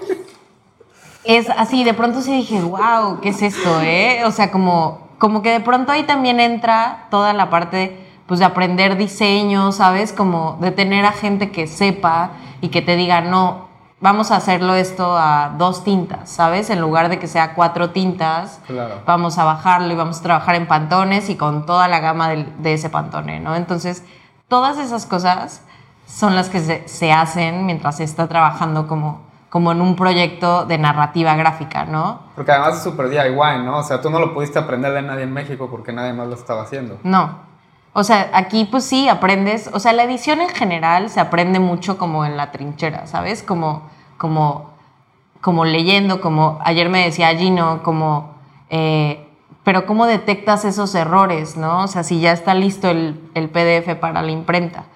es 1.25 1.49
así, 1.51 1.85
de 1.85 1.93
pronto 1.93 2.21
sí 2.23 2.33
dije, 2.33 2.61
wow, 2.63 3.21
¿qué 3.21 3.31
es 3.31 3.43
esto? 3.43 3.81
Eh? 3.83 4.23
O 4.25 4.31
sea, 4.31 4.51
como, 4.51 5.04
como 5.19 5.43
que 5.43 5.51
de 5.51 5.61
pronto 5.61 5.93
ahí 5.93 6.05
también 6.05 6.41
entra 6.41 7.07
toda 7.11 7.33
la 7.33 7.51
parte 7.51 8.07
pues, 8.27 8.41
de 8.41 8.47
aprender 8.47 8.97
diseño, 8.97 9.73
¿sabes? 9.73 10.13
Como 10.13 10.57
de 10.61 10.71
tener 10.71 11.05
a 11.05 11.13
gente 11.13 11.51
que 11.51 11.67
sepa 11.67 12.31
y 12.61 12.69
que 12.69 12.83
te 12.83 12.97
diga, 12.97 13.21
no, 13.21 13.69
vamos 14.01 14.31
a 14.31 14.37
hacerlo 14.37 14.75
esto 14.75 15.17
a 15.17 15.53
dos 15.57 15.85
tintas, 15.85 16.31
¿sabes? 16.31 16.69
En 16.71 16.81
lugar 16.81 17.09
de 17.09 17.19
que 17.19 17.27
sea 17.27 17.55
cuatro 17.55 17.91
tintas, 17.91 18.61
Claro. 18.67 19.03
vamos 19.07 19.39
a 19.39 19.45
bajarlo 19.45 19.93
y 19.93 19.97
vamos 19.97 20.21
a 20.21 20.23
trabajar 20.23 20.55
en 20.57 20.67
pantones 20.67 21.29
y 21.31 21.37
con 21.37 21.65
toda 21.67 21.89
la 21.89 22.01
gama 22.01 22.29
del- 22.29 22.53
de, 22.63 22.75
ese 22.75 22.91
pantone, 22.91 23.41
¿no? 23.41 23.55
Entonces, 23.57 24.03
todas 24.49 24.79
esas 24.79 25.07
cosas 25.07 25.63
son 26.07 26.35
las 26.37 26.49
que 26.51 26.61
se, 26.61 26.87
se 26.87 27.13
hacen 27.13 27.65
mientras 27.67 27.97
se 27.97 28.05
está 28.05 28.27
trabajando 28.29 28.87
como, 28.87 29.23
como 29.55 29.71
en 29.71 29.81
un 29.81 29.95
proyecto 29.95 30.65
de 30.65 30.79
narrativa 30.79 31.37
gráfica, 31.37 31.85
¿no? 31.85 32.23
Porque 32.35 32.51
además 32.51 32.79
es 32.79 32.83
súper 32.83 33.09
DIY, 33.09 33.63
¿no? 33.65 33.79
O 33.79 33.83
sea, 33.85 34.01
tú 34.01 34.11
no 34.11 34.19
lo 34.19 34.35
pudiste 34.35 34.59
aprender 34.59 34.93
de 34.93 35.03
nadie 35.03 35.23
en 35.23 35.33
México 35.33 35.69
porque 35.71 35.93
nadie 35.93 36.13
más 36.13 36.27
lo 36.27 36.35
estaba 36.35 36.63
haciendo. 36.63 36.99
No. 37.05 37.39
O 37.93 38.03
sea, 38.03 38.31
aquí 38.35 38.65
pues 38.65 38.83
sí 38.83 39.09
aprendes, 39.09 39.71
o 39.73 39.79
sea, 39.79 39.93
la 39.93 40.03
edición 40.03 40.41
en 40.41 40.49
general 40.49 41.09
se 41.09 41.21
aprende 41.21 41.61
mucho 41.61 41.99
como 41.99 42.25
en 42.25 42.37
la 42.37 42.51
trinchera, 42.51 43.07
¿sabes? 43.07 43.45
Como, 43.45 43.89
como, 44.17 44.73
como 45.41 45.65
leyendo, 45.65 46.21
como 46.21 46.59
ayer 46.65 46.89
me 46.89 47.05
decía 47.05 47.29
Gino, 47.37 47.85
como, 47.85 48.35
eh, 48.71 49.25
pero 49.63 49.87
¿cómo 49.87 50.07
detectas 50.07 50.65
esos 50.65 50.93
errores, 50.97 51.57
no? 51.57 51.85
O 51.85 51.87
sea, 51.87 52.03
si 52.03 52.19
ya 52.19 52.33
está 52.33 52.55
listo 52.55 52.91
el, 52.91 53.31
el 53.35 53.49
PDF 53.51 53.95
para 54.01 54.21
la 54.21 54.33
imprenta. 54.33 54.87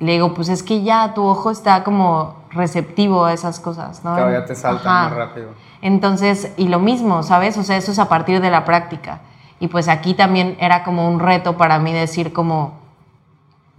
Le 0.00 0.12
digo, 0.12 0.34
pues 0.34 0.48
es 0.48 0.62
que 0.62 0.82
ya 0.82 1.12
tu 1.14 1.22
ojo 1.24 1.50
está 1.50 1.84
como 1.84 2.36
receptivo 2.50 3.26
a 3.26 3.34
esas 3.34 3.60
cosas, 3.60 4.02
¿no? 4.02 4.16
Ya 4.30 4.44
te 4.46 4.54
salta 4.54 4.80
Ajá. 4.80 5.08
más 5.10 5.12
rápido. 5.12 5.50
Entonces, 5.82 6.52
y 6.56 6.68
lo 6.68 6.78
mismo, 6.78 7.22
¿sabes? 7.22 7.56
O 7.58 7.62
sea, 7.62 7.76
eso 7.76 7.92
es 7.92 7.98
a 7.98 8.08
partir 8.08 8.40
de 8.40 8.50
la 8.50 8.64
práctica. 8.64 9.20
Y 9.60 9.68
pues 9.68 9.88
aquí 9.88 10.14
también 10.14 10.56
era 10.58 10.84
como 10.84 11.06
un 11.06 11.20
reto 11.20 11.58
para 11.58 11.78
mí 11.78 11.92
decir 11.92 12.32
como, 12.32 12.78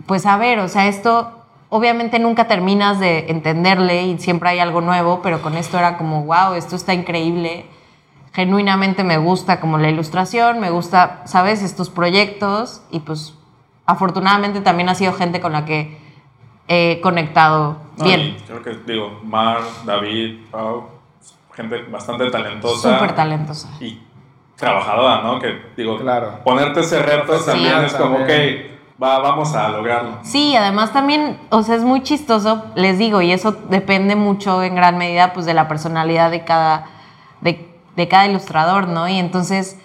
pues 0.05 0.27
a 0.27 0.37
ver, 0.37 0.59
o 0.59 0.67
sea, 0.67 0.87
esto 0.87 1.31
obviamente 1.69 2.19
nunca 2.19 2.47
terminas 2.47 2.99
de 2.99 3.31
entenderle 3.31 4.03
y 4.03 4.19
siempre 4.19 4.49
hay 4.49 4.59
algo 4.59 4.81
nuevo, 4.81 5.21
pero 5.23 5.41
con 5.41 5.57
esto 5.57 5.79
era 5.79 5.97
como, 5.97 6.25
wow, 6.25 6.53
esto 6.53 6.75
está 6.75 6.93
increíble. 6.93 7.65
Genuinamente 8.33 9.03
me 9.03 9.17
gusta 9.17 9.59
como 9.59 9.77
la 9.77 9.89
ilustración, 9.89 10.59
me 10.59 10.69
gusta, 10.69 11.21
¿sabes? 11.25 11.63
Estos 11.63 11.89
proyectos 11.89 12.83
y 12.91 12.99
pues 12.99 13.33
afortunadamente 13.85 14.61
también 14.61 14.89
ha 14.89 14.95
sido 14.95 15.13
gente 15.13 15.41
con 15.41 15.53
la 15.53 15.65
que 15.65 16.00
he 16.67 16.99
conectado 17.01 17.77
No, 17.97 18.05
bien. 18.05 18.19
y 18.21 18.41
creo 18.47 18.61
que, 18.63 18.71
digo, 18.85 19.19
Mar, 19.23 19.59
David, 19.85 20.39
Pau, 20.51 20.89
gente 21.55 21.83
bastante 21.83 22.29
talentosa. 22.29 22.93
Súper 22.97 23.15
talentosa. 23.15 23.69
Y 23.79 23.99
trabajadora, 24.55 25.21
¿no? 25.23 25.39
Que, 25.39 25.71
digo, 25.75 25.97
Claro. 25.99 26.39
ponerte 26.43 26.81
ese 26.81 27.01
reto 27.01 27.33
también 27.39 27.79
Sí. 27.79 27.85
es 27.87 27.93
como, 27.95 28.15
ok, 28.17 28.27
También. 28.27 28.79
va, 29.01 29.19
vamos 29.19 29.53
a 29.55 29.69
lograrlo. 29.69 30.19
Sí, 30.23 30.55
además 30.55 30.93
también, 30.93 31.39
o 31.49 31.63
sea, 31.63 31.75
es 31.75 31.83
muy 31.83 32.03
chistoso, 32.03 32.63
les 32.75 32.97
digo, 32.99 33.21
y 33.21 33.31
eso 33.31 33.51
depende 33.69 34.15
mucho 34.15 34.61
en 34.63 34.75
gran 34.75 34.97
medida 34.97 35.33
pues 35.33 35.45
de 35.45 35.53
la 35.55 35.67
personalidad 35.67 36.29
de 36.31 36.43
cada, 36.45 36.85
de, 37.41 37.67
de 37.95 38.07
cada 38.07 38.27
ilustrador, 38.27 38.87
¿no? 38.87 39.07
Y 39.09 39.17
entonces, 39.17 39.79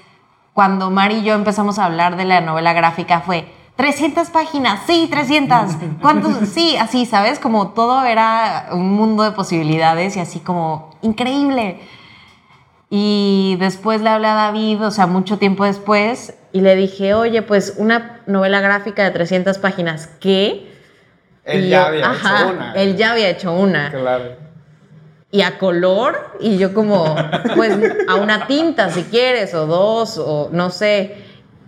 cuando 0.53 0.91
Mari 0.91 1.17
y 1.17 1.23
yo 1.25 1.35
empezamos 1.35 1.79
a 1.79 1.87
hablar 1.87 2.17
de 2.17 2.25
la 2.27 2.41
novela 2.43 2.73
gráfica 2.75 3.21
fue, 3.21 3.51
300 3.77 4.31
páginas, 4.31 4.81
sí, 4.87 5.09
300, 5.11 5.77
¿cuántos? 6.01 6.49
Sí, 6.49 6.77
así, 6.77 7.05
¿sabes? 7.05 7.39
Como 7.39 7.73
todo 7.73 8.05
era 8.05 8.69
un 8.73 8.93
mundo 8.93 9.23
de 9.23 9.33
posibilidades 9.33 10.17
y 10.17 10.21
así 10.21 10.41
como, 10.41 10.97
increíble. 11.03 11.81
Y 12.89 13.57
después 13.59 14.01
le 14.01 14.11
hablé 14.11 14.29
a 14.29 14.35
David, 14.35 14.83
o 14.83 14.91
sea, 14.91 15.07
mucho 15.07 15.39
tiempo 15.39 15.65
después, 15.65 16.35
y 16.53 16.61
le 16.63 16.75
dije, 16.77 17.13
oye, 17.15 17.43
pues 17.43 17.75
una 17.77 18.23
novela 18.27 18.61
gráfica 18.61 19.05
de 19.05 19.11
300 19.11 19.59
páginas, 19.59 20.07
¿qué? 20.21 20.73
Él 21.45 21.67
Y 21.67 21.69
ya 21.71 21.87
había 21.87 22.11
ajá, 22.11 22.39
hecho 22.39 22.49
una. 22.51 22.73
Él 22.75 22.97
ya 22.97 23.13
había 23.13 23.29
hecho 23.29 23.53
una. 23.53 23.91
Claro. 23.91 24.47
Y 25.31 25.43
a 25.43 25.59
color, 25.59 26.39
y 26.41 26.57
yo 26.57 26.73
como, 26.73 27.15
pues 27.57 27.77
a 28.09 28.15
una 28.15 28.47
tinta 28.47 28.89
si 28.89 29.03
quieres, 29.03 29.53
o 29.53 29.67
dos, 29.67 30.17
o 30.19 30.49
no 30.53 30.71
sé. 30.71 31.17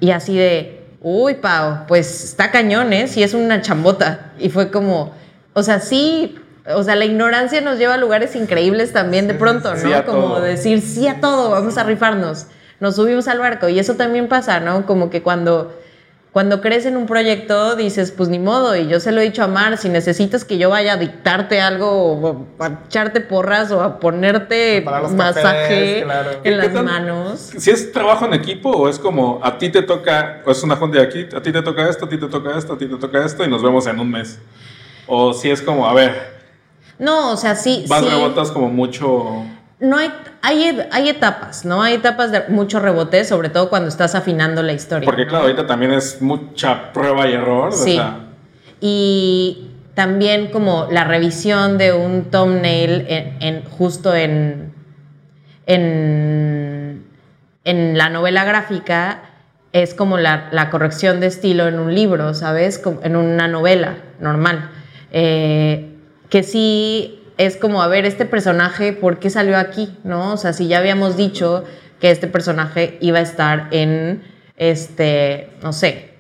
Y 0.01 0.12
así 0.12 0.37
de, 0.37 0.78
uy, 1.01 1.34
Pau, 1.34 1.86
pues 1.86 2.24
está 2.24 2.51
cañón, 2.51 2.92
¿eh? 2.92 3.09
Sí 3.09 3.22
es 3.22 3.34
una 3.34 3.62
chambota. 3.62 4.32
Y 4.38 4.51
fue 4.51 4.70
como, 4.70 5.12
o 5.53 5.62
sea, 5.62 5.80
sí, 5.80 6.38
o 6.66 6.82
sea, 6.82 6.96
la 6.96 7.05
ignorancia 7.05 7.61
nos 7.61 7.78
lleva 7.78 7.94
a 7.94 7.99
lugares 7.99 8.36
increíbles 8.36 8.92
también 8.92 9.26
de 9.28 9.34
pronto, 9.34 9.74
¿no? 9.74 9.80
sí 9.80 9.88
como 10.07 10.28
todo. 10.28 10.40
decir 10.40 10.80
sí 10.80 11.09
a 11.09 11.20
todo, 11.20 11.51
vamos 11.51 11.78
a 11.78 11.84
rifarnos. 11.84 12.46
Nos 12.80 12.96
subimos 12.96 13.26
al 13.28 13.38
barco. 13.38 13.68
Y 13.68 13.78
eso 13.78 13.94
también 13.94 14.28
pasa, 14.28 14.61
¿no? 14.61 14.86
Como 14.86 15.11
que 15.11 15.22
cuando 15.22 15.72
cuando 16.33 16.61
crees 16.61 16.85
en 16.87 16.97
un 16.97 17.07
proyecto 17.07 17.74
dices, 17.74 18.11
pues 18.12 18.29
ni 18.29 18.39
modo, 18.39 18.76
y 18.76 18.87
yo 18.87 19.01
se 19.01 19.12
lo 19.12 19.20
he 19.20 19.24
dicho 19.24 19.43
a 19.43 19.49
Mar, 19.49 19.79
si 19.79 19.89
necesitas 19.89 20.45
que 20.45 20.59
yo 20.59 20.68
vaya 20.70 20.93
a 20.93 20.97
dictarte 20.97 21.61
algo 21.61 21.91
o 22.12 22.47
a 22.62 22.81
echarte 22.87 23.20
porras 23.20 23.70
o 23.72 23.83
a 23.83 23.99
ponerte 23.99 24.83
masaje 24.83 26.03
claro. 26.05 26.31
en 26.33 26.43
¿Qué 26.43 26.51
las 26.51 26.72
manos. 26.85 27.41
Si 27.59 27.70
es 27.70 27.91
trabajo 27.93 28.26
en 28.26 28.35
equipo 28.35 28.70
o 28.70 28.89
es 28.89 28.99
como 28.99 29.41
a 29.43 29.57
ti 29.59 29.70
te 29.70 29.83
toca, 29.83 30.43
o 30.45 30.51
es 30.51 30.62
una 30.62 30.76
junta 30.76 30.99
de 30.99 31.05
aquí, 31.05 31.26
a 31.35 31.41
ti 31.43 31.51
te 31.51 31.62
toca 31.62 31.89
esto, 31.89 32.05
a 32.05 32.09
ti 32.09 32.18
te 32.18 32.29
toca 32.29 32.57
esto, 32.59 32.74
a 32.74 32.79
ti 32.79 32.87
te 32.87 32.97
toca 32.97 33.24
esto 33.24 33.45
y 33.45 33.49
nos 33.49 33.62
vemos 33.62 33.87
en 33.87 33.99
un 33.99 34.11
mes. 34.11 34.39
O 35.07 35.33
si 35.33 35.51
es 35.51 35.62
como, 35.62 35.89
a 35.89 35.95
ver, 35.95 36.37
No, 36.99 37.33
o 37.33 37.37
sea, 37.37 37.55
sí, 37.55 37.85
vas 37.89 38.03
sí. 38.05 38.11
rebotas 38.11 38.51
como 38.51 38.68
mucho. 38.68 39.45
No 39.81 39.97
hay, 39.97 40.12
hay, 40.43 40.81
hay 40.91 41.09
etapas, 41.09 41.64
¿no? 41.64 41.83
Hay 41.83 41.95
etapas 41.95 42.33
de 42.33 42.45
mucho 42.49 42.81
rebote, 42.81 43.24
sobre 43.24 43.49
todo 43.49 43.68
cuando 43.70 43.89
estás 43.89 44.14
afinando 44.14 44.62
la 44.62 44.72
historia. 44.72 45.07
Porque 45.07 45.26
claro, 45.26 45.45
ahorita 45.45 45.66
también 45.66 45.93
es 45.93 46.20
mucha 46.20 46.93
prueba 46.93 47.29
y 47.29 47.35
error. 47.35 47.72
Sí. 47.72 48.01
Y 48.81 49.70
también 49.95 50.49
como 50.51 50.89
la 50.91 51.05
revisión 51.05 51.79
de 51.79 51.93
un 51.93 52.24
thumbnail 52.31 53.07
en, 53.09 53.64
justo 53.64 54.14
en, 54.14 54.72
en, 55.66 57.05
en, 57.64 57.99
la 57.99 58.09
novela 58.09 58.45
gráfica 58.45 59.22
es 59.72 59.95
como 59.95 60.16
la, 60.18 60.49
la, 60.51 60.70
corrección 60.70 61.20
de 61.20 61.26
estilo 61.26 61.68
en 61.68 61.79
un 61.79 61.95
libro, 61.95 62.35
¿sabes? 62.35 62.83
En 63.03 63.16
una 63.16 63.47
novela 63.49 63.97
normal. 64.18 64.70
Eh, 65.12 65.95
que 66.31 66.43
sí 66.43 67.18
es 67.39 67.57
como, 67.57 67.82
a 67.82 67.86
ver, 67.86 68.05
este 68.05 68.26
personaje, 68.26 68.93
¿por 68.93 69.20
qué 69.20 69.30
salió 69.30 69.57
aquí? 69.57 69.97
¿No? 70.03 70.34
O 70.34 70.36
sea, 70.36 70.53
si 70.53 70.66
ya 70.66 70.78
habíamos 70.78 71.16
dicho 71.16 71.64
que 72.01 72.11
este 72.11 72.26
personaje 72.26 72.99
iba 73.01 73.20
a 73.20 73.22
estar 73.22 73.68
en, 73.70 74.22
este, 74.57 75.51
no 75.62 75.72
sé, 75.72 76.11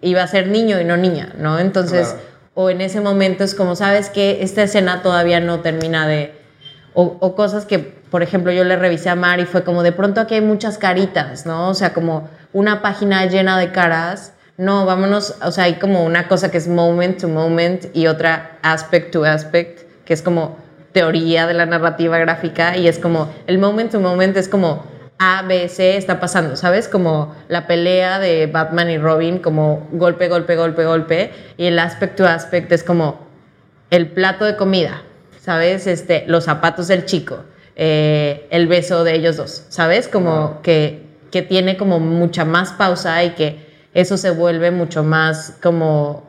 iba 0.00 0.22
a 0.22 0.26
ser 0.26 0.48
niño 0.48 0.80
y 0.80 0.84
no 0.84 0.96
niña, 0.96 1.34
¿no? 1.38 1.58
Entonces, 1.58 2.16
o 2.54 2.70
en 2.70 2.80
ese 2.80 3.02
momento 3.02 3.44
es 3.44 3.54
como, 3.54 3.76
¿sabes 3.76 4.08
que 4.08 4.42
Esta 4.42 4.62
escena 4.62 5.02
todavía 5.02 5.40
no 5.40 5.60
termina 5.60 6.08
de... 6.08 6.34
O, 6.94 7.36
cosas 7.36 7.66
que, 7.66 7.78
por 7.78 8.22
ejemplo, 8.22 8.50
yo 8.50 8.64
le 8.64 8.76
revisé 8.76 9.10
a 9.10 9.14
Mari 9.14 9.42
y 9.42 9.46
fue 9.46 9.62
como, 9.62 9.82
de 9.82 9.92
pronto 9.92 10.22
aquí 10.22 10.36
hay 10.36 10.40
muchas 10.40 10.78
caritas, 10.78 11.44
¿no? 11.44 11.68
O 11.68 11.74
sea, 11.74 11.92
como 11.92 12.30
una 12.54 12.80
página 12.80 13.26
llena 13.26 13.58
de 13.58 13.70
caras. 13.70 14.32
No, 14.56 14.86
vámonos, 14.86 15.34
o 15.42 15.52
sea, 15.52 15.64
hay 15.64 15.74
como 15.74 16.02
una 16.06 16.26
cosa 16.28 16.50
que 16.50 16.56
es 16.56 16.66
moment 16.66 17.20
to 17.20 17.28
moment 17.28 17.94
y 17.94 18.06
otra 18.06 18.56
aspect 18.62 19.12
to 19.12 19.26
aspect 19.26 19.85
que 20.06 20.14
es 20.14 20.22
como 20.22 20.56
teoría 20.92 21.46
de 21.46 21.52
la 21.52 21.66
narrativa 21.66 22.16
gráfica 22.16 22.78
y 22.78 22.88
es 22.88 22.98
como 22.98 23.30
el 23.46 23.58
moment 23.58 23.92
to 23.92 24.00
moment 24.00 24.34
es 24.38 24.48
como 24.48 24.86
A, 25.18 25.42
B, 25.42 25.68
C 25.68 25.96
está 25.98 26.20
pasando, 26.20 26.56
¿sabes? 26.56 26.88
Como 26.88 27.34
la 27.48 27.66
pelea 27.66 28.18
de 28.18 28.46
Batman 28.46 28.90
y 28.90 28.98
Robin, 28.98 29.38
como 29.38 29.86
golpe, 29.92 30.28
golpe, 30.28 30.56
golpe, 30.56 30.84
golpe, 30.84 31.32
y 31.56 31.66
el 31.66 31.78
aspect 31.78 32.16
to 32.16 32.26
aspect 32.26 32.72
es 32.72 32.82
como 32.82 33.26
el 33.90 34.08
plato 34.08 34.44
de 34.44 34.56
comida, 34.56 35.02
¿sabes? 35.40 35.86
Este, 35.86 36.24
los 36.26 36.44
zapatos 36.44 36.88
del 36.88 37.04
chico, 37.06 37.44
eh, 37.76 38.46
el 38.50 38.66
beso 38.66 39.04
de 39.04 39.14
ellos 39.14 39.36
dos, 39.36 39.64
¿sabes? 39.68 40.08
Como 40.08 40.60
que, 40.62 41.06
que 41.30 41.42
tiene 41.42 41.76
como 41.76 41.98
mucha 41.98 42.44
más 42.44 42.72
pausa 42.72 43.22
y 43.24 43.30
que 43.30 43.66
eso 43.94 44.18
se 44.18 44.30
vuelve 44.30 44.70
mucho 44.70 45.02
más 45.02 45.56
como... 45.62 46.28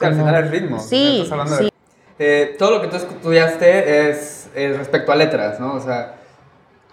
al 0.00 0.14
final 0.14 0.34
el 0.34 0.50
ritmo. 0.50 0.78
Sí, 0.78 1.28
sí. 1.58 1.73
Eh, 2.18 2.54
todo 2.58 2.72
lo 2.72 2.80
que 2.80 2.88
tú 2.88 2.96
estudiaste 2.96 4.10
es, 4.10 4.50
respecto 4.54 5.10
a 5.10 5.16
letras, 5.16 5.58
¿no? 5.58 5.74
O 5.74 5.80
sea, 5.80 6.14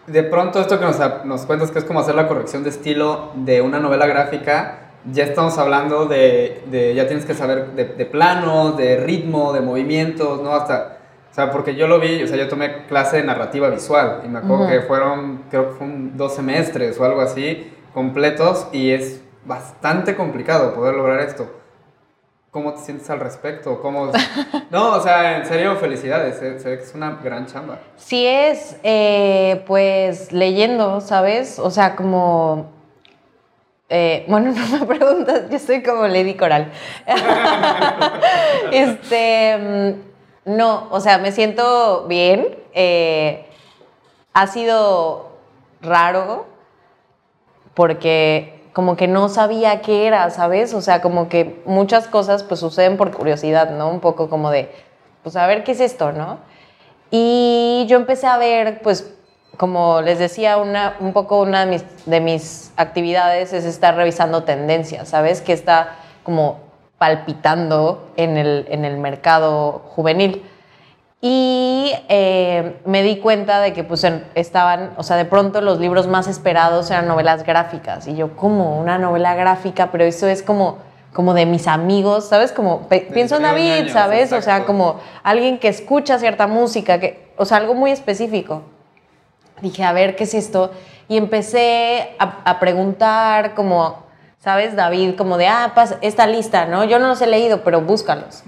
de 0.07 0.23
pronto 0.23 0.59
esto 0.59 0.79
que 0.79 0.85
nos, 0.85 0.97
nos, 1.25 1.45
cuentas 1.45 1.69
que 1.69 1.79
es 1.79 1.85
como 1.85 1.99
hacer 1.99 2.15
la 2.15 2.27
corrección 2.27 2.63
de 2.63 2.69
estilo 2.69 3.31
de 3.35 3.61
una 3.61 3.79
novela 3.79 4.07
gráfica, 4.07 4.79
ya 5.11 5.23
estamos 5.23 5.57
hablando 5.57 6.05
de, 6.05 6.63
de 6.67 6.95
ya 6.95 7.07
tienes 7.07 7.25
que 7.25 7.33
saber 7.33 7.71
de, 7.71 7.85
de, 7.85 8.05
planos, 8.05 8.77
de 8.77 8.97
ritmo, 8.97 9.53
de 9.53 9.61
movimientos, 9.61 10.41
¿no? 10.41 10.53
Hasta, 10.53 10.97
o 11.31 11.33
sea, 11.33 11.51
porque 11.51 11.75
yo 11.75 11.87
lo 11.87 11.99
vi, 11.99 12.23
o 12.23 12.27
sea, 12.27 12.37
yo 12.37 12.47
tomé 12.47 12.85
clase 12.87 13.17
de 13.17 13.23
narrativa 13.23 13.69
visual 13.69 14.21
y 14.25 14.27
me 14.27 14.39
acuerdo 14.39 14.67
que 14.67 14.81
fueron, 14.81 15.43
creo 15.49 15.69
que 15.69 15.75
fueron 15.75 16.17
dos 16.17 16.35
semestres 16.35 16.99
o 16.99 17.05
algo 17.05 17.21
así, 17.21 17.71
completos, 17.93 18.67
y 18.71 18.91
es 18.91 19.21
bastante 19.45 20.15
complicado 20.15 20.73
poder 20.73 20.95
lograr 20.95 21.21
esto. 21.21 21.60
¿Cómo 22.51 22.73
te 22.73 22.81
sientes 22.81 23.09
al 23.09 23.21
respecto? 23.21 23.81
¿Cómo... 23.81 24.11
No, 24.69 24.95
o 24.95 25.01
sea, 25.01 25.37
en 25.37 25.45
serio, 25.45 25.77
felicidades. 25.77 26.37
Se, 26.37 26.69
ve 26.69 26.77
que 26.77 26.83
es 26.83 26.93
una 26.93 27.19
gran 27.23 27.45
chamba. 27.45 27.79
Sí 27.95 28.25
es, 28.25 28.77
eh, 28.83 29.63
pues, 29.67 30.33
leyendo, 30.33 30.99
¿sabes? 30.99 31.59
O 31.59 31.71
sea, 31.71 31.95
como... 31.95 32.71
Eh, 33.87 34.25
bueno, 34.27 34.51
no 34.71 34.79
me 34.79 34.85
preguntas, 34.85 35.49
yo 35.49 35.59
soy 35.59 35.81
como 35.81 36.07
Lady 36.07 36.35
Coral. 36.35 36.71
este, 38.71 39.57
mm, 39.57 40.55
no, 40.55 40.87
o 40.91 40.99
sea, 40.99 41.19
me 41.19 41.31
siento 41.31 42.05
bien. 42.07 42.57
Eh, 42.73 43.45
ha 44.33 44.47
sido 44.47 45.31
raro 45.81 46.45
porque 47.73 48.50
como 48.73 48.95
que 48.95 49.07
no 49.07 49.29
sabía 49.29 49.81
qué 49.81 50.07
era, 50.07 50.29
¿sabes? 50.29 50.73
O 50.73 50.81
sea, 50.81 51.01
como 51.01 51.27
que 51.29 51.61
muchas 51.65 52.07
cosas 52.07 52.43
pues 52.43 52.59
suceden 52.59 52.97
por 52.97 53.11
curiosidad, 53.11 53.71
¿no? 53.71 53.89
Un 53.89 53.99
poco 53.99 54.29
como 54.29 54.49
de, 54.49 54.71
pues 55.23 55.35
a 55.35 55.45
ver 55.47 55.63
qué 55.63 55.73
es 55.73 55.79
esto, 55.79 56.11
¿no? 56.11 56.39
Y 57.09 57.85
yo 57.89 57.97
empecé 57.97 58.27
a 58.27 58.37
ver, 58.37 58.81
pues, 58.81 59.13
como 59.57 60.01
les 60.01 60.17
decía, 60.17 60.57
una, 60.57 60.95
un 61.01 61.11
poco 61.11 61.41
una 61.41 61.65
de 61.65 61.71
mis, 61.71 62.05
de 62.05 62.21
mis 62.21 62.71
actividades 62.77 63.51
es 63.51 63.65
estar 63.65 63.95
revisando 63.95 64.43
tendencias, 64.43 65.09
¿sabes? 65.09 65.41
Que 65.41 65.51
está 65.51 65.97
como 66.23 66.59
palpitando 66.97 68.11
en 68.15 68.37
el, 68.37 68.65
en 68.69 68.85
el 68.85 68.97
mercado 68.97 69.81
juvenil. 69.89 70.45
Y 71.23 71.93
eh, 72.09 72.81
me 72.85 73.03
di 73.03 73.17
cuenta 73.17 73.61
de 73.61 73.73
que 73.73 73.83
pues 73.83 74.03
estaban, 74.33 74.93
o 74.97 75.03
sea, 75.03 75.17
de 75.17 75.25
pronto 75.25 75.61
los 75.61 75.79
libros 75.79 76.07
más 76.07 76.27
esperados 76.27 76.89
eran 76.89 77.07
novelas 77.07 77.43
gráficas. 77.43 78.07
Y 78.07 78.15
yo, 78.15 78.35
¿cómo? 78.35 78.79
Una 78.79 78.97
novela 78.97 79.35
gráfica, 79.35 79.91
pero 79.91 80.03
eso 80.03 80.27
es 80.27 80.41
como, 80.41 80.79
como 81.13 81.35
de 81.35 81.45
mis 81.45 81.67
amigos, 81.67 82.27
¿sabes? 82.27 82.51
Como, 82.51 82.87
pienso 83.13 83.35
en 83.35 83.43
David, 83.43 83.91
¿sabes? 83.93 84.33
O 84.33 84.41
sea, 84.41 84.65
como 84.65 84.99
alguien 85.21 85.59
que 85.59 85.67
escucha 85.67 86.17
cierta 86.17 86.47
música, 86.47 86.99
que, 86.99 87.31
o 87.37 87.45
sea, 87.45 87.57
algo 87.57 87.75
muy 87.75 87.91
específico. 87.91 88.63
Dije, 89.61 89.83
a 89.83 89.93
ver, 89.93 90.15
¿qué 90.15 90.23
es 90.23 90.33
esto? 90.33 90.71
Y 91.07 91.17
empecé 91.17 92.15
a, 92.17 92.39
a 92.45 92.59
preguntar 92.59 93.53
como, 93.53 94.05
¿sabes? 94.39 94.75
David, 94.75 95.15
como 95.15 95.37
de, 95.37 95.45
ah, 95.47 95.73
pasa 95.75 95.99
esta 96.01 96.25
lista, 96.25 96.65
¿no? 96.65 96.83
Yo 96.83 96.97
no 96.97 97.09
los 97.09 97.21
he 97.21 97.27
leído, 97.27 97.63
pero 97.63 97.81
búscalos. 97.81 98.43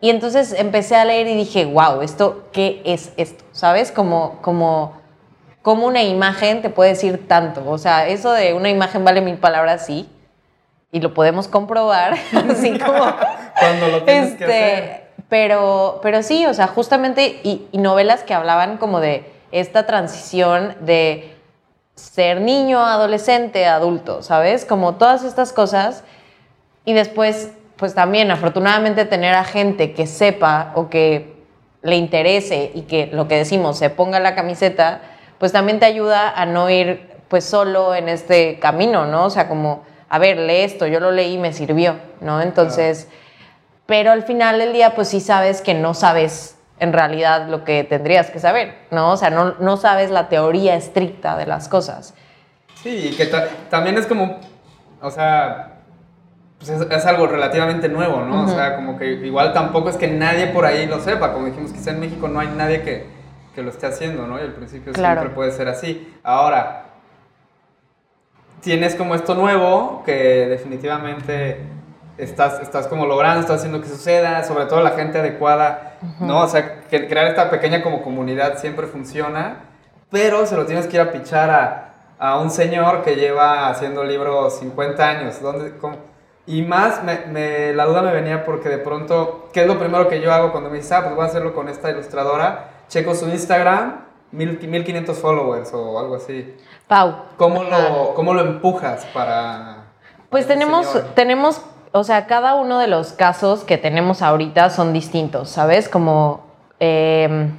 Y 0.00 0.10
entonces 0.10 0.52
empecé 0.52 0.96
a 0.96 1.04
leer 1.04 1.26
y 1.26 1.34
dije, 1.34 1.64
wow, 1.64 2.02
¿esto 2.02 2.44
qué 2.52 2.82
es 2.84 3.12
esto? 3.16 3.44
¿Sabes? 3.52 3.90
Como, 3.90 4.38
como, 4.42 4.92
como 5.62 5.86
una 5.86 6.02
imagen 6.02 6.60
te 6.60 6.68
puede 6.68 6.90
decir 6.90 7.26
tanto. 7.26 7.62
O 7.68 7.78
sea, 7.78 8.06
eso 8.06 8.32
de 8.32 8.52
una 8.52 8.68
imagen 8.68 9.04
vale 9.04 9.20
mil 9.22 9.38
palabras, 9.38 9.86
sí. 9.86 10.08
Y 10.92 11.00
lo 11.00 11.14
podemos 11.14 11.48
comprobar, 11.48 12.14
así 12.50 12.78
como... 12.78 13.04
Cuando 13.58 13.88
lo 13.88 14.02
tienes 14.02 14.34
que 14.34 14.44
este, 14.44 14.44
hacer. 14.44 15.06
Pero, 15.28 15.98
pero 16.02 16.22
sí, 16.22 16.46
o 16.46 16.52
sea, 16.52 16.66
justamente, 16.66 17.40
y, 17.42 17.66
y 17.72 17.78
novelas 17.78 18.22
que 18.22 18.34
hablaban 18.34 18.76
como 18.76 19.00
de 19.00 19.32
esta 19.50 19.86
transición 19.86 20.76
de 20.80 21.34
ser 21.94 22.42
niño, 22.42 22.84
adolescente, 22.84 23.66
adulto, 23.66 24.22
¿sabes? 24.22 24.66
Como 24.66 24.96
todas 24.96 25.24
estas 25.24 25.54
cosas. 25.54 26.04
Y 26.84 26.92
después 26.92 27.50
pues 27.76 27.94
también 27.94 28.30
afortunadamente 28.30 29.04
tener 29.04 29.34
a 29.34 29.44
gente 29.44 29.92
que 29.92 30.06
sepa 30.06 30.72
o 30.74 30.88
que 30.88 31.36
le 31.82 31.96
interese 31.96 32.72
y 32.74 32.82
que 32.82 33.06
lo 33.08 33.28
que 33.28 33.36
decimos 33.36 33.78
se 33.78 33.90
ponga 33.90 34.18
la 34.18 34.34
camiseta, 34.34 35.00
pues 35.38 35.52
también 35.52 35.78
te 35.78 35.86
ayuda 35.86 36.30
a 36.30 36.46
no 36.46 36.68
ir 36.70 37.16
pues 37.28 37.44
solo 37.44 37.94
en 37.94 38.08
este 38.08 38.58
camino, 38.58 39.06
¿no? 39.06 39.26
O 39.26 39.30
sea, 39.30 39.48
como, 39.48 39.84
a 40.08 40.18
ver, 40.18 40.38
lee 40.38 40.62
esto, 40.62 40.86
yo 40.86 41.00
lo 41.00 41.10
leí 41.10 41.34
y 41.34 41.38
me 41.38 41.52
sirvió, 41.52 41.96
¿no? 42.20 42.40
Entonces, 42.40 43.08
pero 43.84 44.10
al 44.10 44.22
final 44.22 44.58
del 44.58 44.72
día 44.72 44.94
pues 44.94 45.08
sí 45.08 45.20
sabes 45.20 45.60
que 45.60 45.74
no 45.74 45.94
sabes 45.94 46.56
en 46.78 46.92
realidad 46.92 47.48
lo 47.48 47.64
que 47.64 47.84
tendrías 47.84 48.30
que 48.30 48.38
saber, 48.38 48.74
¿no? 48.90 49.12
O 49.12 49.16
sea, 49.16 49.30
no, 49.30 49.54
no 49.60 49.76
sabes 49.76 50.10
la 50.10 50.28
teoría 50.28 50.76
estricta 50.76 51.36
de 51.36 51.46
las 51.46 51.68
cosas. 51.68 52.14
Sí, 52.82 53.14
que 53.16 53.26
también 53.70 53.96
es 53.96 54.06
como, 54.06 54.38
o 55.00 55.10
sea, 55.10 55.75
pues 56.58 56.70
es, 56.70 57.06
algo 57.06 57.26
relativamente 57.26 57.88
nuevo, 57.88 58.20
¿no? 58.22 58.44
O 58.44 58.48
sea, 58.48 58.76
como 58.76 58.98
que 58.98 59.12
igual 59.12 59.52
tampoco 59.52 59.90
es 59.90 59.96
que 59.96 60.08
nadie 60.08 60.46
por 60.48 60.64
ahí 60.64 60.86
lo 60.86 61.00
sepa, 61.00 61.32
como 61.32 61.46
dijimos, 61.46 61.72
quizá 61.72 61.90
en 61.90 62.00
México 62.00 62.28
no 62.28 62.40
hay 62.40 62.48
nadie 62.48 62.82
que, 62.82 63.06
que 63.54 63.62
lo 63.62 63.70
esté 63.70 63.86
haciendo, 63.86 64.26
¿no? 64.26 64.38
Y 64.38 64.42
al 64.42 64.52
principio 64.52 64.94
siempre 64.94 65.30
puede 65.30 65.52
ser 65.52 65.68
así. 65.68 66.14
Ahora, 66.22 66.84
tienes 68.60 68.94
como 68.94 69.14
esto 69.14 69.34
nuevo 69.34 70.02
que 70.04 70.46
definitivamente 70.48 71.60
estás, 72.16 72.60
estás 72.60 72.86
como 72.86 73.06
logrando, 73.06 73.40
estás 73.40 73.58
haciendo 73.58 73.82
que 73.82 73.88
suceda, 73.88 74.42
sobre 74.42 74.64
todo 74.64 74.82
la 74.82 74.92
gente 74.92 75.18
adecuada, 75.18 75.98
¿no? 76.20 76.40
O 76.40 76.48
sea, 76.48 76.80
que 76.82 77.06
crear 77.06 77.26
esta 77.26 77.50
pequeña 77.50 77.82
como 77.82 78.02
comunidad 78.02 78.58
siempre 78.58 78.86
funciona, 78.86 79.64
pero 80.10 80.46
se 80.46 80.56
lo 80.56 80.64
tienes 80.64 80.86
que 80.86 80.96
ir 80.96 81.02
a 81.02 81.12
pichar 81.12 81.50
a, 81.50 81.94
a 82.18 82.38
un 82.38 82.50
señor 82.50 83.02
que 83.02 83.14
lleva 83.16 83.68
haciendo 83.68 84.04
libros 84.04 84.58
50 84.58 85.06
años. 85.06 85.40
¿Dónde, 85.42 85.76
cómo? 85.76 86.15
Y 86.46 86.62
más, 86.62 87.02
me, 87.02 87.72
la 87.72 87.84
duda 87.86 88.02
me 88.02 88.12
venía 88.12 88.44
porque 88.44 88.68
de 88.68 88.78
pronto, 88.78 89.48
¿qué 89.52 89.62
es 89.62 89.66
lo 89.66 89.78
primero 89.78 90.08
que 90.08 90.20
yo 90.20 90.32
hago 90.32 90.52
cuando 90.52 90.70
me 90.70 90.76
dice, 90.76 90.94
ah, 90.94 91.02
pues 91.02 91.16
voy 91.16 91.24
a 91.24 91.28
hacerlo 91.28 91.54
con 91.54 91.68
esta 91.68 91.90
ilustradora? 91.90 92.70
Checo 92.88 93.16
su 93.16 93.28
Instagram, 93.28 94.04
mil, 94.30 94.58
1500 94.60 95.18
followers 95.18 95.74
o 95.74 95.98
algo 95.98 96.14
así. 96.14 96.56
Pau. 96.86 97.14
¿Cómo 97.36 97.64
lo, 97.64 98.14
cómo 98.14 98.32
lo 98.32 98.42
empujas 98.42 99.04
para... 99.06 99.86
Pues 100.30 100.46
tenemos, 100.46 100.86
tenemos, 101.14 101.62
o 101.90 102.04
sea, 102.04 102.26
cada 102.26 102.54
uno 102.54 102.78
de 102.78 102.86
los 102.86 103.12
casos 103.12 103.64
que 103.64 103.76
tenemos 103.76 104.22
ahorita 104.22 104.70
son 104.70 104.92
distintos, 104.92 105.50
¿sabes? 105.50 105.88
Como... 105.88 106.46
Em, 106.78 107.58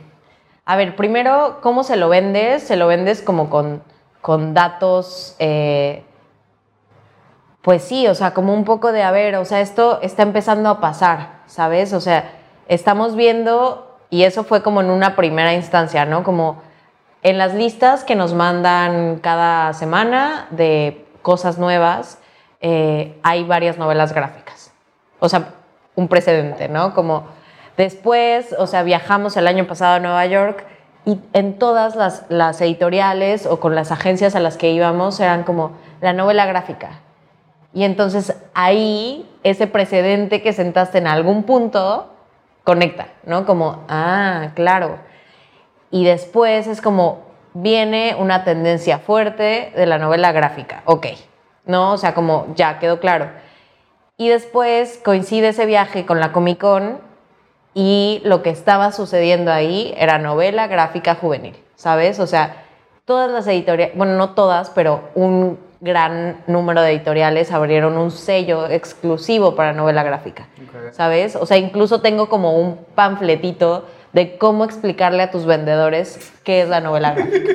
a 0.66 0.76
ver, 0.76 0.96
primero, 0.96 1.60
¿cómo 1.62 1.84
se 1.84 1.98
lo 1.98 2.08
vendes? 2.08 2.64
Se 2.64 2.76
lo 2.76 2.88
vendes 2.88 3.22
como 3.22 3.50
con, 3.50 3.82
con 4.22 4.54
datos, 4.54 5.36
eh, 5.40 6.04
pues 7.68 7.84
sí, 7.84 8.08
o 8.08 8.16
sea, 8.16 8.34
como 8.34 8.54
un 8.54 8.64
poco 8.64 8.94
de, 8.94 9.04
a 9.04 9.12
ver, 9.12 9.36
o 9.36 9.44
sea, 9.44 9.60
esto 9.60 10.00
está 10.02 10.24
empezando 10.24 10.70
a 10.70 10.80
pasar, 10.80 11.42
¿sabes? 11.48 11.92
O 11.92 12.00
sea, 12.00 12.32
estamos 12.70 13.18
viendo, 13.18 13.98
y 14.10 14.24
eso 14.24 14.46
fue 14.46 14.64
como 14.64 14.80
en 14.80 14.90
una 14.90 15.18
primera 15.18 15.54
instancia, 15.54 16.06
¿no? 16.06 16.24
Como 16.24 16.62
en 17.24 17.38
las 17.38 17.54
listas 17.54 18.06
que 18.06 18.16
nos 18.16 18.34
mandan 18.34 19.20
cada 19.20 19.74
semana 19.74 20.48
de 20.52 21.06
cosas 21.22 21.58
nuevas, 21.58 22.20
eh, 22.62 23.20
hay 23.22 23.44
varias 23.44 23.78
novelas 23.78 24.14
gráficas. 24.14 24.72
O 25.20 25.28
sea, 25.28 25.50
un 25.96 26.08
precedente, 26.08 26.70
¿no? 26.70 26.94
Como 26.94 27.26
después, 27.76 28.56
o 28.58 28.66
sea, 28.66 28.84
viajamos 28.84 29.36
el 29.36 29.46
año 29.46 29.68
pasado 29.68 29.96
a 29.96 30.00
Nueva 30.00 30.26
York 30.26 30.66
y 31.04 31.20
en 31.34 31.60
todas 31.60 31.98
las, 31.98 32.24
las 32.30 32.62
editoriales 32.62 33.46
o 33.46 33.60
con 33.60 33.76
las 33.76 33.92
agencias 33.92 34.38
a 34.38 34.40
las 34.40 34.56
que 34.56 34.72
íbamos 34.72 35.20
eran 35.20 35.44
como 35.44 35.74
la 36.00 36.14
novela 36.14 36.46
gráfica. 36.46 37.02
Y 37.78 37.84
entonces 37.84 38.36
ahí 38.56 39.30
ese 39.44 39.68
precedente 39.68 40.42
que 40.42 40.52
sentaste 40.52 40.98
en 40.98 41.06
algún 41.06 41.44
punto 41.44 42.12
conecta, 42.64 43.10
¿no? 43.24 43.46
Como, 43.46 43.84
ah, 43.88 44.48
claro. 44.56 44.98
Y 45.92 46.04
después 46.04 46.66
es 46.66 46.82
como, 46.82 47.20
viene 47.54 48.16
una 48.18 48.44
tendencia 48.44 48.98
fuerte 48.98 49.72
de 49.76 49.86
la 49.86 50.00
novela 50.00 50.32
gráfica, 50.32 50.82
ok, 50.86 51.06
¿no? 51.68 51.94
O 51.94 51.98
sea, 52.00 52.16
como 52.16 52.48
ya 52.56 52.80
quedó 52.80 53.00
claro. 53.00 53.30
Y 54.18 54.30
después 54.30 55.00
coincide 55.06 55.50
ese 55.50 55.68
viaje 55.68 56.08
con 56.08 56.20
la 56.20 56.32
Comic 56.32 56.58
Con 56.58 56.98
y 57.76 58.24
lo 58.26 58.42
que 58.42 58.50
estaba 58.50 58.92
sucediendo 58.92 59.52
ahí 59.54 59.94
era 60.00 60.18
novela 60.18 60.66
gráfica 60.66 61.14
juvenil, 61.14 61.56
¿sabes? 61.76 62.20
O 62.20 62.26
sea, 62.26 62.64
todas 63.06 63.30
las 63.30 63.46
editoriales, 63.46 63.96
bueno, 63.96 64.16
no 64.16 64.32
todas, 64.32 64.72
pero 64.72 65.12
un 65.14 65.67
gran 65.80 66.38
número 66.48 66.82
de 66.82 66.92
editoriales 66.92 67.52
abrieron 67.52 67.98
un 67.98 68.12
sello 68.12 68.68
exclusivo 68.68 69.56
para 69.56 69.74
novela 69.74 70.04
gráfica, 70.04 70.48
¿sabes? 70.92 71.36
O 71.36 71.46
sea, 71.46 71.58
incluso 71.58 72.02
tengo 72.02 72.30
como 72.30 72.58
un 72.58 72.80
panfletito 72.96 73.86
de 74.14 74.38
cómo 74.38 74.64
explicarle 74.64 75.22
a 75.22 75.30
tus 75.30 75.46
vendedores 75.46 76.34
qué 76.44 76.62
es 76.62 76.70
la 76.70 76.80
novela 76.80 77.14
gráfica. 77.14 77.54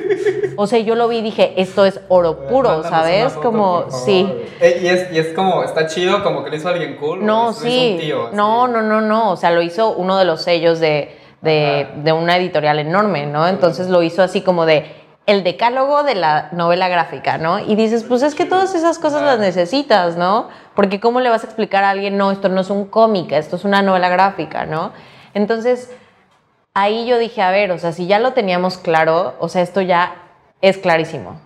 O 0.55 0.67
sea, 0.67 0.79
yo 0.79 0.95
lo 0.95 1.07
vi 1.07 1.17
y 1.17 1.21
dije, 1.21 1.53
esto 1.57 1.83
es 1.83 1.99
oro 2.07 2.47
puro, 2.47 2.83
¿sabes? 2.83 3.33
como, 3.33 3.89
sí. 3.89 4.31
Eh, 4.61 4.81
y, 4.83 4.87
es, 4.87 5.11
y 5.11 5.19
es 5.19 5.33
como, 5.33 5.63
está 5.63 5.87
chido, 5.87 6.23
como 6.23 6.43
que 6.43 6.51
lo 6.51 6.55
hizo 6.55 6.69
alguien 6.69 6.95
cool. 6.97 7.25
No, 7.25 7.51
sí. 7.53 7.99
no, 8.33 8.67
no, 8.67 8.81
no, 8.81 9.01
no. 9.01 9.31
O 9.31 9.35
sea, 9.35 9.51
lo 9.51 9.61
hizo 9.61 9.93
uno 9.93 10.17
de 10.17 10.25
los 10.25 10.43
sellos 10.43 10.79
de, 10.79 11.17
de, 11.41 11.87
de 11.97 12.13
una 12.13 12.37
editorial 12.37 12.79
enorme, 12.79 13.25
¿no? 13.25 13.47
Entonces 13.47 13.89
lo 13.89 14.03
hizo 14.03 14.21
así 14.21 14.41
como 14.41 14.65
de 14.65 14.85
el 15.25 15.43
decálogo 15.43 16.03
de 16.03 16.15
la 16.15 16.49
novela 16.51 16.89
gráfica, 16.89 17.37
¿no? 17.37 17.59
Y 17.59 17.75
dices, 17.75 18.03
pues 18.03 18.23
es 18.23 18.35
que 18.35 18.45
todas 18.45 18.75
esas 18.75 18.99
cosas 18.99 19.21
las 19.21 19.39
necesitas, 19.39 20.17
¿no? 20.17 20.49
Porque 20.75 20.99
¿cómo 20.99 21.21
le 21.21 21.29
vas 21.29 21.43
a 21.43 21.47
explicar 21.47 21.83
a 21.83 21.91
alguien, 21.91 22.17
no, 22.17 22.31
esto 22.31 22.49
no 22.49 22.61
es 22.61 22.69
un 22.69 22.85
cómic, 22.85 23.31
esto 23.31 23.55
es 23.55 23.63
una 23.63 23.81
novela 23.81 24.09
gráfica, 24.09 24.65
¿no? 24.65 24.91
Entonces, 25.33 25.91
ahí 26.73 27.05
yo 27.05 27.17
dije, 27.17 27.41
a 27.41 27.51
ver, 27.51 27.71
o 27.71 27.77
sea, 27.77 27.93
si 27.93 28.05
ya 28.05 28.19
lo 28.19 28.33
teníamos 28.33 28.77
claro, 28.77 29.35
o 29.39 29.47
sea, 29.47 29.61
esto 29.61 29.81
ya 29.81 30.15
es 30.61 30.77
clarísimo. 30.77 31.39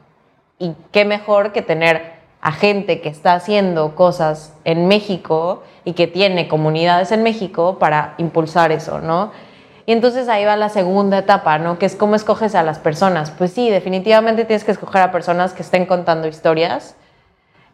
Y 0.57 0.73
qué 0.91 1.05
mejor 1.05 1.51
que 1.51 1.61
tener 1.61 2.17
a 2.41 2.51
gente 2.51 3.01
que 3.01 3.09
está 3.09 3.34
haciendo 3.34 3.95
cosas 3.95 4.53
en 4.63 4.88
México 4.88 5.63
y 5.86 5.93
que 5.93 6.07
tiene 6.07 6.47
comunidades 6.47 7.11
en 7.11 7.23
México 7.23 7.78
para 7.80 8.15
impulsar 8.17 8.71
eso, 8.71 8.99
¿no? 8.99 9.32
Y 9.88 9.93
entonces 9.93 10.27
ahí 10.27 10.43
va 10.43 10.57
la 10.57 10.67
segunda 10.67 11.19
etapa, 11.19 11.59
¿no? 11.59 11.79
Que 11.79 11.85
es 11.85 11.95
cómo 11.95 12.15
escoges 12.15 12.55
a 12.55 12.61
las 12.61 12.77
personas. 12.77 13.31
Pues 13.31 13.53
sí, 13.53 13.69
definitivamente 13.69 14.43
tienes 14.43 14.65
que 14.65 14.73
escoger 14.73 15.01
a 15.01 15.13
personas 15.13 15.53
que 15.53 15.61
estén 15.61 15.85
contando 15.85 16.27
historias, 16.27 16.97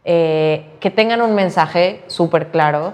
eh, 0.06 0.70
que 0.80 0.92
tengan 0.92 1.24
un 1.24 1.34
mensaje 1.34 2.04
súper 2.06 2.50
claro, 2.50 2.94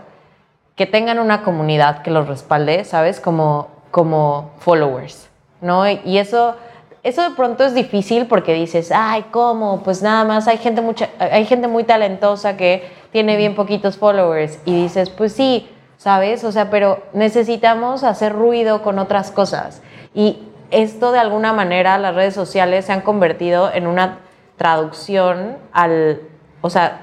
que 0.75 0.85
tengan 0.85 1.19
una 1.19 1.43
comunidad 1.43 2.01
que 2.01 2.11
los 2.11 2.29
respalde, 2.29 2.85
¿sabes? 2.85 3.19
Como, 3.19 3.67
como 3.91 4.51
followers, 4.59 5.27
¿no? 5.59 5.85
Y 5.85 6.17
eso, 6.17 6.55
eso 7.03 7.21
de 7.29 7.35
pronto 7.35 7.65
es 7.65 7.75
difícil 7.75 8.25
porque 8.25 8.53
dices, 8.53 8.89
ay, 8.95 9.25
¿cómo? 9.31 9.83
Pues 9.83 10.01
nada 10.01 10.23
más 10.23 10.47
hay 10.47 10.59
gente, 10.59 10.79
mucha, 10.79 11.09
hay 11.19 11.43
gente 11.43 11.67
muy 11.67 11.83
talentosa 11.83 12.55
que 12.55 12.89
tiene 13.11 13.35
bien 13.35 13.53
poquitos 13.53 13.97
followers. 13.97 14.59
Y 14.63 14.83
dices, 14.83 15.09
pues 15.09 15.33
sí, 15.33 15.67
¿sabes? 15.99 16.45
O 16.45 16.51
sea, 16.51 16.69
pero 16.69 17.03
necesitamos 17.11 18.03
hacer 18.03 18.31
ruido 18.33 18.81
con 18.81 18.97
otras 18.99 19.31
cosas. 19.31 19.81
Y 20.15 20.39
esto 20.71 21.11
de 21.11 21.19
alguna 21.19 21.51
manera 21.51 21.97
las 21.97 22.15
redes 22.15 22.33
sociales 22.33 22.85
se 22.85 22.93
han 22.93 23.01
convertido 23.01 23.71
en 23.71 23.85
una 23.85 24.19
traducción 24.57 25.57
al, 25.73 26.21
o 26.61 26.69
sea, 26.69 27.01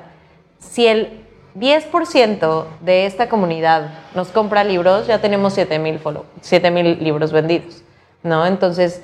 si 0.59 0.87
el 0.87 1.25
10% 1.57 2.65
de 2.81 3.07
esta 3.07 3.29
comunidad 3.29 3.91
nos 4.15 4.29
compra 4.29 4.65
libros, 4.65 5.07
ya 5.07 5.21
tenemos 5.21 5.53
7000 5.53 6.01
mil 6.73 6.99
libros 7.05 7.33
vendidos, 7.33 7.83
¿no? 8.23 8.47
Entonces, 8.47 9.03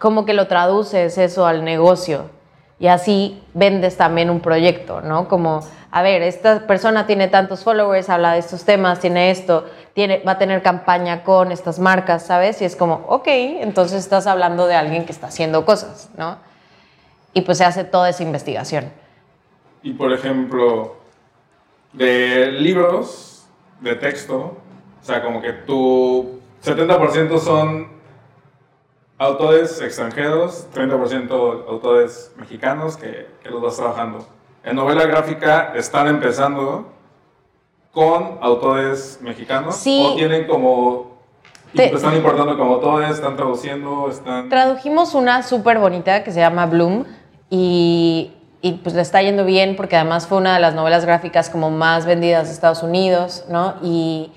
como 0.00 0.24
que 0.24 0.34
lo 0.34 0.48
traduces 0.48 1.18
eso 1.18 1.46
al 1.46 1.64
negocio 1.64 2.30
y 2.80 2.86
así 2.86 3.40
vendes 3.52 3.98
también 3.98 4.30
un 4.30 4.40
proyecto, 4.40 5.02
¿no? 5.02 5.28
Como, 5.28 5.60
a 5.90 6.02
ver, 6.02 6.22
esta 6.22 6.66
persona 6.66 7.06
tiene 7.06 7.28
tantos 7.28 7.62
followers, 7.62 8.08
habla 8.08 8.32
de 8.32 8.38
estos 8.38 8.64
temas, 8.64 9.00
tiene 9.00 9.30
esto, 9.30 9.66
tiene, 9.92 10.22
va 10.26 10.32
a 10.32 10.38
tener 10.38 10.62
campaña 10.62 11.22
con 11.22 11.52
estas 11.52 11.78
marcas, 11.78 12.24
¿sabes? 12.24 12.62
Y 12.62 12.64
es 12.64 12.76
como, 12.76 13.04
ok, 13.06 13.26
entonces 13.26 13.98
estás 13.98 14.26
hablando 14.26 14.66
de 14.66 14.76
alguien 14.76 15.04
que 15.04 15.12
está 15.12 15.26
haciendo 15.26 15.66
cosas, 15.66 16.08
¿no? 16.16 16.38
Y 17.34 17.42
pues 17.42 17.58
se 17.58 17.66
hace 17.66 17.84
toda 17.84 18.08
esa 18.08 18.22
investigación. 18.22 18.90
Y 19.82 19.92
por 19.92 20.10
ejemplo, 20.14 20.96
de 21.92 22.50
libros 22.50 23.46
de 23.80 23.94
texto, 23.94 24.56
o 25.02 25.04
sea, 25.04 25.22
como 25.22 25.42
que 25.42 25.52
tu 25.52 26.40
70% 26.64 27.38
son 27.40 27.99
autores 29.20 29.82
extranjeros, 29.82 30.66
30% 30.74 31.68
autores 31.68 32.32
mexicanos 32.38 32.96
que, 32.96 33.28
que, 33.42 33.50
los 33.50 33.60
vas 33.60 33.76
trabajando. 33.76 34.26
En 34.64 34.74
novela 34.74 35.04
gráfica 35.04 35.74
están 35.76 36.08
empezando 36.08 36.90
con 37.92 38.38
autores 38.40 39.18
mexicanos 39.20 39.76
sí. 39.76 40.02
o 40.02 40.14
tienen 40.16 40.46
como... 40.46 41.18
están 41.74 42.16
importando 42.16 42.56
como 42.56 42.76
autores, 42.76 43.10
están 43.10 43.36
traduciendo, 43.36 44.08
están... 44.08 44.48
Tradujimos 44.48 45.14
una 45.14 45.42
súper 45.42 45.78
bonita 45.78 46.24
que 46.24 46.32
se 46.32 46.40
llama 46.40 46.64
Bloom 46.64 47.04
y, 47.50 48.32
y 48.62 48.72
pues 48.72 48.94
le 48.94 49.02
está 49.02 49.20
yendo 49.20 49.44
bien 49.44 49.76
porque 49.76 49.96
además 49.96 50.26
fue 50.28 50.38
una 50.38 50.54
de 50.54 50.60
las 50.60 50.74
novelas 50.74 51.04
gráficas 51.04 51.50
como 51.50 51.70
más 51.70 52.06
vendidas 52.06 52.46
de 52.46 52.54
Estados 52.54 52.82
Unidos, 52.82 53.44
¿no? 53.50 53.74
Y 53.82 54.32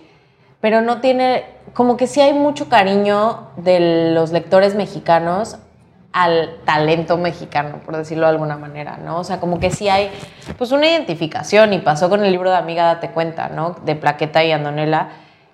pero 0.64 0.80
no 0.80 1.01
tiene, 1.01 1.43
como 1.74 1.97
que 1.97 2.07
sí 2.07 2.22
hay 2.22 2.32
mucho 2.32 2.70
cariño 2.70 3.49
de 3.57 4.14
los 4.14 4.32
lectores 4.32 4.76
mexicanos 4.76 5.57
al 6.14 6.55
talento 6.64 7.18
mexicano, 7.18 7.82
por 7.86 7.97
decirlo 7.97 8.28
de 8.28 8.30
alguna 8.30 8.55
manera, 8.55 8.95
¿no? 8.95 9.20
O 9.20 9.26
sea, 9.26 9.41
como 9.41 9.59
que 9.59 9.72
sí 9.72 9.89
hay, 9.89 10.09
pues, 10.57 10.72
una 10.72 10.88
identificación, 10.88 11.74
y 11.74 11.80
pasó 11.80 12.09
con 12.09 12.24
el 12.24 12.32
libro 12.32 12.49
de 12.49 12.55
Amiga 12.55 12.86
Date 12.86 13.09
Cuenta, 13.09 13.49
¿no? 13.49 13.76
De 13.84 13.97
Plaqueta 13.97 14.41
y 14.45 14.53
Andonela, 14.53 15.09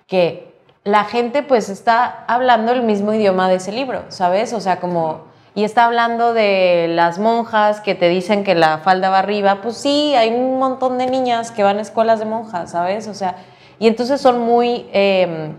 que 0.06 0.54
la 0.84 1.02
gente, 1.02 1.42
pues, 1.42 1.70
está 1.70 2.24
hablando 2.28 2.70
el 2.70 2.84
mismo 2.84 3.12
idioma 3.12 3.48
de 3.48 3.56
ese 3.56 3.72
libro, 3.72 4.04
¿sabes? 4.10 4.52
O 4.52 4.60
sea, 4.60 4.78
como, 4.78 5.22
y 5.56 5.64
está 5.64 5.86
hablando 5.86 6.34
de 6.34 6.86
las 6.88 7.18
monjas 7.18 7.80
que 7.80 7.96
te 7.96 8.08
dicen 8.08 8.44
que 8.44 8.54
la 8.54 8.78
falda 8.78 9.10
va 9.10 9.18
arriba, 9.18 9.58
pues 9.60 9.76
sí, 9.76 10.14
hay 10.14 10.32
un 10.32 10.60
montón 10.60 10.98
de 10.98 11.08
niñas 11.08 11.50
que 11.50 11.64
van 11.64 11.78
a 11.78 11.80
escuelas 11.80 12.20
de 12.20 12.26
monjas, 12.26 12.70
¿sabes? 12.70 13.08
O 13.08 13.14
sea, 13.14 13.34
y 13.80 13.88
entonces 13.88 14.20
son 14.20 14.38
muy, 14.40 14.86
em, 14.92 15.54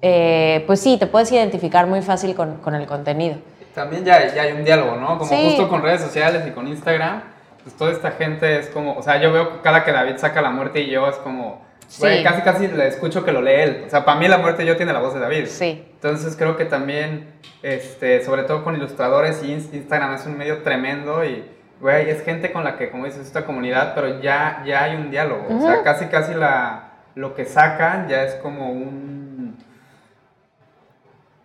eh, 0.00 0.62
pues 0.66 0.80
sí, 0.80 0.96
te 0.96 1.08
puedes 1.08 1.30
identificar 1.32 1.88
muy 1.88 2.02
fácil 2.02 2.36
con, 2.36 2.58
con 2.58 2.76
el 2.76 2.86
contenido. 2.86 3.36
También 3.74 4.04
ya, 4.04 4.32
ya, 4.32 4.42
hay 4.42 4.52
un 4.52 4.64
diálogo, 4.64 4.94
¿no? 4.94 5.18
Como 5.18 5.28
justo 5.28 5.68
con 5.68 5.82
redes 5.82 6.00
sociales 6.00 6.44
y 6.46 6.52
con 6.52 6.68
Instagram, 6.68 7.22
pues 7.64 7.76
toda 7.76 7.90
esta 7.90 8.12
gente 8.12 8.60
es 8.60 8.68
como, 8.68 8.94
o 8.94 9.02
sea, 9.02 9.20
yo 9.20 9.32
veo 9.32 9.60
cada 9.60 9.84
que 9.84 9.90
David 9.90 10.18
saca 10.18 10.40
la 10.40 10.50
muerte 10.50 10.82
y 10.82 10.90
yo 10.90 11.08
es 11.08 11.16
como, 11.16 11.60
güey, 11.98 12.22
casi 12.22 12.42
casi 12.42 12.68
le 12.68 12.86
escucho 12.86 13.24
que 13.24 13.32
lo 13.32 13.42
lee 13.42 13.54
él. 13.54 13.82
O 13.88 13.90
sea, 13.90 14.04
para 14.04 14.18
mí 14.18 14.28
la 14.28 14.38
muerte 14.38 14.64
yo 14.64 14.76
tiene 14.76 14.92
la 14.92 15.00
voz 15.00 15.12
de 15.12 15.18
David. 15.18 15.46
Sí. 15.46 15.84
Entonces 15.94 16.36
creo 16.36 16.56
que 16.56 16.64
también, 16.64 17.26
este, 17.64 18.24
sobre 18.24 18.44
todo 18.44 18.62
con 18.62 18.76
ilustradores, 18.76 19.42
Instagram 19.42 20.14
es 20.14 20.26
un 20.26 20.38
medio 20.38 20.62
tremendo 20.62 21.24
y 21.24 21.44
güey, 21.80 22.08
es 22.08 22.22
gente 22.22 22.52
con 22.52 22.62
la 22.62 22.76
que, 22.76 22.88
como 22.88 23.06
dices, 23.06 23.26
esta 23.26 23.44
comunidad, 23.44 23.94
pero 23.96 24.20
ya, 24.20 24.62
ya 24.64 24.84
hay 24.84 24.94
un 24.94 25.10
diálogo. 25.10 25.46
O 25.50 25.60
sea, 25.60 25.82
casi, 25.82 26.06
casi 26.06 26.34
la, 26.34 26.89
lo 27.20 27.34
que 27.34 27.44
sacan 27.44 28.08
ya 28.08 28.22
es 28.22 28.34
como 28.36 28.70
un 28.70 29.58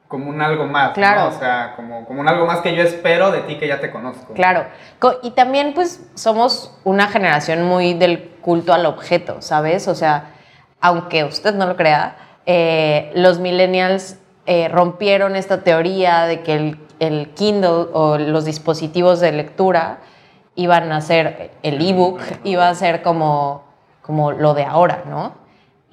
como 0.07 0.29
un 0.29 0.41
algo 0.41 0.65
más, 0.65 0.93
claro. 0.93 1.27
O 1.27 1.37
sea, 1.37 1.73
como, 1.75 2.05
como 2.05 2.21
un 2.21 2.29
algo 2.29 2.45
más 2.45 2.61
que 2.61 2.73
yo 2.73 2.83
espero 2.83 3.31
de 3.31 3.41
ti 3.41 3.57
que 3.57 3.67
ya 3.67 3.81
te 3.81 3.91
conozco. 3.91 4.33
Claro. 4.33 4.65
Y 5.23 5.31
también, 5.31 5.73
pues, 5.73 6.07
somos 6.13 6.77
una 6.85 7.07
generación 7.07 7.63
muy 7.63 7.95
del 7.95 8.29
culto 8.41 8.71
al 8.73 8.85
objeto, 8.85 9.41
¿sabes? 9.41 9.89
O 9.89 9.95
sea, 9.95 10.31
aunque 10.79 11.25
usted 11.25 11.55
no 11.55 11.65
lo 11.65 11.75
crea, 11.75 12.15
eh, 12.45 13.11
los 13.15 13.39
millennials 13.39 14.17
eh, 14.45 14.69
rompieron 14.69 15.35
esta 15.35 15.63
teoría 15.63 16.25
de 16.27 16.41
que 16.43 16.55
el, 16.55 16.79
el 16.99 17.31
Kindle 17.33 17.87
o 17.91 18.17
los 18.17 18.45
dispositivos 18.45 19.19
de 19.19 19.33
lectura 19.33 19.97
iban 20.53 20.91
a 20.93 21.01
ser 21.01 21.51
el 21.63 21.85
ebook, 21.85 22.21
iba 22.45 22.69
a 22.69 22.75
ser 22.75 23.01
como, 23.01 23.65
como 24.01 24.31
lo 24.31 24.53
de 24.53 24.63
ahora, 24.63 25.03
¿no? 25.09 25.44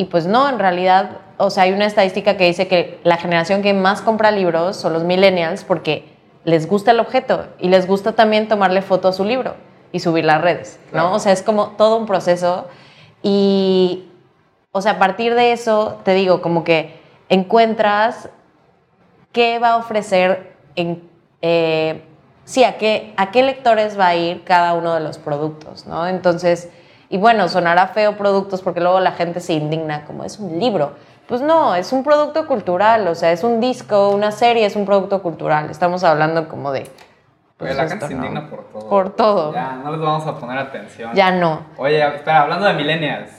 Y 0.02 0.06
pues 0.06 0.26
no, 0.26 0.48
en 0.48 0.58
realidad, 0.58 1.18
o 1.36 1.48
sea, 1.48 1.62
hay 1.62 1.72
una 1.72 1.86
estadística 1.86 2.36
que 2.36 2.44
dice 2.46 2.66
que 2.66 2.98
la 3.04 3.18
generación 3.18 3.62
que 3.62 3.72
más 3.72 4.00
compra 4.02 4.32
libros 4.32 4.76
son 4.76 4.92
los 4.92 5.04
millennials 5.04 5.62
porque 5.62 6.08
les 6.42 6.66
gusta 6.68 6.90
el 6.90 6.98
objeto 6.98 7.46
y 7.60 7.68
les 7.68 7.86
gusta 7.86 8.14
también 8.14 8.48
tomarle 8.48 8.82
foto 8.82 9.06
a 9.06 9.12
su 9.12 9.24
libro 9.24 9.54
y 9.92 10.00
subir 10.00 10.24
las 10.24 10.40
redes, 10.40 10.80
¿no? 10.86 10.90
Claro. 10.90 11.12
O 11.12 11.18
sea, 11.20 11.30
es 11.30 11.44
como 11.44 11.68
todo 11.78 11.98
un 11.98 12.06
proceso 12.06 12.66
y, 13.22 14.08
o 14.72 14.82
sea, 14.82 14.92
a 14.92 14.98
partir 14.98 15.36
de 15.36 15.52
eso, 15.52 16.00
te 16.02 16.14
digo, 16.14 16.42
como 16.42 16.64
que 16.64 16.98
encuentras 17.28 18.28
qué 19.30 19.60
va 19.60 19.74
a 19.74 19.76
ofrecer 19.76 20.56
en... 20.74 21.08
eh, 21.42 22.02
sí, 22.44 22.64
a 22.64 22.76
qué, 22.76 23.14
a 23.16 23.30
qué 23.30 23.44
lectores 23.44 23.96
va 23.96 24.08
a 24.08 24.16
ir 24.16 24.42
cada 24.42 24.74
uno 24.74 24.94
de 24.94 25.00
los 25.00 25.18
productos, 25.18 25.86
¿no? 25.86 26.08
Entonces, 26.08 26.70
y 27.12 27.18
bueno, 27.18 27.46
sonará 27.46 27.88
feo 27.88 28.16
productos 28.16 28.62
porque 28.62 28.80
luego 28.80 28.98
la 28.98 29.12
gente 29.12 29.40
se 29.40 29.52
indigna 29.52 30.06
como 30.06 30.24
es 30.24 30.38
un 30.38 30.58
libro. 30.58 30.94
Pues 31.28 31.42
no, 31.42 31.74
es 31.74 31.92
un 31.92 32.02
producto 32.02 32.46
cultural, 32.46 33.06
o 33.06 33.14
sea, 33.14 33.32
es 33.32 33.44
un 33.44 33.60
disco, 33.60 34.08
una 34.08 34.32
serie, 34.32 34.64
es 34.64 34.76
un 34.76 34.86
producto 34.86 35.20
cultural. 35.22 35.70
Estamos 35.70 36.04
hablando 36.04 36.48
como 36.48 36.72
de... 36.72 36.80
Oye, 36.80 36.90
pues, 37.58 37.76
la 37.76 37.86
gente 37.86 38.08
se 38.08 38.14
¿no? 38.14 38.24
indigna 38.24 38.48
por 38.48 38.64
todo. 38.64 38.88
Por 38.88 39.14
todo. 39.14 39.52
Ya, 39.52 39.72
no 39.74 39.92
les 39.92 40.00
vamos 40.00 40.26
a 40.26 40.38
poner 40.38 40.56
atención. 40.56 41.12
Ya 41.14 41.30
no. 41.30 41.66
Oye, 41.76 42.02
espera, 42.02 42.40
hablando 42.40 42.66
de 42.66 42.72
millennials. 42.72 43.30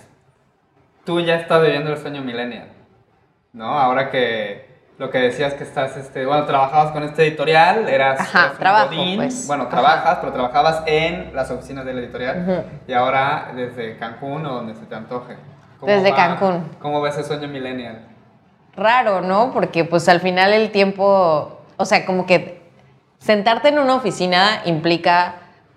Tú 1.04 1.20
ya 1.22 1.38
estás 1.38 1.60
viviendo 1.60 1.92
el 1.92 1.98
sueño 1.98 2.22
millennial. 2.22 2.68
¿No? 3.54 3.80
Ahora 3.80 4.12
que 4.12 4.73
lo 4.98 5.10
que 5.10 5.18
decías 5.18 5.54
que 5.56 5.64
estás, 5.64 5.98
este, 5.98 6.26
bueno, 6.26 6.46
trabajabas 6.46 6.92
con 6.92 7.04
este 7.04 7.24
editorial, 7.28 7.90
eras, 7.90 8.20
Ajá, 8.20 8.40
eras 8.40 8.52
un 8.54 8.58
trabajo, 8.60 8.88
godín. 8.90 9.16
pues. 9.18 9.48
Bueno, 9.48 9.64
Ajá. 9.64 9.72
trabajas, 9.72 10.18
pero 10.22 10.34
trabajabas 10.34 10.84
en 10.86 11.36
las 11.36 11.50
oficinas 11.52 11.84
del 11.86 12.00
editorial. 12.00 12.66
Y 12.88 12.94
ahora 12.94 13.52
desde 13.56 13.98
Cancún 13.98 14.46
o 14.46 14.54
donde 14.54 14.76
se 14.76 14.86
te 14.86 14.96
antoje. 14.96 15.36
¿Cómo 15.80 15.92
Desde 15.92 16.14
Cancún. 16.14 16.70
¿Cómo 16.80 17.02
ves 17.02 17.18
el 17.18 17.26
sueño 17.26 17.48
millennial? 17.48 18.08
raro, 18.76 19.22
¿no? 19.22 19.52
Porque 19.54 19.84
pues 19.86 20.10
al 20.10 20.20
final 20.20 20.52
el 20.52 20.72
tiempo, 20.72 21.60
o 21.78 21.86
sea, 21.86 22.06
como 22.08 22.26
que 22.26 22.64
sentarte 23.20 23.68
en 23.70 23.78
una 23.78 23.94
oficina 23.96 24.62
implica, 24.66 25.36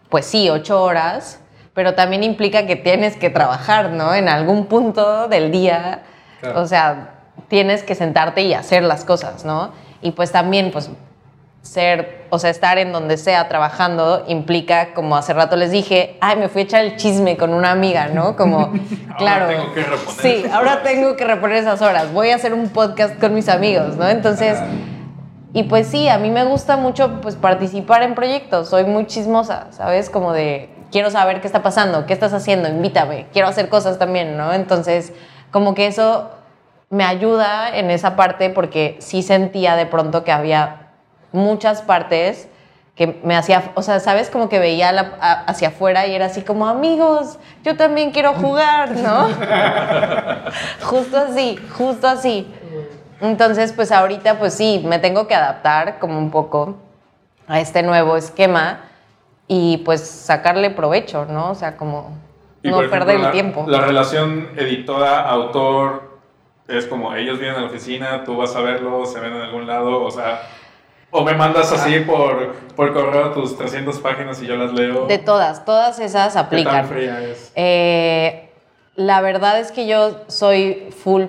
pues 0.08 0.24
sí, 0.24 0.48
ocho 0.48 0.82
horas, 0.82 1.40
pero 1.74 1.94
también 1.94 2.22
implica 2.24 2.66
que 2.66 2.74
tienes 2.76 3.16
que 3.18 3.28
trabajar, 3.28 3.90
¿no? 3.90 4.14
En 4.14 4.30
algún 4.30 4.64
punto 4.64 5.28
del 5.28 5.52
día, 5.52 6.04
Claro. 6.40 6.60
o 6.62 6.66
sea, 6.66 7.15
tienes 7.48 7.82
que 7.82 7.94
sentarte 7.94 8.42
y 8.42 8.54
hacer 8.54 8.82
las 8.82 9.04
cosas, 9.04 9.44
¿no? 9.44 9.70
Y 10.02 10.12
pues 10.12 10.32
también, 10.32 10.70
pues 10.70 10.90
ser, 11.62 12.26
o 12.30 12.38
sea, 12.38 12.50
estar 12.50 12.78
en 12.78 12.92
donde 12.92 13.16
sea 13.16 13.48
trabajando 13.48 14.24
implica, 14.28 14.94
como 14.94 15.16
hace 15.16 15.32
rato 15.32 15.56
les 15.56 15.70
dije, 15.72 16.16
ay, 16.20 16.36
me 16.36 16.48
fui 16.48 16.62
a 16.62 16.64
echar 16.64 16.84
el 16.84 16.96
chisme 16.96 17.36
con 17.36 17.52
una 17.52 17.72
amiga, 17.72 18.08
¿no? 18.08 18.36
Como, 18.36 18.72
claro. 19.18 19.48
tengo 19.48 19.72
que 19.74 19.82
reponer 19.82 20.14
Sí, 20.20 20.34
esas 20.44 20.52
ahora 20.52 20.72
horas. 20.72 20.82
tengo 20.84 21.16
que 21.16 21.24
reponer 21.24 21.56
esas 21.56 21.82
horas. 21.82 22.12
Voy 22.12 22.30
a 22.30 22.36
hacer 22.36 22.54
un 22.54 22.68
podcast 22.68 23.18
con 23.18 23.34
mis 23.34 23.48
amigos, 23.48 23.96
¿no? 23.96 24.08
Entonces, 24.08 24.58
y 25.52 25.64
pues 25.64 25.86
sí, 25.88 26.08
a 26.08 26.18
mí 26.18 26.30
me 26.30 26.44
gusta 26.44 26.76
mucho 26.76 27.20
pues 27.20 27.34
participar 27.34 28.02
en 28.02 28.14
proyectos. 28.14 28.68
Soy 28.68 28.84
muy 28.84 29.06
chismosa, 29.06 29.66
¿sabes? 29.70 30.10
Como 30.10 30.32
de 30.32 30.68
quiero 30.92 31.10
saber 31.10 31.40
qué 31.40 31.46
está 31.48 31.62
pasando, 31.62 32.06
qué 32.06 32.12
estás 32.12 32.32
haciendo, 32.32 32.68
invítame. 32.68 33.26
Quiero 33.32 33.48
hacer 33.48 33.68
cosas 33.68 33.98
también, 33.98 34.36
¿no? 34.36 34.52
Entonces, 34.52 35.12
como 35.50 35.74
que 35.74 35.86
eso 35.86 36.30
me 36.90 37.04
ayuda 37.04 37.76
en 37.76 37.90
esa 37.90 38.16
parte 38.16 38.50
porque 38.50 38.96
sí 39.00 39.22
sentía 39.22 39.76
de 39.76 39.86
pronto 39.86 40.22
que 40.24 40.32
había 40.32 40.88
muchas 41.32 41.82
partes 41.82 42.48
que 42.94 43.20
me 43.24 43.36
hacía, 43.36 43.72
o 43.74 43.82
sea, 43.82 44.00
sabes, 44.00 44.30
como 44.30 44.48
que 44.48 44.58
veía 44.58 44.90
la- 44.92 45.12
a- 45.20 45.44
hacia 45.44 45.68
afuera 45.68 46.06
y 46.06 46.14
era 46.14 46.26
así 46.26 46.40
como, 46.42 46.66
amigos, 46.66 47.38
yo 47.62 47.76
también 47.76 48.10
quiero 48.10 48.32
jugar, 48.34 48.92
¿no? 48.92 49.28
justo 50.82 51.18
así, 51.18 51.58
justo 51.76 52.06
así. 52.08 52.50
Entonces, 53.20 53.72
pues 53.72 53.92
ahorita, 53.92 54.38
pues 54.38 54.54
sí, 54.54 54.82
me 54.86 54.98
tengo 54.98 55.26
que 55.26 55.34
adaptar 55.34 55.98
como 55.98 56.18
un 56.18 56.30
poco 56.30 56.76
a 57.48 57.60
este 57.60 57.82
nuevo 57.82 58.16
esquema 58.16 58.80
y 59.48 59.78
pues 59.78 60.00
sacarle 60.08 60.70
provecho, 60.70 61.26
¿no? 61.26 61.50
O 61.50 61.54
sea, 61.54 61.76
como 61.76 62.16
Y, 62.62 62.70
no 62.70 62.76
ejemplo, 62.78 62.98
perder 62.98 63.16
el 63.16 63.22
la- 63.22 63.30
tiempo. 63.30 63.64
La 63.68 63.80
relación 63.80 64.48
editora-autor 64.56 66.15
es 66.68 66.86
como 66.86 67.14
ellos 67.14 67.38
vienen 67.38 67.56
a 67.56 67.60
la 67.62 67.66
oficina, 67.66 68.24
tú 68.24 68.36
vas 68.36 68.54
a 68.56 68.60
verlos, 68.60 69.12
se 69.12 69.20
ven 69.20 69.34
en 69.34 69.42
algún 69.42 69.66
lado, 69.66 70.02
o 70.02 70.10
sea, 70.10 70.42
o 71.10 71.22
me 71.24 71.34
mandas 71.34 71.72
así 71.72 72.00
por, 72.00 72.54
por 72.74 72.92
correo 72.92 73.30
tus 73.30 73.56
300 73.56 73.98
páginas 74.00 74.42
y 74.42 74.46
yo 74.46 74.56
las 74.56 74.72
leo. 74.72 75.06
De 75.06 75.18
todas, 75.18 75.64
todas 75.64 75.98
esas 76.00 76.28
¿Qué 76.28 76.34
tan 76.34 76.44
aplican. 76.46 76.86
fría 76.86 77.22
es? 77.22 77.52
Eh, 77.54 78.50
la 78.96 79.20
verdad 79.20 79.60
es 79.60 79.72
que 79.72 79.86
yo 79.86 80.20
soy 80.26 80.88
full, 81.02 81.24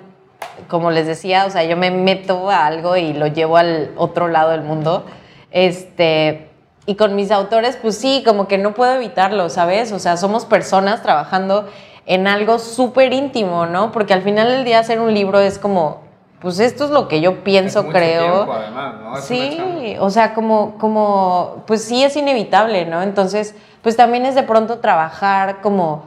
como 0.67 0.91
les 0.91 1.05
decía, 1.05 1.45
o 1.45 1.49
sea, 1.49 1.63
yo 1.63 1.77
me 1.77 1.91
meto 1.91 2.49
a 2.49 2.65
algo 2.65 2.97
y 2.97 3.13
lo 3.13 3.27
llevo 3.27 3.57
al 3.57 3.91
otro 3.97 4.27
lado 4.27 4.51
del 4.51 4.61
mundo. 4.61 5.05
Este, 5.51 6.49
y 6.85 6.95
con 6.95 7.15
mis 7.15 7.31
autores, 7.31 7.77
pues 7.81 7.97
sí, 7.97 8.23
como 8.25 8.47
que 8.47 8.57
no 8.57 8.73
puedo 8.73 8.95
evitarlo, 8.95 9.49
¿sabes? 9.49 9.91
O 9.91 9.99
sea, 9.99 10.17
somos 10.17 10.45
personas 10.45 11.03
trabajando 11.03 11.69
en 12.08 12.26
algo 12.26 12.58
súper 12.58 13.14
íntimo, 13.14 13.66
¿no? 13.66 13.91
Porque 13.91 14.14
al 14.14 14.22
final 14.22 14.47
del 14.47 14.64
día 14.64 14.80
hacer 14.80 14.99
un 14.99 15.14
libro 15.14 15.39
es 15.39 15.60
como, 15.60 16.01
pues 16.39 16.60
esto 16.60 16.86
es 16.86 16.89
lo 16.89 17.10
que 17.10 17.20
yo 17.20 17.43
pienso, 17.43 17.80
Es 17.80 17.86
mucho 17.86 17.97
creo. 17.97 18.34
tiempo, 18.34 18.53
además, 18.53 18.95
¿no? 19.01 19.18
Es. 19.18 19.26
Sí, 19.26 19.95
o 19.99 20.10
sea, 20.10 20.34
como, 20.34 20.78
como, 20.78 21.64
pues 21.68 21.84
sí 21.84 22.03
es 22.03 22.16
inevitable, 22.16 22.86
¿no? 22.86 23.01
Entonces, 23.01 23.55
pues 23.82 23.97
también 23.97 24.26
es 24.26 24.36
de 24.36 24.43
pronto 24.43 24.80
trabajar 24.80 25.60
como 25.62 26.03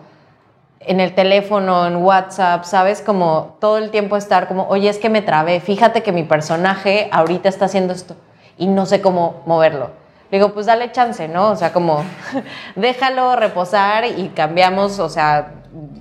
en 0.80 1.00
el 1.00 1.14
teléfono, 1.14 1.86
en 1.86 1.96
WhatsApp, 1.96 2.64
¿sabes? 2.64 3.02
Como 3.02 3.56
todo 3.60 3.76
el 3.76 3.90
tiempo 3.90 4.16
estar 4.16 4.48
como, 4.48 4.66
oye, 4.68 4.88
es 4.88 4.98
que 4.98 5.10
me 5.10 5.20
trabé, 5.20 5.60
fíjate 5.60 6.02
que 6.02 6.12
mi 6.12 6.22
personaje 6.22 7.10
ahorita 7.12 7.50
está 7.50 7.66
haciendo 7.66 7.92
esto 7.92 8.16
y 8.56 8.68
no 8.68 8.86
sé 8.86 9.02
cómo 9.02 9.42
moverlo. 9.44 9.90
Le 10.30 10.38
digo, 10.38 10.54
pues 10.54 10.64
dale 10.64 10.92
chance, 10.92 11.28
¿no? 11.28 11.50
O 11.50 11.56
sea, 11.56 11.74
como 11.74 12.02
déjalo 12.76 13.36
reposar 13.36 14.06
y 14.06 14.30
cambiamos, 14.34 14.98
o 14.98 15.10
sea, 15.10 15.59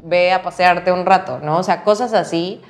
ve 0.09 0.33
a 0.33 0.41
pasearte 0.41 0.91
un 0.91 1.05
rato, 1.05 1.39
¿no? 1.41 1.57
O 1.57 1.63
sea, 1.63 1.83
cosas 1.83 2.13
así, 2.13 2.61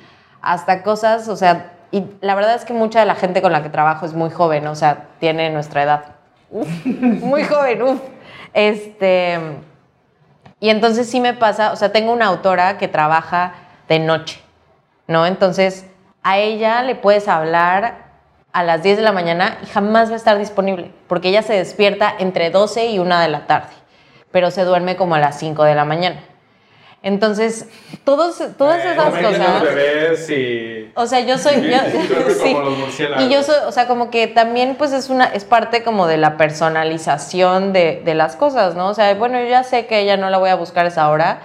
hasta 0.42 0.82
cosas, 0.82 1.28
o 1.28 1.36
sea, 1.36 1.72
y 1.90 2.04
la 2.20 2.34
verdad 2.34 2.54
es 2.54 2.64
que 2.64 2.72
mucha 2.72 3.00
de 3.00 3.06
la 3.06 3.16
gente 3.16 3.42
con 3.42 3.52
la 3.52 3.62
que 3.62 3.68
trabajo 3.68 4.06
es 4.06 4.14
muy 4.14 4.30
joven, 4.30 4.66
o 4.66 4.76
sea, 4.76 5.08
tiene 5.18 5.50
nuestra 5.50 5.82
edad. 5.82 6.04
Uf, 6.50 6.68
muy 6.86 7.44
joven. 7.44 8.00
Este, 8.52 9.38
y 10.60 10.70
entonces 10.70 11.08
sí 11.08 11.20
me 11.20 11.34
pasa, 11.34 11.72
o 11.72 11.76
sea, 11.76 11.90
tengo 11.92 12.12
una 12.12 12.26
autora 12.26 12.78
que 12.78 12.86
trabaja 12.86 13.54
de 13.88 13.98
noche, 13.98 14.40
¿no? 15.06 15.26
Entonces, 15.26 15.86
a 16.22 16.38
ella 16.38 16.82
le 16.82 16.94
puedes 16.94 17.28
hablar 17.28 18.10
a 18.52 18.62
las 18.62 18.82
10 18.82 18.98
de 18.98 19.02
la 19.02 19.12
mañana 19.12 19.58
y 19.62 19.66
jamás 19.66 20.10
va 20.10 20.14
a 20.14 20.16
estar 20.16 20.38
disponible, 20.38 20.92
porque 21.08 21.28
ella 21.28 21.42
se 21.42 21.54
despierta 21.54 22.12
entre 22.18 22.50
12 22.50 22.86
y 22.86 22.98
1 22.98 23.18
de 23.18 23.28
la 23.28 23.46
tarde, 23.46 23.72
pero 24.30 24.50
se 24.50 24.64
duerme 24.64 24.96
como 24.96 25.14
a 25.14 25.18
las 25.18 25.38
5 25.38 25.64
de 25.64 25.74
la 25.74 25.84
mañana. 25.84 26.20
Entonces, 27.02 27.66
todos, 28.04 28.42
todas 28.58 28.84
Eh, 28.84 28.92
esas 28.92 29.14
cosas... 29.14 29.62
bebés 29.62 30.30
y... 30.30 30.92
O 30.94 31.06
sea, 31.06 31.20
yo 31.20 31.38
soy. 31.38 31.54
Yo- 31.70 32.30
sí. 32.42 32.56
Y 33.20 33.28
yo 33.30 33.42
soy, 33.42 33.56
o 33.66 33.72
sea, 33.72 33.86
como 33.86 34.10
que 34.10 34.26
también, 34.26 34.74
pues 34.76 34.92
es 34.92 35.08
una, 35.08 35.24
es 35.24 35.44
parte 35.44 35.82
como 35.82 36.06
de 36.06 36.18
la 36.18 36.36
personalización 36.36 37.72
de, 37.72 38.02
de 38.04 38.14
las 38.14 38.36
cosas, 38.36 38.74
¿no? 38.74 38.88
O 38.88 38.94
sea, 38.94 39.14
bueno, 39.14 39.40
yo 39.40 39.46
ya 39.48 39.62
sé 39.64 39.86
que 39.86 40.00
ella 40.00 40.16
no 40.16 40.28
la 40.30 40.38
voy 40.38 40.50
a 40.50 40.56
buscar 40.56 40.84
esa 40.86 41.08
hora. 41.08 41.40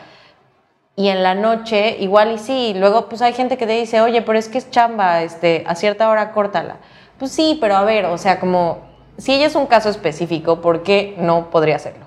Y 0.97 1.09
en 1.09 1.23
la 1.23 1.35
noche, 1.35 1.97
igual 1.99 2.31
y 2.33 2.37
sí. 2.37 2.73
Luego, 2.75 3.07
pues 3.07 3.21
hay 3.21 3.33
gente 3.33 3.57
que 3.57 3.67
te 3.67 3.73
dice, 3.73 4.01
oye, 4.01 4.21
pero 4.21 4.37
es 4.39 4.49
que 4.49 4.57
es 4.57 4.69
chamba, 4.71 5.23
este, 5.23 5.63
a 5.67 5.75
cierta 5.75 6.09
hora 6.09 6.31
córtala. 6.31 6.77
Pues 7.19 7.31
sí, 7.31 7.57
pero 7.61 7.75
a 7.77 7.83
ver, 7.83 8.05
o 8.05 8.17
sea, 8.17 8.39
como, 8.39 8.79
si 9.17 9.33
ella 9.33 9.45
es 9.47 9.55
un 9.55 9.67
caso 9.67 9.89
específico, 9.89 10.59
¿por 10.61 10.83
qué 10.83 11.15
no 11.17 11.49
podría 11.49 11.75
hacerlo? 11.77 12.04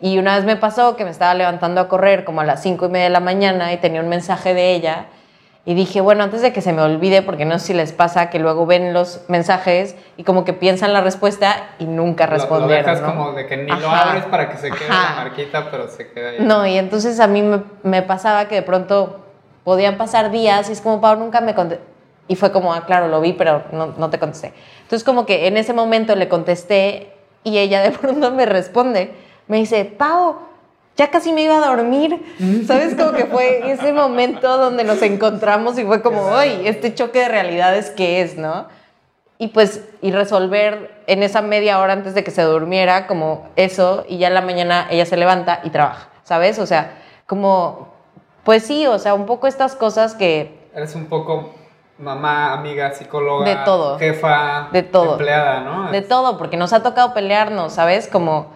Y 0.00 0.18
una 0.18 0.36
vez 0.36 0.44
me 0.44 0.56
pasó 0.56 0.96
que 0.96 1.04
me 1.04 1.10
estaba 1.10 1.34
levantando 1.34 1.80
a 1.80 1.88
correr 1.88 2.24
como 2.24 2.40
a 2.40 2.44
las 2.44 2.62
cinco 2.62 2.86
y 2.86 2.88
media 2.88 3.04
de 3.04 3.10
la 3.10 3.20
mañana 3.20 3.72
y 3.72 3.78
tenía 3.78 4.00
un 4.00 4.08
mensaje 4.08 4.54
de 4.54 4.74
ella. 4.74 5.06
Y 5.64 5.74
dije, 5.74 6.00
bueno, 6.00 6.24
antes 6.24 6.40
de 6.40 6.52
que 6.52 6.62
se 6.62 6.72
me 6.72 6.80
olvide, 6.80 7.20
porque 7.20 7.44
no 7.44 7.58
sé 7.58 7.66
si 7.66 7.74
les 7.74 7.92
pasa 7.92 8.30
que 8.30 8.38
luego 8.38 8.64
ven 8.64 8.94
los 8.94 9.22
mensajes 9.28 9.96
y 10.16 10.22
como 10.24 10.44
que 10.44 10.54
piensan 10.54 10.92
la 10.94 11.02
respuesta 11.02 11.56
y 11.78 11.84
nunca 11.84 12.24
Lo- 12.26 12.30
Lo, 12.32 12.38
respondieron. 12.38 12.84
dejas 12.86 13.00
¿no? 13.02 13.06
como 13.08 13.32
de 13.32 13.46
que 13.46 13.56
ni 13.58 13.70
lo 13.72 13.90
abres 13.90 14.24
para 14.26 14.48
que 14.50 14.56
se 14.56 14.70
quede 14.70 14.88
Ajá. 14.88 15.16
la 15.16 15.24
marquita, 15.24 15.70
pero 15.70 15.88
se 15.88 16.10
queda 16.10 16.30
ahí. 16.30 16.36
No, 16.40 16.64
y 16.66 16.78
entonces 16.78 17.20
a 17.20 17.26
mí 17.26 17.42
me, 17.42 17.62
me 17.82 18.00
pasaba 18.02 18.46
que 18.48 18.54
de 18.54 18.62
pronto 18.62 19.26
podían 19.64 19.98
pasar 19.98 20.30
días 20.30 20.70
y 20.70 20.72
es 20.72 20.80
como, 20.80 21.00
Pau, 21.02 21.16
nunca 21.16 21.40
me 21.42 21.54
contesté. 21.54 21.84
Y 22.28 22.36
fue 22.36 22.52
como, 22.52 22.72
ah, 22.72 22.86
claro, 22.86 23.08
lo 23.08 23.20
vi, 23.20 23.32
pero 23.34 23.64
no, 23.72 23.88
no 23.98 24.08
te 24.10 24.18
contesté. 24.18 24.54
Entonces 24.82 25.02
como 25.04 25.26
que 25.26 25.48
en 25.48 25.56
ese 25.58 25.74
momento 25.74 26.14
le 26.14 26.28
contesté 26.28 27.12
y 27.44 27.58
ella 27.58 27.82
de 27.82 27.90
pronto 27.98 28.30
me 28.30 28.46
responde, 28.46 29.12
me 29.48 29.56
dice, 29.58 29.84
Pau, 29.84 30.36
ya 30.96 31.10
casi 31.10 31.32
me 31.32 31.42
iba 31.42 31.56
a 31.56 31.66
dormir. 31.66 32.22
¿Sabes? 32.66 32.94
Como 32.94 33.12
que 33.12 33.26
fue 33.26 33.70
ese 33.72 33.92
momento 33.92 34.56
donde 34.58 34.84
nos 34.84 35.02
encontramos 35.02 35.78
y 35.78 35.84
fue 35.84 36.02
como, 36.02 36.34
¡ay! 36.36 36.62
Este 36.66 36.94
choque 36.94 37.20
de 37.20 37.28
realidades 37.28 37.90
que 37.90 38.20
es, 38.22 38.36
¿no? 38.36 38.66
y 39.40 39.48
pues, 39.48 39.84
y 40.02 40.10
resolver 40.10 40.90
en 41.06 41.22
esa 41.22 41.42
media 41.42 41.78
hora 41.78 41.92
antes 41.92 42.12
de 42.14 42.24
que 42.24 42.32
se 42.32 42.42
durmiera, 42.42 43.06
como 43.06 43.46
eso, 43.54 44.04
y 44.08 44.18
ya 44.18 44.26
en 44.26 44.34
la 44.34 44.40
mañana 44.40 44.88
ella 44.90 45.06
se 45.06 45.16
levanta 45.16 45.60
y 45.62 45.70
trabaja, 45.70 46.08
¿sabes? 46.24 46.58
O 46.58 46.66
sea, 46.66 46.98
como, 47.24 47.86
pues 48.42 48.64
sí, 48.66 48.88
o 48.88 48.98
sea, 48.98 49.14
un 49.14 49.26
poco 49.26 49.46
estas 49.46 49.76
cosas 49.76 50.14
que... 50.16 50.58
Eres 50.74 50.96
un 50.96 51.06
poco 51.06 51.54
mamá, 51.98 52.52
amiga, 52.52 52.92
psicóloga, 52.94 53.48
De 53.48 53.56
todo. 53.64 53.96
jefa, 54.00 54.70
De 54.72 54.82
todo. 54.82 55.12
empleada, 55.12 55.60
¿no? 55.60 55.92
De 55.92 56.02
todo, 56.02 56.36
porque 56.36 56.56
nos 56.56 56.72
ha 56.72 56.82
tocado 56.82 57.14
pelearnos, 57.14 57.72
¿sabes? 57.74 58.08
Como, 58.08 58.48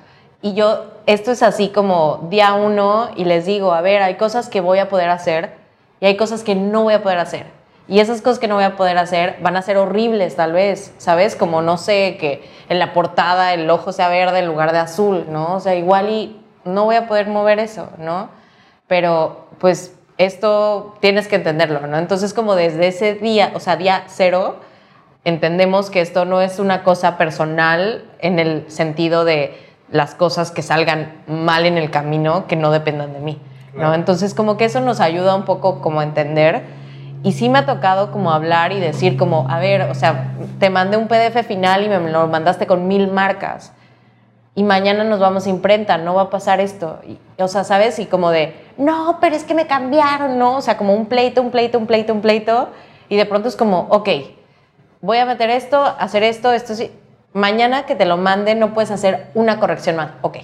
y 0.43 0.55
yo, 0.55 0.87
esto 1.07 1.31
es 1.31 1.43
así 1.43 1.69
como 1.69 2.27
día 2.29 2.55
uno 2.55 3.11
y 3.17 3.25
les 3.25 3.47
digo, 3.47 3.73
a 3.73 3.81
ver, 3.81 4.03
hay 4.03 4.17
cosas 4.17 4.49
que 4.49 4.61
voy 4.61 4.81
a 4.81 4.89
poder 4.89 5.09
hacer 5.09 5.55
y 6.01 6.07
hay 6.07 6.17
cosas 6.17 6.43
que 6.43 6.57
no 6.57 6.83
voy 6.83 6.95
a 6.95 7.03
poder 7.03 7.19
hacer. 7.19 7.47
Y 7.87 8.01
esas 8.01 8.23
cosas 8.23 8.41
que 8.41 8.49
no 8.49 8.57
voy 8.57 8.65
a 8.65 8.77
poder 8.77 8.99
hacer 8.99 9.37
van 9.41 9.57
a 9.57 9.63
ser 9.63 9.77
horribles 9.77 10.35
tal 10.35 10.53
vez, 10.53 10.95
¿sabes? 10.99 11.37
Como 11.37 11.63
no 11.63 11.77
sé, 11.77 12.17
que 12.19 12.49
en 12.69 12.81
la 12.81 12.93
portada 12.93 13.55
el 13.55 13.71
ojo 13.71 13.93
sea 13.93 14.09
verde 14.09 14.41
en 14.41 14.47
lugar 14.47 14.73
de 14.73 14.79
azul, 14.79 15.27
¿no? 15.29 15.55
O 15.55 15.61
sea, 15.61 15.77
igual 15.77 16.11
y 16.11 16.41
no 16.65 16.85
voy 16.85 16.97
a 16.97 17.07
poder 17.07 17.29
mover 17.29 17.61
eso, 17.61 17.91
¿no? 17.99 18.29
Pero 18.89 19.47
pues 19.59 19.95
esto 20.19 20.97
tienes 21.01 21.29
que 21.29 21.37
entenderlo, 21.37 21.87
¿no? 21.87 21.99
Entonces 21.99 22.35
como 22.35 22.57
desde 22.57 22.89
ese 22.89 23.15
día, 23.15 23.53
o 23.55 23.61
sea, 23.61 23.77
día 23.77 24.05
cero, 24.09 24.57
entendemos 25.25 25.91
que 25.91 26.01
esto 26.01 26.25
no 26.25 26.41
es 26.41 26.59
una 26.59 26.83
cosa 26.83 27.17
personal 27.17 28.05
en 28.19 28.41
el 28.41 28.71
sentido 28.71 29.25
de 29.25 29.72
las 29.93 30.15
cosas 30.15 30.51
que 30.51 30.63
salgan 30.63 31.13
mal 31.29 31.67
en 31.67 31.79
el 31.79 31.91
camino 31.91 32.47
que 32.49 32.57
no 32.57 32.73
dependan 32.73 33.13
de 33.13 33.21
mí, 33.21 33.41
¿no? 33.75 33.95
Entonces 33.95 34.35
como 34.35 34.57
que 34.57 34.65
eso 34.65 34.81
nos 34.81 35.01
ayuda 35.01 35.37
un 35.37 35.45
poco 35.45 35.81
como 35.81 36.01
a 36.01 36.03
entender 36.03 36.63
y 37.23 37.33
sí 37.33 37.49
me 37.49 37.61
ha 37.61 37.67
tocado 37.67 38.11
como 38.11 38.33
hablar 38.33 38.73
y 38.73 38.81
decir 38.81 39.17
como, 39.17 39.47
a 39.49 39.61
ver, 39.61 39.83
o 39.83 39.95
sea, 39.95 40.33
te 40.59 40.71
mandé 40.71 40.97
un 40.97 41.07
PDF 41.07 41.47
final 41.47 41.85
y 41.85 41.89
me 41.89 42.11
lo 42.11 42.27
mandaste 42.27 42.67
con 42.67 42.89
mil 42.89 43.09
marcas 43.13 43.73
y 44.55 44.65
mañana 44.65 45.05
nos 45.05 45.19
vamos 45.19 45.47
a 45.47 45.51
imprenta, 45.51 45.97
no 45.97 46.15
va 46.15 46.23
a 46.23 46.31
pasar 46.31 46.61
esto. 46.61 47.01
Y, 47.07 47.19
o 47.41 47.49
sea, 47.49 47.65
¿sabes? 47.65 47.99
Y 47.99 48.07
como 48.07 48.31
de, 48.31 48.55
no, 48.77 49.19
pero 49.21 49.35
es 49.35 49.45
que 49.45 49.55
me 49.55 49.67
cambiaron, 49.67 50.39
¿no? 50.39 50.57
O 50.57 50.61
sea, 50.61 50.77
como 50.77 50.95
un 50.95 51.07
pleito, 51.07 51.41
un 51.41 51.51
pleito, 51.51 51.79
un 51.79 51.87
pleito, 51.87 52.13
un 52.13 52.21
pleito. 52.21 52.69
Y 53.09 53.17
de 53.17 53.25
pronto 53.25 53.49
es 53.49 53.57
como, 53.57 53.87
ok, 53.89 54.09
voy 55.01 55.19
a 55.19 55.25
meter 55.25 55.49
esto, 55.49 55.83
hacer 55.99 56.23
esto, 56.23 56.53
esto 56.53 56.75
sí. 56.75 56.91
Mañana 57.33 57.87
que 57.87 57.95
te 57.95 58.05
lo 58.05 58.17
mande 58.17 58.55
no 58.55 58.75
puedes 58.75 58.91
hacer 58.91 59.31
una 59.35 59.59
corrección 59.59 59.97
más. 59.97 60.13
Ok. 60.23 60.39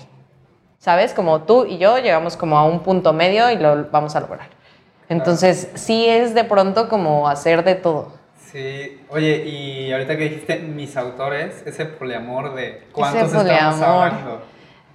¿Sabes? 0.79 1.13
Como 1.13 1.43
tú 1.43 1.67
y 1.67 1.79
yo 1.79 1.99
llegamos 1.99 2.37
como 2.37 2.57
a 2.59 2.65
un 2.65 2.81
punto 2.81 3.13
medio 3.13 3.51
y 3.51 3.57
lo 3.57 3.87
vamos 3.91 4.15
a 4.17 4.21
lograr. 4.21 4.49
Entonces, 5.09 5.71
sí 5.75 6.07
es 6.09 6.35
de 6.35 6.45
pronto 6.45 6.89
como 6.89 7.29
hacer 7.29 7.65
de 7.65 7.75
todo. 7.75 8.13
Sí, 8.51 9.03
oye, 9.11 9.45
y 9.47 9.93
ahorita 9.93 10.17
que 10.17 10.25
dijiste 10.25 10.59
mis 10.61 10.97
autores, 10.97 11.63
ese 11.67 11.85
poliamor 11.85 12.55
de 12.55 12.87
cuántos 12.93 13.23
Ese 13.33 13.37
estamos 13.39 13.45
poliamor. 13.77 14.07
hablando. 14.09 14.43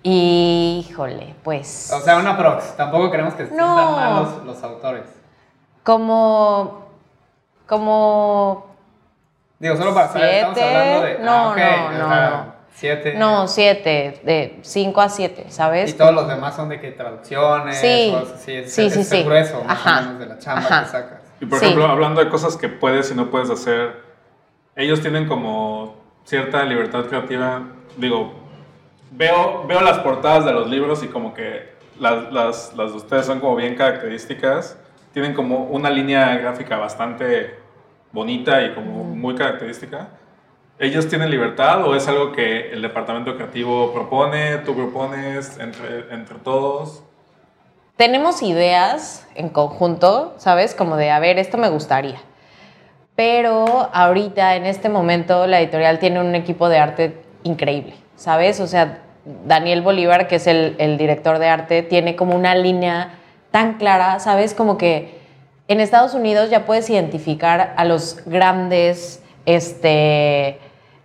Híjole, 0.04 1.36
pues. 1.44 1.92
O 1.94 2.00
sea, 2.02 2.18
una 2.18 2.38
prox, 2.38 2.76
tampoco 2.76 3.10
queremos 3.12 3.34
que 3.36 3.46
se 3.48 3.56
No. 3.56 3.76
sientan 3.76 3.96
mal 3.96 4.24
los, 4.24 4.44
los 4.46 4.64
autores. 4.64 5.04
como. 5.84 6.84
Como. 7.68 8.73
Digo, 9.64 9.78
solo 9.78 9.94
para 9.94 10.10
saber, 10.10 10.36
estamos 10.36 10.60
hablando 10.62 11.02
de. 11.04 11.20
No, 11.20 11.32
ah, 11.52 11.56
no, 11.56 11.86
o 11.88 11.92
no, 12.00 12.10
sea, 12.10 12.30
no. 12.32 12.54
Siete. 12.74 13.14
No, 13.14 13.48
siete, 13.48 14.20
de 14.26 14.60
cinco 14.62 15.00
a 15.00 15.08
siete, 15.08 15.46
¿sabes? 15.48 15.92
Y 15.92 15.94
todos 15.94 16.14
los 16.14 16.28
demás 16.28 16.54
son 16.54 16.68
de 16.68 16.82
que 16.82 16.92
traducciones 16.92 17.78
Sí. 17.78 18.14
o. 18.14 18.24
Es, 18.24 18.42
Sí, 18.42 18.56
es 18.58 18.74
sí, 18.74 18.90
sí. 19.06 19.18
el 19.20 19.24
grueso, 19.24 19.64
más 19.64 19.78
Ajá. 19.80 20.00
o 20.00 20.02
menos, 20.02 20.20
de 20.20 20.26
la 20.26 20.38
chamba 20.38 20.60
Ajá. 20.66 20.84
que 20.84 20.90
sacas. 20.90 21.22
Y 21.40 21.46
por 21.46 21.60
Sí. 21.60 21.66
ejemplo, 21.66 21.88
hablando 21.88 22.22
de 22.22 22.30
cosas 22.30 22.58
que 22.58 22.68
puedes 22.68 23.10
y 23.10 23.16
no 23.16 23.32
puedes 23.32 23.50
hacer, 23.50 24.02
ellos 24.76 25.00
tienen 25.00 25.30
como 25.30 25.96
cierta 26.26 26.62
libertad 26.66 27.06
creativa. 27.06 27.62
Digo, 27.96 28.34
veo, 29.12 29.64
veo 29.66 29.80
las 29.80 30.00
portadas 30.00 30.44
de 30.44 30.52
los 30.52 30.70
libros 30.70 31.04
y 31.04 31.08
como 31.08 31.34
que 31.34 31.72
las, 32.02 32.34
las, 32.34 32.74
las 32.76 32.92
de 32.92 32.98
ustedes 32.98 33.26
son 33.26 33.40
como 33.40 33.56
bien 33.56 33.76
características. 33.76 34.78
Tienen 35.14 35.34
como 35.34 35.60
una 35.68 35.90
línea 35.90 36.36
gráfica 36.36 36.76
bastante 36.76 37.63
bonita 38.14 38.64
y 38.64 38.74
como 38.74 39.04
muy 39.04 39.36
característica. 39.36 40.08
¿Ellos 40.80 41.08
tienen 41.08 41.30
libertad 41.30 41.86
o 41.86 41.96
es 41.96 42.08
algo 42.08 42.32
que 42.32 42.72
el 42.72 42.82
departamento 42.82 43.36
creativo 43.36 43.92
propone, 43.94 44.60
tú 44.60 44.76
propones 44.76 45.58
entre, 45.60 46.14
entre 46.14 46.38
todos? 46.38 47.04
Tenemos 47.98 48.42
ideas 48.42 49.28
en 49.36 49.50
conjunto, 49.50 50.34
¿sabes? 50.38 50.74
Como 50.74 50.96
de, 50.96 51.12
a 51.12 51.20
ver, 51.20 51.38
esto 51.38 51.58
me 51.58 51.70
gustaría. 51.70 52.20
Pero 53.16 53.90
ahorita, 53.94 54.56
en 54.56 54.66
este 54.66 54.90
momento, 54.90 55.46
la 55.46 55.60
editorial 55.60 56.00
tiene 56.00 56.20
un 56.20 56.34
equipo 56.34 56.70
de 56.70 56.80
arte 56.80 57.22
increíble, 57.44 57.94
¿sabes? 58.16 58.60
O 58.60 58.68
sea, 58.68 59.04
Daniel 59.46 59.82
Bolívar, 59.82 60.28
que 60.28 60.36
es 60.36 60.48
el, 60.48 60.76
el 60.80 60.98
director 60.98 61.38
de 61.38 61.48
arte, 61.48 61.84
tiene 61.84 62.16
como 62.16 62.36
una 62.36 62.56
línea 62.56 63.20
tan 63.52 63.76
clara, 63.76 64.20
¿sabes? 64.20 64.56
Como 64.56 64.78
que 64.78 65.23
en 65.68 65.80
Estados 65.80 66.14
Unidos 66.14 66.50
ya 66.50 66.66
puedes 66.66 66.90
identificar 66.90 67.74
a 67.78 67.86
los 67.86 68.20
grandes, 68.26 69.22
este, 69.46 70.60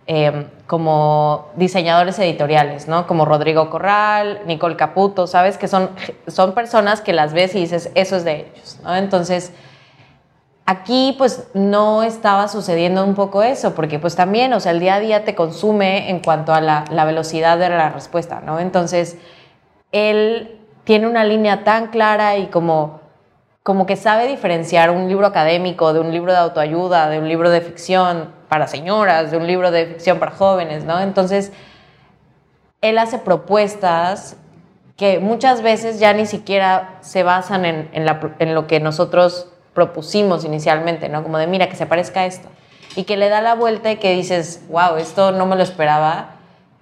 eh, 0.07 0.47
como 0.67 1.47
diseñadores 1.55 2.19
editoriales, 2.19 2.87
¿no? 2.87 3.07
Como 3.07 3.25
Rodrigo 3.25 3.69
Corral, 3.69 4.41
Nicole 4.45 4.75
Caputo, 4.75 5.27
¿sabes? 5.27 5.57
Que 5.57 5.67
son, 5.67 5.89
son 6.27 6.53
personas 6.53 7.01
que 7.01 7.13
las 7.13 7.33
ves 7.33 7.55
y 7.55 7.61
dices, 7.61 7.91
eso 7.95 8.15
es 8.15 8.23
de 8.23 8.51
ellos, 8.53 8.79
¿no? 8.83 8.95
Entonces, 8.95 9.53
aquí 10.65 11.15
pues 11.17 11.47
no 11.53 12.03
estaba 12.03 12.47
sucediendo 12.47 13.03
un 13.03 13.15
poco 13.15 13.43
eso, 13.43 13.73
porque 13.73 13.97
pues 13.97 14.15
también, 14.15 14.53
o 14.53 14.59
sea, 14.59 14.73
el 14.73 14.79
día 14.79 14.95
a 14.95 14.99
día 14.99 15.25
te 15.25 15.35
consume 15.35 16.09
en 16.09 16.19
cuanto 16.19 16.53
a 16.53 16.61
la, 16.61 16.85
la 16.91 17.05
velocidad 17.05 17.57
de 17.57 17.69
la 17.69 17.89
respuesta, 17.89 18.41
¿no? 18.45 18.59
Entonces, 18.59 19.17
él 19.91 20.59
tiene 20.83 21.07
una 21.07 21.23
línea 21.23 21.63
tan 21.63 21.87
clara 21.87 22.37
y 22.37 22.47
como, 22.47 22.98
como 23.63 23.85
que 23.85 23.95
sabe 23.95 24.27
diferenciar 24.27 24.89
un 24.89 25.07
libro 25.07 25.27
académico 25.27 25.93
de 25.93 25.99
un 25.99 26.11
libro 26.11 26.31
de 26.31 26.37
autoayuda, 26.39 27.09
de 27.09 27.19
un 27.19 27.27
libro 27.27 27.49
de 27.49 27.61
ficción 27.61 28.31
para 28.47 28.67
señoras, 28.67 29.31
de 29.31 29.37
un 29.37 29.47
libro 29.47 29.71
de 29.71 29.85
ficción 29.85 30.19
para 30.19 30.31
jóvenes, 30.31 30.85
¿no? 30.85 30.99
Entonces, 30.99 31.51
él 32.81 32.97
hace 32.97 33.19
propuestas 33.19 34.37
que 34.95 35.19
muchas 35.19 35.61
veces 35.61 35.99
ya 35.99 36.13
ni 36.13 36.25
siquiera 36.25 36.97
se 37.01 37.23
basan 37.23 37.65
en, 37.65 38.53
lo 38.53 38.67
que 38.67 38.79
nosotros 38.79 39.47
propusimos 39.73 40.43
inicialmente, 40.45 41.07
¿no? 41.07 41.23
Como 41.23 41.37
de, 41.37 41.47
mira, 41.47 41.69
que 41.69 41.75
se 41.75 41.85
parezca 41.85 42.21
a 42.21 42.25
esto. 42.25 42.49
Y 42.95 43.03
que 43.03 43.17
le 43.17 43.29
da 43.29 43.41
la 43.41 43.55
vuelta 43.55 43.91
y 43.91 43.97
que 43.97 44.13
dices, 44.13 44.63
wow, 44.69 44.97
esto 44.97 45.31
no 45.31 45.45
me 45.45 45.55
lo 45.55 45.63
esperaba 45.63 46.31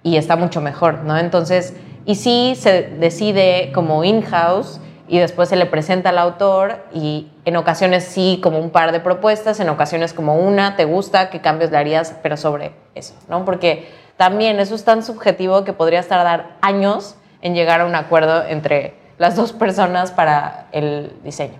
y 0.02 0.16
está 0.16 0.36
mucho 0.36 0.60
mejor, 0.60 1.04
¿no? 1.04 1.18
Entonces, 1.18 1.74
y 2.06 2.14
sí 2.14 2.54
se 2.56 2.82
decide 2.82 3.70
como 3.74 4.02
in-house 4.02 4.80
y 5.08 5.18
después 5.18 5.48
se 5.48 5.56
le 5.56 5.66
presenta 5.66 6.10
al 6.10 6.18
autor 6.18 6.84
y 6.92 7.28
en 7.44 7.56
ocasiones 7.56 8.04
sí 8.04 8.40
como 8.42 8.58
un 8.58 8.70
par 8.70 8.92
de 8.92 9.00
propuestas, 9.00 9.58
en 9.58 9.68
ocasiones 9.70 10.12
como 10.12 10.36
una, 10.36 10.76
te 10.76 10.84
gusta, 10.84 11.30
qué 11.30 11.40
cambios 11.40 11.70
le 11.70 11.78
harías, 11.78 12.14
pero 12.22 12.36
sobre 12.36 12.72
eso, 12.94 13.14
¿no? 13.28 13.44
Porque 13.44 13.90
también 14.16 14.60
eso 14.60 14.74
es 14.74 14.84
tan 14.84 15.02
subjetivo 15.02 15.64
que 15.64 15.72
podrías 15.72 16.08
tardar 16.08 16.56
años 16.60 17.16
en 17.40 17.54
llegar 17.54 17.80
a 17.80 17.86
un 17.86 17.94
acuerdo 17.94 18.44
entre 18.46 18.94
las 19.16 19.34
dos 19.34 19.52
personas 19.52 20.12
para 20.12 20.66
el 20.72 21.12
diseño. 21.24 21.58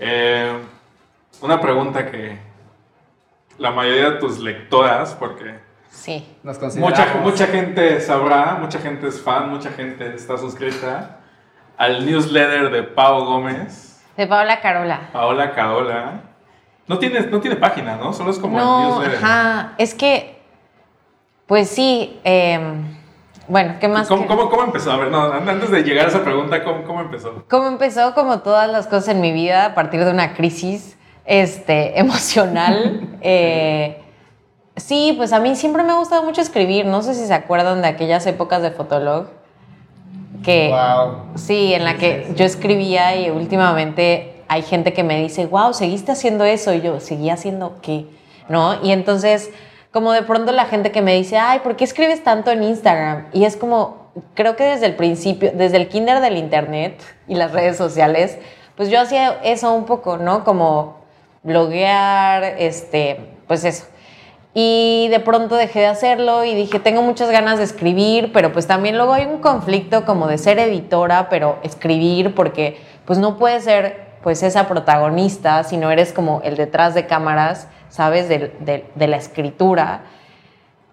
Eh, 0.00 0.52
una 1.40 1.60
pregunta 1.60 2.10
que 2.10 2.38
la 3.58 3.70
mayoría 3.70 4.10
de 4.10 4.18
tus 4.18 4.40
lectoras, 4.40 5.14
porque 5.14 5.62
Sí. 5.90 6.26
Nos 6.42 6.60
mucha, 6.76 7.14
mucha 7.22 7.46
gente 7.46 8.00
sabrá, 8.00 8.58
mucha 8.60 8.80
gente 8.80 9.06
es 9.06 9.20
fan, 9.20 9.48
mucha 9.48 9.70
gente 9.70 10.12
está 10.16 10.36
suscrita 10.36 11.20
al 11.76 12.06
newsletter 12.06 12.70
de 12.70 12.82
Pau 12.82 13.24
Gómez, 13.24 14.02
De 14.16 14.26
Paola 14.26 14.60
Carola. 14.60 15.08
Paola 15.12 15.52
Caola. 15.54 16.20
No 16.86 16.98
tiene, 16.98 17.20
no 17.22 17.40
tiene 17.40 17.56
página, 17.56 17.96
¿no? 17.96 18.12
Solo 18.12 18.30
es 18.30 18.38
como 18.38 18.58
el 18.58 18.64
No, 18.64 18.88
newsletter. 19.00 19.24
ajá, 19.24 19.72
es 19.78 19.94
que, 19.94 20.38
pues 21.46 21.68
sí, 21.70 22.20
em, 22.24 22.94
bueno, 23.48 23.74
¿qué 23.80 23.88
más? 23.88 24.06
¿Cómo, 24.08 24.22
que- 24.22 24.28
cómo, 24.28 24.50
cómo 24.50 24.62
empezó? 24.64 24.92
A 24.92 24.96
ver, 24.98 25.08
no, 25.08 25.22
antes 25.32 25.70
de 25.70 25.82
llegar 25.82 26.06
a 26.06 26.08
esa 26.08 26.22
pregunta, 26.22 26.62
¿cómo, 26.62 26.84
cómo 26.84 27.00
empezó? 27.00 27.44
Como 27.48 27.68
empezó 27.68 28.14
como 28.14 28.40
todas 28.40 28.70
las 28.70 28.86
cosas 28.86 29.08
en 29.08 29.20
mi 29.20 29.32
vida 29.32 29.66
a 29.66 29.74
partir 29.74 30.04
de 30.04 30.10
una 30.10 30.34
crisis 30.34 30.96
este, 31.24 31.98
emocional. 31.98 33.16
eh, 33.22 34.02
sí, 34.76 35.14
pues 35.16 35.32
a 35.32 35.40
mí 35.40 35.56
siempre 35.56 35.82
me 35.82 35.92
ha 35.92 35.96
gustado 35.96 36.22
mucho 36.22 36.40
escribir. 36.40 36.86
No 36.86 37.02
sé 37.02 37.14
si 37.14 37.26
se 37.26 37.34
acuerdan 37.34 37.82
de 37.82 37.88
aquellas 37.88 38.26
épocas 38.26 38.62
de 38.62 38.70
Fotolog. 38.70 39.26
Que, 40.44 40.68
Wow. 40.70 41.36
Sí, 41.36 41.74
en 41.74 41.84
la 41.84 41.96
que 41.96 42.28
yo 42.36 42.44
escribía 42.44 43.16
y 43.16 43.30
últimamente 43.30 44.34
hay 44.48 44.62
gente 44.62 44.92
que 44.92 45.02
me 45.02 45.20
dice, 45.20 45.46
wow, 45.46 45.72
seguiste 45.72 46.12
haciendo 46.12 46.44
eso. 46.44 46.72
Y 46.72 46.80
yo, 46.80 47.00
¿seguí 47.00 47.30
haciendo 47.30 47.78
qué? 47.80 48.06
¿No? 48.48 48.82
Y 48.82 48.92
entonces, 48.92 49.50
como 49.90 50.12
de 50.12 50.22
pronto 50.22 50.52
la 50.52 50.66
gente 50.66 50.92
que 50.92 51.02
me 51.02 51.14
dice, 51.14 51.38
ay, 51.38 51.60
¿por 51.60 51.76
qué 51.76 51.84
escribes 51.84 52.22
tanto 52.22 52.50
en 52.50 52.62
Instagram? 52.62 53.26
Y 53.32 53.44
es 53.44 53.56
como, 53.56 54.10
creo 54.34 54.56
que 54.56 54.64
desde 54.64 54.86
el 54.86 54.96
principio, 54.96 55.52
desde 55.54 55.76
el 55.76 55.88
kinder 55.88 56.20
del 56.20 56.36
internet 56.36 57.02
y 57.26 57.34
las 57.34 57.52
redes 57.52 57.76
sociales, 57.76 58.38
pues 58.76 58.90
yo 58.90 59.00
hacía 59.00 59.40
eso 59.44 59.72
un 59.72 59.84
poco, 59.84 60.18
¿no? 60.18 60.44
Como 60.44 60.98
bloguear, 61.42 62.44
este, 62.58 63.20
pues 63.46 63.64
eso. 63.64 63.86
Y 64.54 65.08
de 65.10 65.18
pronto 65.18 65.56
dejé 65.56 65.80
de 65.80 65.86
hacerlo 65.86 66.44
y 66.44 66.54
dije, 66.54 66.78
tengo 66.78 67.02
muchas 67.02 67.28
ganas 67.30 67.58
de 67.58 67.64
escribir, 67.64 68.32
pero 68.32 68.52
pues 68.52 68.68
también 68.68 68.96
luego 68.96 69.12
hay 69.12 69.26
un 69.26 69.38
conflicto 69.38 70.04
como 70.04 70.28
de 70.28 70.38
ser 70.38 70.60
editora, 70.60 71.28
pero 71.28 71.58
escribir, 71.64 72.34
porque 72.36 72.80
pues 73.04 73.18
no 73.18 73.36
puedes 73.36 73.64
ser 73.64 74.04
pues 74.22 74.42
esa 74.44 74.68
protagonista 74.68 75.64
si 75.64 75.76
no 75.76 75.90
eres 75.90 76.12
como 76.12 76.40
el 76.44 76.56
detrás 76.56 76.94
de 76.94 77.06
cámaras, 77.06 77.66
¿sabes? 77.88 78.28
De, 78.28 78.84
de 78.94 79.06
la 79.08 79.16
escritura. 79.16 80.02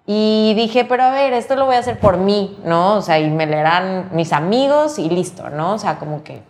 Y 0.06 0.54
dije, 0.56 0.84
pero 0.84 1.04
a 1.04 1.10
ver, 1.10 1.32
esto 1.32 1.54
lo 1.54 1.66
voy 1.66 1.76
a 1.76 1.78
hacer 1.78 2.00
por 2.00 2.16
mí, 2.16 2.58
¿no? 2.64 2.96
O 2.96 3.02
sea, 3.02 3.20
y 3.20 3.30
me 3.30 3.46
leerán 3.46 4.10
mis 4.12 4.32
amigos 4.32 4.98
y 4.98 5.08
listo, 5.08 5.48
¿no? 5.48 5.74
O 5.74 5.78
sea, 5.78 5.98
como 5.98 6.24
que 6.24 6.42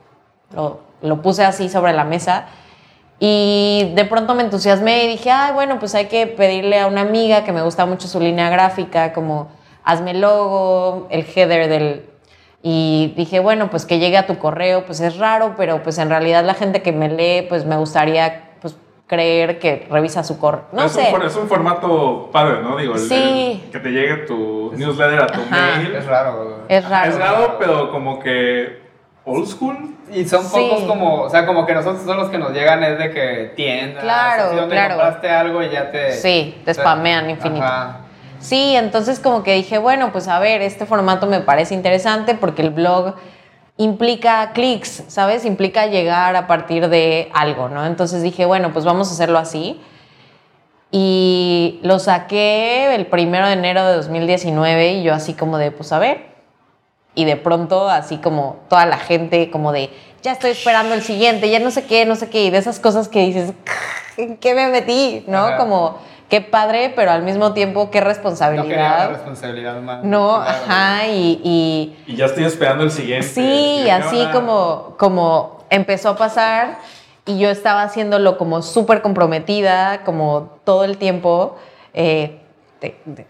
lo, 0.54 0.80
lo 1.02 1.20
puse 1.20 1.44
así 1.44 1.68
sobre 1.68 1.92
la 1.92 2.04
mesa. 2.04 2.46
Y 3.24 3.92
de 3.94 4.04
pronto 4.04 4.34
me 4.34 4.42
entusiasmé 4.42 5.04
y 5.04 5.06
dije, 5.06 5.30
ay, 5.30 5.52
bueno, 5.52 5.78
pues 5.78 5.94
hay 5.94 6.06
que 6.06 6.26
pedirle 6.26 6.80
a 6.80 6.88
una 6.88 7.02
amiga 7.02 7.44
que 7.44 7.52
me 7.52 7.62
gusta 7.62 7.86
mucho 7.86 8.08
su 8.08 8.18
línea 8.18 8.50
gráfica, 8.50 9.12
como 9.12 9.46
hazme 9.84 10.10
el 10.10 10.22
logo, 10.22 11.06
el 11.08 11.24
header 11.32 11.68
del... 11.68 12.06
Y 12.64 13.14
dije, 13.16 13.38
bueno, 13.38 13.70
pues 13.70 13.86
que 13.86 14.00
llegue 14.00 14.16
a 14.18 14.26
tu 14.26 14.38
correo, 14.38 14.84
pues 14.86 14.98
es 14.98 15.18
raro, 15.18 15.54
pero 15.56 15.84
pues 15.84 15.98
en 15.98 16.08
realidad 16.10 16.44
la 16.44 16.54
gente 16.54 16.82
que 16.82 16.90
me 16.90 17.08
lee, 17.08 17.46
pues 17.48 17.64
me 17.64 17.76
gustaría 17.76 18.50
pues 18.60 18.76
creer 19.06 19.60
que 19.60 19.86
revisa 19.88 20.24
su 20.24 20.40
correo. 20.40 20.64
No 20.72 20.86
es 20.86 20.90
sé. 20.90 21.12
Un, 21.14 21.22
es 21.22 21.36
un 21.36 21.46
formato 21.46 22.28
padre, 22.32 22.60
¿no? 22.60 22.76
Digo, 22.76 22.94
el- 22.94 22.98
Sí. 23.00 23.62
el 23.66 23.70
que 23.70 23.78
te 23.78 23.90
llegue 23.90 24.16
tu 24.26 24.72
newsletter 24.74 25.20
a 25.22 25.26
tu 25.28 25.40
Ajá. 25.42 25.76
mail. 25.76 25.94
Es 25.94 26.06
raro. 26.06 26.64
Es 26.68 26.88
raro. 26.88 27.08
Es 27.12 27.18
raro, 27.20 27.56
pero 27.60 27.92
como 27.92 28.18
que 28.18 28.80
old 29.24 29.46
school. 29.46 29.94
Y 30.12 30.26
son 30.28 30.44
Sí. 30.44 30.50
pocos 30.68 30.84
como, 30.84 31.22
o 31.22 31.30
sea, 31.30 31.46
como 31.46 31.64
que 31.64 31.74
nosotros 31.74 32.02
son 32.04 32.16
los 32.18 32.28
que 32.28 32.38
nos 32.38 32.52
llegan 32.52 32.82
es 32.84 32.98
de 32.98 33.10
que 33.10 33.52
tiendas, 33.56 34.02
Claro, 34.02 34.44
así 34.44 34.56
donde 34.56 34.74
claro. 34.74 34.94
compraste 34.96 35.30
algo 35.30 35.62
y 35.62 35.70
ya 35.70 35.90
te... 35.90 36.12
Sí, 36.12 36.60
te 36.64 36.74
spamean 36.74 37.30
infinito. 37.30 37.64
Ajá. 37.64 37.98
Sí, 38.38 38.74
entonces 38.76 39.20
como 39.20 39.42
que 39.42 39.54
dije, 39.54 39.78
bueno, 39.78 40.10
pues 40.12 40.28
a 40.28 40.38
ver, 40.38 40.62
este 40.62 40.84
formato 40.84 41.26
me 41.26 41.40
parece 41.40 41.74
interesante 41.74 42.34
porque 42.34 42.62
el 42.62 42.70
blog 42.70 43.14
implica 43.76 44.50
clics, 44.52 45.04
¿sabes? 45.08 45.44
Implica 45.44 45.86
llegar 45.86 46.36
a 46.36 46.46
partir 46.46 46.88
de 46.88 47.30
algo, 47.34 47.68
¿no? 47.68 47.86
Entonces 47.86 48.20
dije, 48.22 48.44
bueno, 48.44 48.72
pues 48.72 48.84
vamos 48.84 49.08
a 49.08 49.12
hacerlo 49.12 49.38
así. 49.38 49.80
Y 50.90 51.80
lo 51.84 51.98
saqué 51.98 52.94
el 52.94 53.06
primero 53.06 53.46
de 53.46 53.54
enero 53.54 53.86
de 53.86 53.94
2019 53.94 54.92
y 54.94 55.02
yo 55.04 55.14
así 55.14 55.32
como 55.34 55.56
de, 55.56 55.70
pues 55.70 55.90
a 55.92 55.98
ver. 55.98 56.31
Y 57.14 57.24
de 57.24 57.36
pronto 57.36 57.88
así 57.88 58.16
como 58.18 58.56
toda 58.68 58.86
la 58.86 58.98
gente 58.98 59.50
como 59.50 59.72
de, 59.72 59.90
ya 60.22 60.32
estoy 60.32 60.50
esperando 60.52 60.94
el 60.94 61.02
siguiente, 61.02 61.50
ya 61.50 61.58
no 61.60 61.70
sé 61.70 61.84
qué, 61.84 62.06
no 62.06 62.16
sé 62.16 62.30
qué, 62.30 62.44
y 62.44 62.50
de 62.50 62.58
esas 62.58 62.78
cosas 62.80 63.08
que 63.08 63.20
dices, 63.26 63.52
¿en 64.16 64.36
qué 64.38 64.54
me 64.54 64.68
metí? 64.68 65.24
¿No? 65.26 65.38
Ajá. 65.38 65.56
Como, 65.58 65.98
qué 66.30 66.40
padre, 66.40 66.90
pero 66.96 67.10
al 67.10 67.22
mismo 67.22 67.52
tiempo 67.52 67.90
qué 67.90 68.00
No 68.00 68.06
quería 68.06 68.06
una 68.06 68.08
responsabilidad. 68.14 69.10
responsabilidad 69.10 69.80
más. 69.82 70.04
No, 70.04 70.36
Claro. 70.42 70.50
ajá, 70.66 71.06
y, 71.08 71.40
y 71.44 71.96
Y 72.12 72.16
ya 72.16 72.24
estoy 72.26 72.44
esperando 72.44 72.84
el 72.84 72.90
siguiente. 72.90 73.26
sí, 73.26 73.82
¿Qué 73.84 73.90
así 73.92 74.26
como, 74.32 74.94
como 74.98 75.64
empezó 75.68 76.08
a 76.10 76.16
pasar 76.16 76.78
y 77.26 77.38
yo 77.38 77.50
estaba 77.50 77.82
haciéndolo 77.82 78.38
como 78.38 78.62
súper 78.62 79.02
comprometida, 79.02 80.02
como 80.04 80.50
todo 80.64 80.84
el 80.84 80.96
tiempo. 80.96 81.56
eh, 81.94 82.38
de- 82.80 82.96
de- 83.04 83.26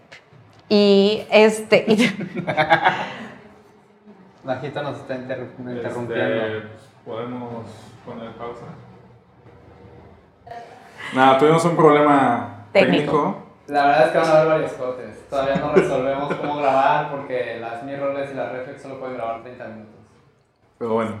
y 0.69 1.23
este, 1.29 1.85
y- 1.87 1.97
Majito 4.43 4.81
nos 4.83 4.97
está 4.97 5.15
Este, 5.15 5.33
interrumpiendo. 5.33 6.69
Podemos 7.05 7.65
poner 8.05 8.31
pausa. 8.33 8.65
Nada, 11.13 11.37
tuvimos 11.37 11.63
un 11.65 11.75
problema 11.75 12.65
Técnico. 12.71 13.11
técnico. 13.11 13.43
La 13.67 13.85
verdad 13.85 14.05
es 14.07 14.11
que 14.11 14.17
van 14.17 14.27
a 14.27 14.31
haber 14.33 14.47
varios 14.47 14.71
cortes. 14.73 15.29
Todavía 15.29 15.55
no 15.55 15.73
resolvemos 15.73 16.33
cómo 16.41 16.57
grabar 16.57 17.11
porque 17.11 17.57
las 17.61 17.83
mirrorless 17.83 18.31
y 18.31 18.33
las 18.35 18.51
reflex 18.51 18.81
solo 18.81 18.99
pueden 18.99 19.15
grabar 19.15 19.41
30 19.43 19.67
minutos. 19.67 19.93
Pero 20.77 20.93
bueno, 20.93 21.11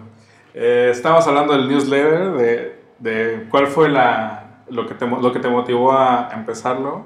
eh, 0.53 0.89
estábamos 0.91 1.25
hablando 1.27 1.53
del 1.53 1.69
newsletter, 1.69 2.31
de, 2.33 2.83
de 2.99 3.47
cuál 3.49 3.67
fue 3.67 3.87
la, 3.89 4.43
lo, 4.69 4.85
que 4.87 4.93
te, 4.95 5.07
lo 5.07 5.31
que 5.31 5.39
te 5.39 5.47
motivó 5.47 5.93
a 5.93 6.29
empezarlo. 6.33 7.05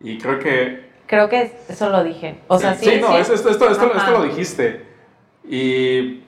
Y 0.00 0.18
creo 0.18 0.38
que... 0.40 0.90
creo 1.06 1.28
que 1.28 1.52
eso 1.68 1.88
lo 1.90 2.02
dije. 2.02 2.40
O 2.48 2.58
sea, 2.58 2.74
sí. 2.74 2.98
no, 3.00 3.08
sí. 3.08 3.16
es- 3.18 3.30
esto, 3.30 3.50
esto, 3.50 3.70
esto, 3.70 3.86
Ajá. 3.94 3.98
esto 3.98 4.10
lo 4.18 4.24
dijiste. 4.24 4.95
Y 5.48 6.22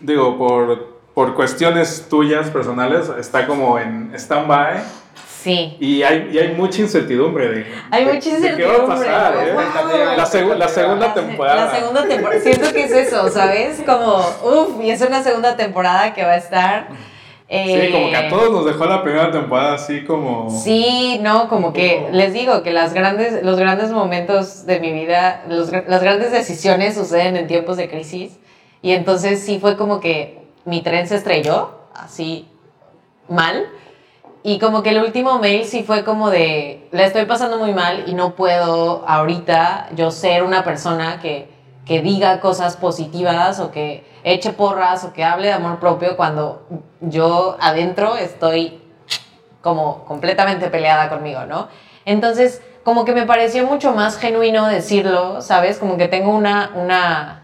digo, 0.00 0.36
por, 0.38 0.98
por 1.14 1.34
cuestiones 1.34 2.06
tuyas 2.08 2.50
personales, 2.50 3.10
está 3.18 3.46
como 3.46 3.78
en 3.78 4.12
stand-by. 4.14 4.82
Sí. 5.42 5.76
Y 5.78 6.02
hay, 6.02 6.30
y 6.32 6.38
hay 6.38 6.54
mucha 6.54 6.80
incertidumbre 6.80 7.48
de, 7.48 7.66
Hay 7.90 8.06
de- 8.06 8.12
mucha 8.14 8.30
de 8.38 8.56
qué 8.56 8.64
va 8.64 8.72
a 8.72 8.76
incertidumbre. 8.76 8.96
pasar. 9.08 9.34
¿eh? 9.46 9.52
Wow. 9.52 10.16
La, 10.16 10.24
segu- 10.26 10.56
la 10.56 10.68
segunda 10.68 11.12
temporada. 11.12 11.66
La 11.66 11.74
segunda 11.78 12.06
temporada. 12.08 12.40
Siento 12.40 12.72
que 12.72 12.84
es 12.84 12.90
eso, 12.92 13.28
¿sabes? 13.28 13.82
Como, 13.84 14.18
uff, 14.42 14.82
y 14.82 14.90
es 14.90 15.02
una 15.02 15.22
segunda 15.22 15.54
temporada 15.56 16.14
que 16.14 16.22
va 16.24 16.32
a 16.32 16.36
estar. 16.38 16.88
Sí, 17.46 17.90
como 17.92 18.08
que 18.08 18.16
a 18.16 18.26
eh, 18.26 18.30
todos 18.30 18.50
nos 18.52 18.64
dejó 18.64 18.86
la 18.86 19.02
primera 19.02 19.30
temporada 19.30 19.74
así 19.74 20.02
como... 20.04 20.48
Sí, 20.50 21.20
no, 21.22 21.48
como 21.50 21.74
que 21.74 22.08
les 22.10 22.32
digo 22.32 22.62
que 22.62 22.72
las 22.72 22.94
grandes, 22.94 23.42
los 23.44 23.58
grandes 23.58 23.90
momentos 23.90 24.64
de 24.64 24.80
mi 24.80 24.92
vida, 24.92 25.44
los 25.46 25.70
las 25.70 26.02
grandes 26.02 26.32
decisiones 26.32 26.94
suceden 26.94 27.36
en 27.36 27.46
tiempos 27.46 27.76
de 27.76 27.88
crisis. 27.90 28.32
Y 28.84 28.92
entonces 28.92 29.40
sí 29.40 29.60
fue 29.60 29.78
como 29.78 29.98
que 29.98 30.46
mi 30.66 30.82
tren 30.82 31.08
se 31.08 31.16
estrelló, 31.16 31.70
así 31.94 32.46
mal. 33.30 33.66
Y 34.42 34.58
como 34.58 34.82
que 34.82 34.90
el 34.90 34.98
último 34.98 35.38
mail 35.38 35.64
sí 35.64 35.84
fue 35.84 36.04
como 36.04 36.28
de, 36.28 36.86
la 36.92 37.04
estoy 37.04 37.24
pasando 37.24 37.56
muy 37.56 37.72
mal 37.72 38.04
y 38.06 38.12
no 38.12 38.34
puedo 38.34 39.02
ahorita 39.08 39.88
yo 39.96 40.10
ser 40.10 40.42
una 40.42 40.64
persona 40.64 41.18
que, 41.18 41.48
que 41.86 42.02
diga 42.02 42.40
cosas 42.40 42.76
positivas 42.76 43.58
o 43.58 43.70
que 43.70 44.04
eche 44.22 44.52
porras 44.52 45.02
o 45.04 45.14
que 45.14 45.24
hable 45.24 45.46
de 45.46 45.54
amor 45.54 45.80
propio 45.80 46.18
cuando 46.18 46.66
yo 47.00 47.56
adentro 47.60 48.18
estoy 48.18 48.82
como 49.62 50.04
completamente 50.04 50.68
peleada 50.68 51.08
conmigo, 51.08 51.46
¿no? 51.46 51.68
Entonces, 52.04 52.60
como 52.82 53.06
que 53.06 53.14
me 53.14 53.24
pareció 53.24 53.64
mucho 53.64 53.94
más 53.94 54.18
genuino 54.18 54.66
decirlo, 54.66 55.40
¿sabes? 55.40 55.78
Como 55.78 55.96
que 55.96 56.06
tengo 56.06 56.34
una, 56.34 56.72
una 56.74 57.43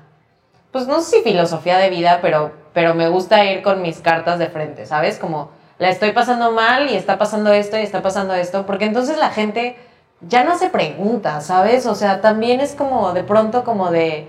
pues 0.73 0.87
no 0.87 1.01
sé 1.01 1.17
si 1.19 1.23
filosofía 1.23 1.79
de 1.79 1.91
vida, 1.91 2.19
pero, 2.23 2.53
pero 2.73 2.95
me 2.95 3.09
gusta 3.09 3.45
ir 3.45 3.63
con 3.63 3.83
mis 3.83 3.99
cartas 3.99 4.39
de 4.39 4.47
frente, 4.49 4.87
¿sabes? 4.87 5.19
Como 5.19 5.51
la 5.79 5.89
estoy 5.91 6.13
pasando 6.13 6.53
mal 6.53 6.91
y 6.91 6.95
está 6.97 7.19
pasando 7.19 7.53
esto 7.53 7.79
y 7.79 7.83
está 7.83 8.03
pasando 8.03 8.35
esto, 8.35 8.67
porque 8.67 8.85
entonces 8.85 9.17
la 9.19 9.31
gente 9.31 9.77
ya 10.21 10.45
no 10.45 10.59
se 10.59 10.69
pregunta, 10.69 11.41
¿sabes? 11.41 11.87
O 11.87 11.95
sea, 11.95 12.21
también 12.21 12.61
es 12.61 12.75
como 12.75 13.13
de 13.13 13.23
pronto 13.25 13.65
como 13.65 13.91
de, 13.91 14.29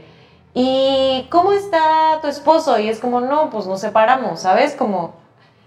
¿y 0.54 1.28
cómo 1.30 1.52
está 1.54 2.20
tu 2.22 2.28
esposo? 2.28 2.80
Y 2.80 2.90
es 2.90 3.00
como, 3.00 3.22
no, 3.22 3.50
pues 3.50 3.66
nos 3.68 3.82
separamos, 3.82 4.40
¿sabes? 4.42 4.74
Como, 4.76 5.14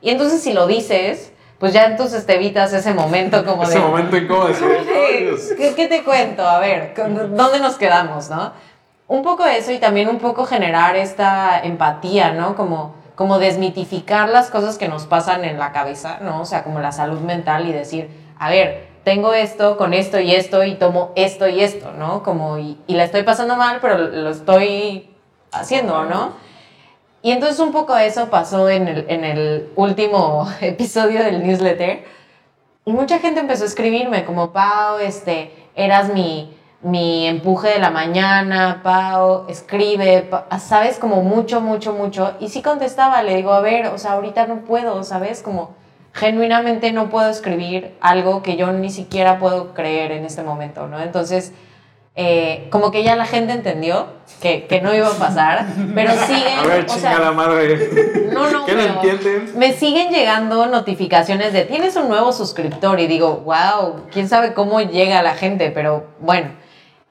y 0.00 0.10
entonces 0.10 0.42
si 0.42 0.52
lo 0.52 0.66
dices, 0.66 1.32
pues 1.58 1.72
ya 1.72 1.84
entonces 1.84 2.26
te 2.26 2.34
evitas 2.34 2.72
ese 2.72 2.92
momento 2.94 3.44
como 3.44 3.62
Ese 3.64 3.74
de... 3.78 3.80
momento 3.84 4.16
incómodo. 4.16 4.48
¿Qué, 5.56 5.72
qué 5.76 5.86
te 5.86 6.02
cuento? 6.02 6.46
A 6.46 6.58
ver, 6.58 6.94
¿con- 6.94 7.36
¿dónde 7.36 7.60
nos 7.60 7.76
quedamos, 7.76 8.30
no? 8.30 8.52
Un 9.06 9.22
poco 9.22 9.44
eso 9.44 9.70
y 9.70 9.78
también 9.78 10.08
un 10.08 10.18
poco 10.18 10.46
generar 10.46 10.96
esta 10.96 11.60
empatía, 11.62 12.32
¿no? 12.32 12.56
Como, 12.56 12.94
como 13.14 13.38
desmitificar 13.38 14.30
las 14.30 14.50
cosas 14.50 14.78
que 14.78 14.88
nos 14.88 15.06
pasan 15.06 15.44
en 15.44 15.58
la 15.58 15.72
cabeza, 15.72 16.18
¿no? 16.22 16.40
O 16.40 16.44
sea, 16.46 16.64
como 16.64 16.80
la 16.80 16.90
salud 16.90 17.20
mental 17.20 17.68
y 17.68 17.72
decir, 17.72 18.08
a 18.38 18.48
ver, 18.48 18.88
tengo 19.04 19.34
esto 19.34 19.76
con 19.76 19.92
esto 19.92 20.18
y 20.18 20.34
esto 20.34 20.64
y 20.64 20.74
tomo 20.76 21.12
esto 21.14 21.46
y 21.46 21.60
esto, 21.60 21.92
¿no? 21.92 22.22
Como, 22.22 22.58
y, 22.58 22.78
la 22.88 23.04
estoy 23.04 23.22
pasando 23.22 23.56
mal, 23.56 23.78
pero 23.82 23.98
lo 23.98 24.30
estoy 24.30 25.10
haciendo, 25.52 26.04
¿no? 26.04 26.32
Y 27.22 27.30
entonces 27.30 27.60
un 27.60 27.72
poco 27.72 27.96
eso 27.96 28.30
pasó 28.30 28.68
en 28.70 28.88
el, 28.88 29.06
en 29.08 29.24
el 29.24 29.68
último 29.76 30.48
episodio 30.62 31.22
del 31.22 31.46
newsletter. 31.46 32.04
Y 32.86 32.92
mucha 32.92 33.18
gente 33.18 33.40
empezó 33.40 33.64
a 33.64 33.66
escribirme 33.66 34.24
como, 34.24 34.52
Pau, 34.52 34.98
este, 34.98 35.54
eras 35.74 36.12
mi, 36.12 36.54
mi 36.84 37.26
empuje 37.26 37.68
de 37.70 37.78
la 37.78 37.90
mañana, 37.90 38.80
Pau, 38.82 39.46
escribe, 39.48 40.22
Pa- 40.22 40.46
¿sabes? 40.58 40.98
Como 40.98 41.22
mucho, 41.22 41.60
mucho, 41.60 41.92
mucho. 41.94 42.34
Y 42.40 42.48
sí 42.50 42.62
contestaba, 42.62 43.22
le 43.22 43.36
digo, 43.36 43.52
a 43.52 43.60
ver, 43.60 43.86
o 43.86 43.98
sea, 43.98 44.12
ahorita 44.12 44.46
no 44.46 44.56
puedo, 44.60 45.02
¿sabes? 45.02 45.42
Como 45.42 45.74
genuinamente 46.12 46.92
no 46.92 47.08
puedo 47.08 47.28
escribir 47.30 47.96
algo 48.00 48.42
que 48.42 48.56
yo 48.56 48.70
ni 48.72 48.90
siquiera 48.90 49.38
puedo 49.38 49.74
creer 49.74 50.12
en 50.12 50.24
este 50.24 50.42
momento, 50.42 50.86
¿no? 50.86 51.00
Entonces, 51.00 51.52
eh, 52.16 52.68
como 52.70 52.92
que 52.92 53.02
ya 53.02 53.16
la 53.16 53.24
gente 53.24 53.52
entendió 53.54 54.06
que, 54.40 54.66
que 54.66 54.80
no 54.80 54.94
iba 54.94 55.08
a 55.08 55.14
pasar, 55.18 55.66
pero 55.94 56.12
siguen... 56.12 56.58
A 56.62 56.66
ver, 56.66 56.84
o 56.84 56.86
chinga 56.86 57.00
sea, 57.10 57.18
la 57.18 57.32
madre. 57.32 58.28
no, 58.32 58.48
no, 58.50 58.64
¿Qué 58.66 58.74
no 58.74 58.82
entienden? 58.82 59.52
Me 59.58 59.72
siguen 59.72 60.10
llegando 60.12 60.66
notificaciones 60.66 61.52
de 61.52 61.64
tienes 61.64 61.96
un 61.96 62.08
nuevo 62.08 62.30
suscriptor 62.32 63.00
y 63.00 63.06
digo, 63.08 63.42
wow, 63.44 64.02
quién 64.12 64.28
sabe 64.28 64.52
cómo 64.54 64.80
llega 64.82 65.22
la 65.22 65.34
gente, 65.34 65.70
pero 65.70 66.04
bueno. 66.20 66.62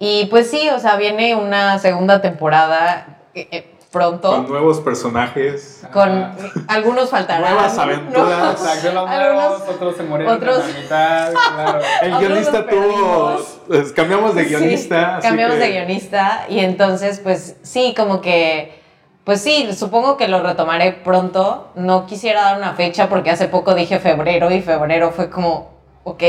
Y 0.05 0.25
pues 0.25 0.49
sí, 0.51 0.67
o 0.69 0.79
sea, 0.79 0.97
viene 0.97 1.33
una 1.35 1.79
segunda 1.79 2.21
temporada. 2.21 3.19
eh, 3.35 3.47
eh, 3.51 3.69
pronto. 3.89 4.31
Con 4.31 4.49
nuevos 4.49 4.79
personajes. 4.79 5.83
Con 5.93 6.31
algunos 6.67 7.09
faltarán. 7.11 7.53
Nuevas 7.53 7.77
aventuras. 7.77 8.59
Los 8.59 8.67
Algunos- 8.85 9.09
nuevos, 9.09 9.61
otros 9.69 9.95
se 9.95 10.03
murieron 10.03 10.35
otros- 10.35 10.63
en 10.67 10.73
la 10.73 10.79
mitad, 10.79 11.33
claro. 11.55 11.79
El 12.01 12.17
guionista 12.17 12.67
tuvo. 12.67 13.37
pues, 13.67 13.91
cambiamos 13.93 14.33
de 14.35 14.43
Sí, 14.43 14.49
guionista. 14.49 15.17
así 15.17 15.27
cambiamos 15.27 15.55
que- 15.57 15.61
de 15.61 15.71
guionista 15.71 16.45
y 16.49 16.59
entonces 16.59 17.19
pues 17.19 17.55
sí, 17.61 17.93
como 17.95 18.19
que, 18.19 18.81
pues 19.23 19.41
sí, 19.41 19.69
supongo 19.73 20.17
que 20.17 20.27
lo 20.27 20.41
retomaré 20.41 20.91
pronto. 20.93 21.69
No 21.75 22.05
quisiera 22.07 22.41
dar 22.41 22.57
una 22.57 22.73
fecha 22.73 23.07
porque 23.09 23.29
hace 23.29 23.47
poco 23.47 23.73
dije 23.75 23.99
febrero 23.99 24.49
y 24.51 24.61
febrero 24.61 25.11
fue 25.11 25.29
como, 25.29 25.69
ok, 26.03 26.23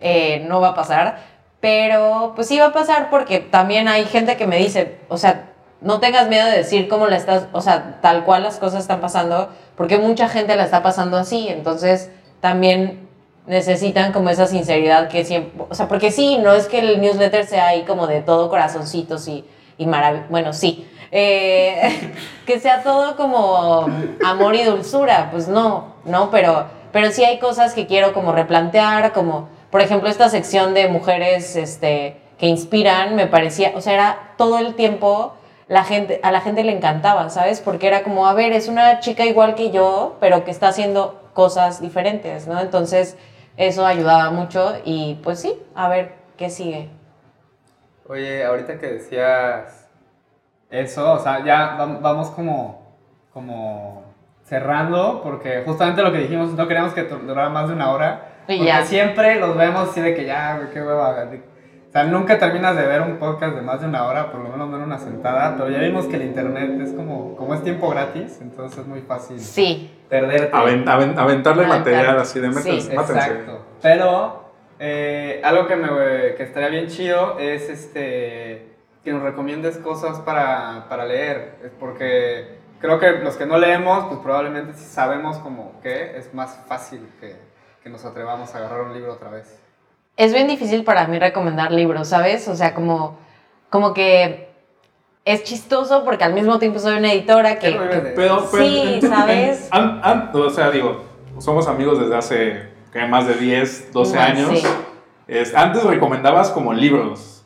eh, 0.00 0.44
no 0.48 0.60
va 0.62 0.68
a 0.68 0.74
pasar. 0.74 1.33
Pero 1.64 2.32
pues 2.36 2.46
sí 2.48 2.58
va 2.58 2.66
a 2.66 2.72
pasar 2.74 3.08
porque 3.08 3.38
también 3.40 3.88
hay 3.88 4.04
gente 4.04 4.36
que 4.36 4.46
me 4.46 4.58
dice, 4.58 4.98
o 5.08 5.16
sea, 5.16 5.46
no 5.80 5.98
tengas 5.98 6.28
miedo 6.28 6.44
de 6.44 6.58
decir 6.58 6.88
cómo 6.88 7.06
la 7.06 7.16
estás, 7.16 7.46
o 7.52 7.62
sea, 7.62 8.00
tal 8.02 8.24
cual 8.26 8.42
las 8.42 8.58
cosas 8.58 8.82
están 8.82 9.00
pasando, 9.00 9.48
porque 9.74 9.96
mucha 9.96 10.28
gente 10.28 10.56
la 10.56 10.64
está 10.64 10.82
pasando 10.82 11.16
así, 11.16 11.48
entonces 11.48 12.10
también 12.42 13.08
necesitan 13.46 14.12
como 14.12 14.28
esa 14.28 14.46
sinceridad 14.46 15.08
que 15.08 15.24
siempre, 15.24 15.64
o 15.70 15.74
sea, 15.74 15.88
porque 15.88 16.10
sí, 16.10 16.36
no 16.36 16.52
es 16.52 16.66
que 16.66 16.80
el 16.80 17.00
newsletter 17.00 17.46
sea 17.46 17.68
ahí 17.68 17.84
como 17.84 18.06
de 18.06 18.20
todo 18.20 18.50
corazoncitos 18.50 19.26
y, 19.26 19.46
y 19.78 19.86
marav- 19.86 20.28
bueno, 20.28 20.52
sí, 20.52 20.86
eh, 21.12 22.12
que 22.46 22.60
sea 22.60 22.82
todo 22.82 23.16
como 23.16 23.86
amor 24.22 24.54
y 24.54 24.64
dulzura, 24.64 25.28
pues 25.30 25.48
no, 25.48 25.94
no, 26.04 26.30
pero, 26.30 26.66
pero 26.92 27.10
sí 27.10 27.24
hay 27.24 27.38
cosas 27.38 27.72
que 27.72 27.86
quiero 27.86 28.12
como 28.12 28.32
replantear, 28.32 29.14
como, 29.14 29.48
por 29.74 29.80
ejemplo, 29.80 30.08
esta 30.08 30.28
sección 30.28 30.72
de 30.72 30.86
mujeres, 30.86 31.56
este, 31.56 32.16
que 32.38 32.46
inspiran, 32.46 33.16
me 33.16 33.26
parecía, 33.26 33.72
o 33.74 33.80
sea, 33.80 33.94
era 33.94 34.18
todo 34.38 34.60
el 34.60 34.76
tiempo 34.76 35.34
la 35.66 35.82
gente, 35.82 36.20
a 36.22 36.30
la 36.30 36.40
gente 36.40 36.62
le 36.62 36.70
encantaba, 36.70 37.28
¿sabes? 37.28 37.60
Porque 37.60 37.88
era 37.88 38.04
como, 38.04 38.28
a 38.28 38.34
ver, 38.34 38.52
es 38.52 38.68
una 38.68 39.00
chica 39.00 39.24
igual 39.24 39.56
que 39.56 39.72
yo, 39.72 40.14
pero 40.20 40.44
que 40.44 40.52
está 40.52 40.68
haciendo 40.68 41.20
cosas 41.34 41.80
diferentes, 41.80 42.46
¿no? 42.46 42.60
Entonces, 42.60 43.16
eso 43.56 43.84
ayudaba 43.84 44.30
mucho 44.30 44.76
y 44.84 45.18
pues 45.24 45.40
sí, 45.40 45.60
a 45.74 45.88
ver 45.88 46.12
qué 46.36 46.50
sigue. 46.50 46.88
Oye, 48.08 48.44
ahorita 48.44 48.78
que 48.78 48.86
decías 48.86 49.88
eso, 50.70 51.14
o 51.14 51.18
sea, 51.18 51.44
ya 51.44 51.76
vam- 51.76 52.00
vamos 52.00 52.30
como, 52.30 52.80
como 53.32 54.04
cerrando, 54.44 55.20
porque 55.24 55.64
justamente 55.66 56.00
lo 56.00 56.12
que 56.12 56.18
dijimos, 56.18 56.52
no 56.52 56.68
queríamos 56.68 56.92
que 56.94 57.02
durara 57.02 57.48
más 57.48 57.66
de 57.66 57.74
una 57.74 57.90
hora. 57.90 58.33
Y 58.46 58.58
Porque 58.58 58.64
ya. 58.64 58.84
siempre 58.84 59.40
los 59.40 59.56
vemos 59.56 59.88
así 59.90 60.00
de 60.00 60.14
que 60.14 60.24
ya, 60.24 60.56
güey, 60.56 60.70
qué 60.70 60.82
hueva. 60.82 61.10
O 61.88 61.92
sea, 61.92 62.04
nunca 62.04 62.38
terminas 62.38 62.76
de 62.76 62.86
ver 62.86 63.00
un 63.02 63.18
podcast 63.18 63.54
de 63.54 63.62
más 63.62 63.80
de 63.80 63.86
una 63.86 64.04
hora, 64.06 64.30
por 64.32 64.40
lo 64.40 64.48
menos 64.48 64.68
no 64.68 64.76
en 64.76 64.82
una 64.82 64.98
sentada, 64.98 65.54
pero 65.56 65.70
ya 65.70 65.78
vimos 65.78 66.06
que 66.06 66.16
el 66.16 66.22
internet 66.22 66.80
es 66.80 66.92
como, 66.92 67.36
como 67.36 67.54
es 67.54 67.62
tiempo 67.62 67.88
gratis, 67.88 68.38
entonces 68.42 68.78
es 68.80 68.86
muy 68.86 69.00
fácil 69.02 69.38
Sí, 69.38 69.96
perderte. 70.08 70.50
Aven- 70.52 70.84
aven- 70.88 71.16
aventarle 71.16 71.64
Aventar. 71.64 71.66
material 71.78 72.18
así 72.18 72.40
de 72.40 72.48
metas. 72.48 72.64
Sí, 72.64 72.90
mátense. 72.96 73.12
Exacto. 73.12 73.64
Pero 73.80 74.44
eh, 74.80 75.40
algo 75.44 75.68
que, 75.68 75.76
me, 75.76 75.88
que 76.36 76.42
estaría 76.42 76.68
bien 76.68 76.88
chido 76.88 77.38
es 77.38 77.70
este 77.70 78.74
que 79.04 79.12
nos 79.12 79.22
recomiendes 79.22 79.78
cosas 79.78 80.18
para, 80.20 80.86
para 80.88 81.04
leer. 81.04 81.58
Es 81.64 81.70
porque 81.78 82.56
creo 82.80 82.98
que 82.98 83.12
los 83.22 83.36
que 83.36 83.46
no 83.46 83.56
leemos, 83.58 84.06
pues 84.06 84.18
probablemente 84.20 84.72
si 84.72 84.84
sabemos 84.84 85.38
como 85.38 85.80
que 85.80 86.16
es 86.18 86.34
más 86.34 86.58
fácil 86.66 87.06
que, 87.20 87.36
que 87.84 87.90
nos 87.90 88.02
atrevamos 88.06 88.54
a 88.54 88.58
agarrar 88.58 88.80
un 88.80 88.94
libro 88.94 89.12
otra 89.12 89.28
vez. 89.30 89.60
es 90.16 90.32
bien 90.32 90.48
difícil 90.48 90.84
para 90.84 91.06
mí 91.06 91.18
recomendar 91.18 91.70
libros, 91.70 92.08
¿sabes? 92.08 92.48
O 92.48 92.56
sea, 92.56 92.72
como, 92.72 93.18
como 93.68 93.92
que 93.92 94.48
es 95.26 95.42
chistoso 95.44 96.02
porque 96.04 96.24
al 96.24 96.32
mismo 96.32 96.58
tiempo 96.58 96.78
soy 96.78 96.96
una 96.98 97.12
editora 97.12 97.58
que... 97.58 97.72
¿Qué 97.72 97.74
no 97.76 97.82
vives 97.82 98.04
de- 98.04 98.10
Pero, 98.12 98.48
pero 98.50 98.64
Sí, 98.64 98.80
en- 98.82 98.94
en- 99.04 99.10
¿sabes? 99.10 99.68
o 100.32 100.50
sea, 100.50 100.70
digo, 100.70 101.04
somos 101.38 101.68
amigos 101.68 101.98
desde 101.98 102.16
hace 102.16 102.68
¿qué? 102.92 103.04
más 103.06 103.26
de 103.26 103.34
10, 103.34 103.92
12 103.92 104.16
Más, 104.16 104.30
años. 104.30 104.48
sí. 104.60 104.66
Es- 105.26 105.54
antes 105.54 105.82
recomendabas 105.84 106.50
como 106.50 106.72
libros. 106.72 107.44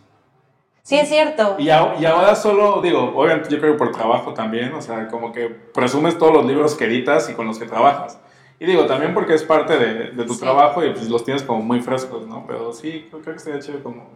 Sí, 0.82 0.98
es 1.00 1.08
cierto. 1.08 1.56
Y, 1.58 1.70
a- 1.70 1.94
y 1.98 2.04
ahora 2.04 2.34
solo, 2.36 2.80
digo, 2.80 3.12
obviamente 3.16 3.48
yo 3.50 3.58
creo 3.58 3.72
que 3.72 3.78
por 3.78 3.90
trabajo 3.92 4.34
también, 4.34 4.72
o 4.74 4.82
sea, 4.82 5.08
como 5.08 5.32
que 5.32 5.48
presumes 5.48 6.16
todos 6.16 6.32
los 6.32 6.46
libros 6.46 6.74
que 6.76 6.84
editas 6.84 7.28
y 7.28 7.34
con 7.34 7.46
los 7.46 7.58
que 7.58 7.66
trabajas. 7.66 8.18
Y 8.60 8.66
digo, 8.66 8.86
también 8.86 9.14
porque 9.14 9.34
es 9.34 9.42
parte 9.44 9.78
de, 9.78 10.10
de 10.10 10.24
tu 10.24 10.34
Sí. 10.34 10.40
trabajo 10.40 10.84
y 10.84 10.90
pues 10.90 11.08
los 11.08 11.24
tienes 11.24 11.42
como 11.44 11.62
muy 11.62 11.80
frescos, 11.80 12.26
¿no? 12.26 12.44
Pero 12.46 12.72
sí, 12.72 13.06
creo, 13.08 13.22
creo 13.22 13.34
que 13.34 13.40
sería 13.40 13.60
chévere 13.60 13.82
como 13.84 14.08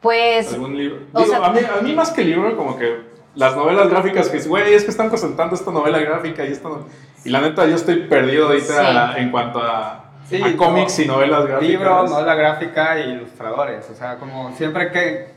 Pues 0.00 0.52
algún 0.52 0.76
libro. 0.76 0.98
Digo, 1.14 1.26
sea- 1.26 1.44
a, 1.46 1.52
mí, 1.52 1.60
a 1.60 1.80
mí 1.80 1.94
más 1.94 2.10
que 2.10 2.22
libro, 2.24 2.54
como 2.56 2.76
que 2.76 2.98
las 3.34 3.56
novelas 3.56 3.88
gráficas 3.88 4.28
que 4.28 4.36
es, 4.36 4.46
güey, 4.48 4.74
es 4.74 4.84
que 4.84 4.90
están 4.90 5.08
presentando 5.08 5.54
esta 5.54 5.70
novela 5.70 5.98
gráfica 6.00 6.44
y 6.44 6.52
esta 6.52 6.68
no-". 6.68 6.86
Y 7.24 7.30
la 7.30 7.40
neta, 7.40 7.66
yo 7.66 7.76
estoy 7.76 8.06
perdido 8.08 8.48
ahorita 8.48 9.16
en 9.18 9.30
cuanto 9.30 9.60
a, 9.60 10.10
Sí, 10.28 10.42
a 10.42 10.56
cómics 10.56 10.98
y 10.98 11.06
novelas 11.06 11.46
gráficas. 11.46 11.68
Libros, 11.70 12.10
novela 12.10 12.34
gráfica 12.34 12.98
y 13.00 13.10
ilustradores. 13.12 13.88
O 13.90 13.94
sea, 13.94 14.16
como 14.18 14.52
siempre 14.56 14.90
que... 14.90 15.32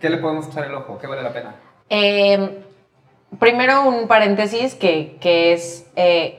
¿Qué 0.00 0.08
le 0.10 0.18
podemos 0.18 0.46
echar 0.46 0.64
el 0.66 0.74
ojo? 0.74 0.96
¿Qué 1.00 1.08
vale 1.08 1.22
la 1.22 1.32
pena? 1.32 1.56
Eh, 1.90 2.62
primero 3.40 3.82
un 3.82 4.06
paréntesis 4.06 4.74
que, 4.76 5.16
que 5.20 5.52
es, 5.52 5.90
eh, 5.96 6.37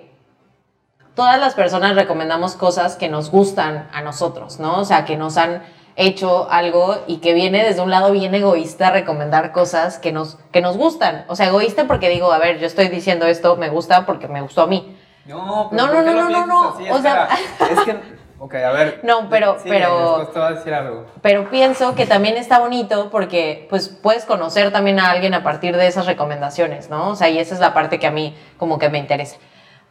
todas 1.19 1.39
las 1.39 1.53
personas 1.53 1.95
recomendamos 1.95 2.55
cosas 2.55 2.95
que 2.95 3.09
nos 3.09 3.29
gustan 3.29 3.89
a 3.93 4.01
nosotros, 4.01 4.59
¿no? 4.59 4.79
O 4.79 4.85
sea, 4.85 5.03
que 5.03 5.17
nos 5.17 5.35
han 5.37 5.63
hecho 5.97 6.49
algo 6.49 6.97
y 7.07 7.17
que 7.17 7.33
viene 7.33 7.61
desde 7.65 7.81
un 7.81 7.91
lado 7.91 8.11
bien 8.11 8.33
egoísta 8.33 8.89
recomendar 8.89 9.51
cosas 9.51 9.99
que 9.99 10.13
nos, 10.13 10.37
que 10.53 10.61
nos 10.61 10.77
gustan. 10.77 11.25
O 11.27 11.35
sea, 11.35 11.47
egoísta 11.47 11.87
porque 11.87 12.07
digo, 12.07 12.31
a 12.31 12.37
ver, 12.37 12.57
yo 12.59 12.67
estoy 12.67 12.87
diciendo 12.87 13.25
esto, 13.25 13.57
me 13.57 13.67
gusta 13.67 14.05
porque 14.05 14.29
me 14.29 14.39
gustó 14.41 14.61
a 14.61 14.67
mí. 14.67 14.97
No, 15.25 15.45
No, 15.45 15.69
¿por 15.69 15.73
no, 15.73 16.01
no, 16.03 16.29
no, 16.29 16.45
no, 16.45 16.69
así? 16.69 16.89
o 16.89 16.99
sea- 17.01 17.27
es 17.71 17.79
que... 17.81 18.19
Ok, 18.41 18.55
a 18.55 18.71
ver. 18.71 19.01
No, 19.03 19.27
pero- 19.29 19.57
pero- 19.65 20.29
decir 20.55 20.73
algo. 20.73 21.05
Pero 21.21 21.49
pienso 21.49 21.93
que 21.95 22.05
también 22.05 22.37
está 22.37 22.59
bonito 22.59 23.09
porque 23.11 23.67
pues 23.69 23.89
puedes 23.89 24.23
conocer 24.23 24.71
también 24.71 25.01
a 25.01 25.11
alguien 25.11 25.33
a 25.33 25.43
partir 25.43 25.75
de 25.75 25.85
esas 25.87 26.05
recomendaciones, 26.05 26.89
¿no? 26.89 27.09
O 27.09 27.15
sea, 27.17 27.27
y 27.27 27.37
esa 27.39 27.53
es 27.53 27.59
la 27.59 27.73
parte 27.73 27.99
que 27.99 28.07
a 28.07 28.11
mí 28.11 28.37
como 28.57 28.79
que 28.79 28.87
me 28.87 28.97
interesa. 28.97 29.35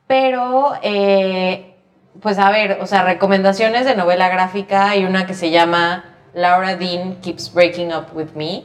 Pero, 0.09 0.73
eh, 0.83 1.77
pues 2.21 2.39
a 2.39 2.51
ver, 2.51 2.79
o 2.81 2.87
sea, 2.87 3.03
recomendaciones 3.03 3.85
de 3.85 3.95
novela 3.95 4.29
gráfica, 4.29 4.91
hay 4.91 5.05
una 5.05 5.27
que 5.27 5.35
se 5.35 5.51
llama 5.51 6.17
Laura 6.33 6.77
Dean 6.77 7.17
Keeps 7.17 7.53
Breaking 7.53 7.95
Up 7.95 8.07
With 8.15 8.31
Me. 8.35 8.65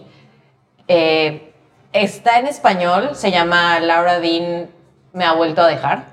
Eh, 0.88 1.54
está 1.91 2.39
en 2.39 2.48
español, 2.48 3.12
se 3.14 3.30
llama 3.30 3.80
Laura 3.82 4.20
Dean 4.20 4.70
Me 5.12 5.26
ha 5.26 5.34
vuelto 5.34 5.62
a 5.62 5.68
dejar. 5.68 6.06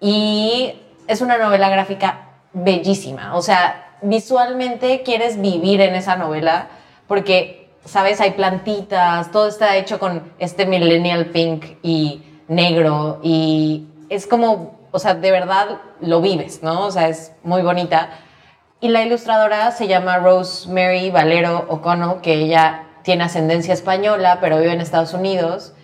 Y 0.00 0.74
es 1.06 1.22
una 1.22 1.38
novela 1.38 1.70
gráfica 1.70 2.28
bellísima. 2.52 3.34
O 3.36 3.42
sea, 3.42 3.96
visualmente 4.02 5.02
quieres 5.02 5.40
vivir 5.40 5.80
en 5.80 5.94
esa 5.94 6.16
novela 6.16 6.68
porque, 7.06 7.70
¿sabes? 7.86 8.20
Hay 8.20 8.32
plantitas, 8.32 9.32
todo 9.32 9.48
está 9.48 9.76
hecho 9.76 9.98
con 9.98 10.30
este 10.38 10.66
millennial 10.66 11.26
pink 11.26 11.78
y 11.82 12.22
negro 12.48 13.20
y 13.22 13.86
es 14.08 14.26
como, 14.26 14.78
o 14.90 14.98
sea, 14.98 15.14
de 15.14 15.30
verdad 15.30 15.78
lo 16.00 16.20
vives, 16.20 16.62
¿no? 16.62 16.86
O 16.86 16.90
sea, 16.90 17.08
es 17.08 17.32
muy 17.42 17.62
bonita. 17.62 18.10
Y 18.80 18.88
la 18.88 19.02
ilustradora 19.02 19.70
se 19.72 19.88
llama 19.88 20.18
Rosemary 20.18 21.10
Valero 21.10 21.66
O'Connell, 21.68 22.20
que 22.20 22.34
ella 22.34 22.84
tiene 23.02 23.24
ascendencia 23.24 23.74
española, 23.74 24.38
pero 24.40 24.58
vive 24.58 24.72
en 24.72 24.80
Estados 24.80 25.14
Unidos. 25.14 25.74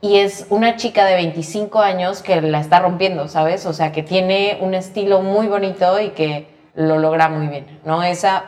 Y 0.00 0.18
es 0.18 0.46
una 0.50 0.76
chica 0.76 1.04
de 1.04 1.14
25 1.14 1.80
años 1.80 2.22
que 2.22 2.40
la 2.40 2.60
está 2.60 2.80
rompiendo, 2.80 3.28
¿sabes? 3.28 3.66
O 3.66 3.72
sea, 3.72 3.92
que 3.92 4.02
tiene 4.02 4.58
un 4.60 4.74
estilo 4.74 5.20
muy 5.22 5.46
bonito 5.46 6.00
y 6.00 6.10
que 6.10 6.48
lo 6.74 6.98
logra 6.98 7.28
muy 7.28 7.46
bien, 7.48 7.80
¿no? 7.84 8.02
Esa, 8.02 8.44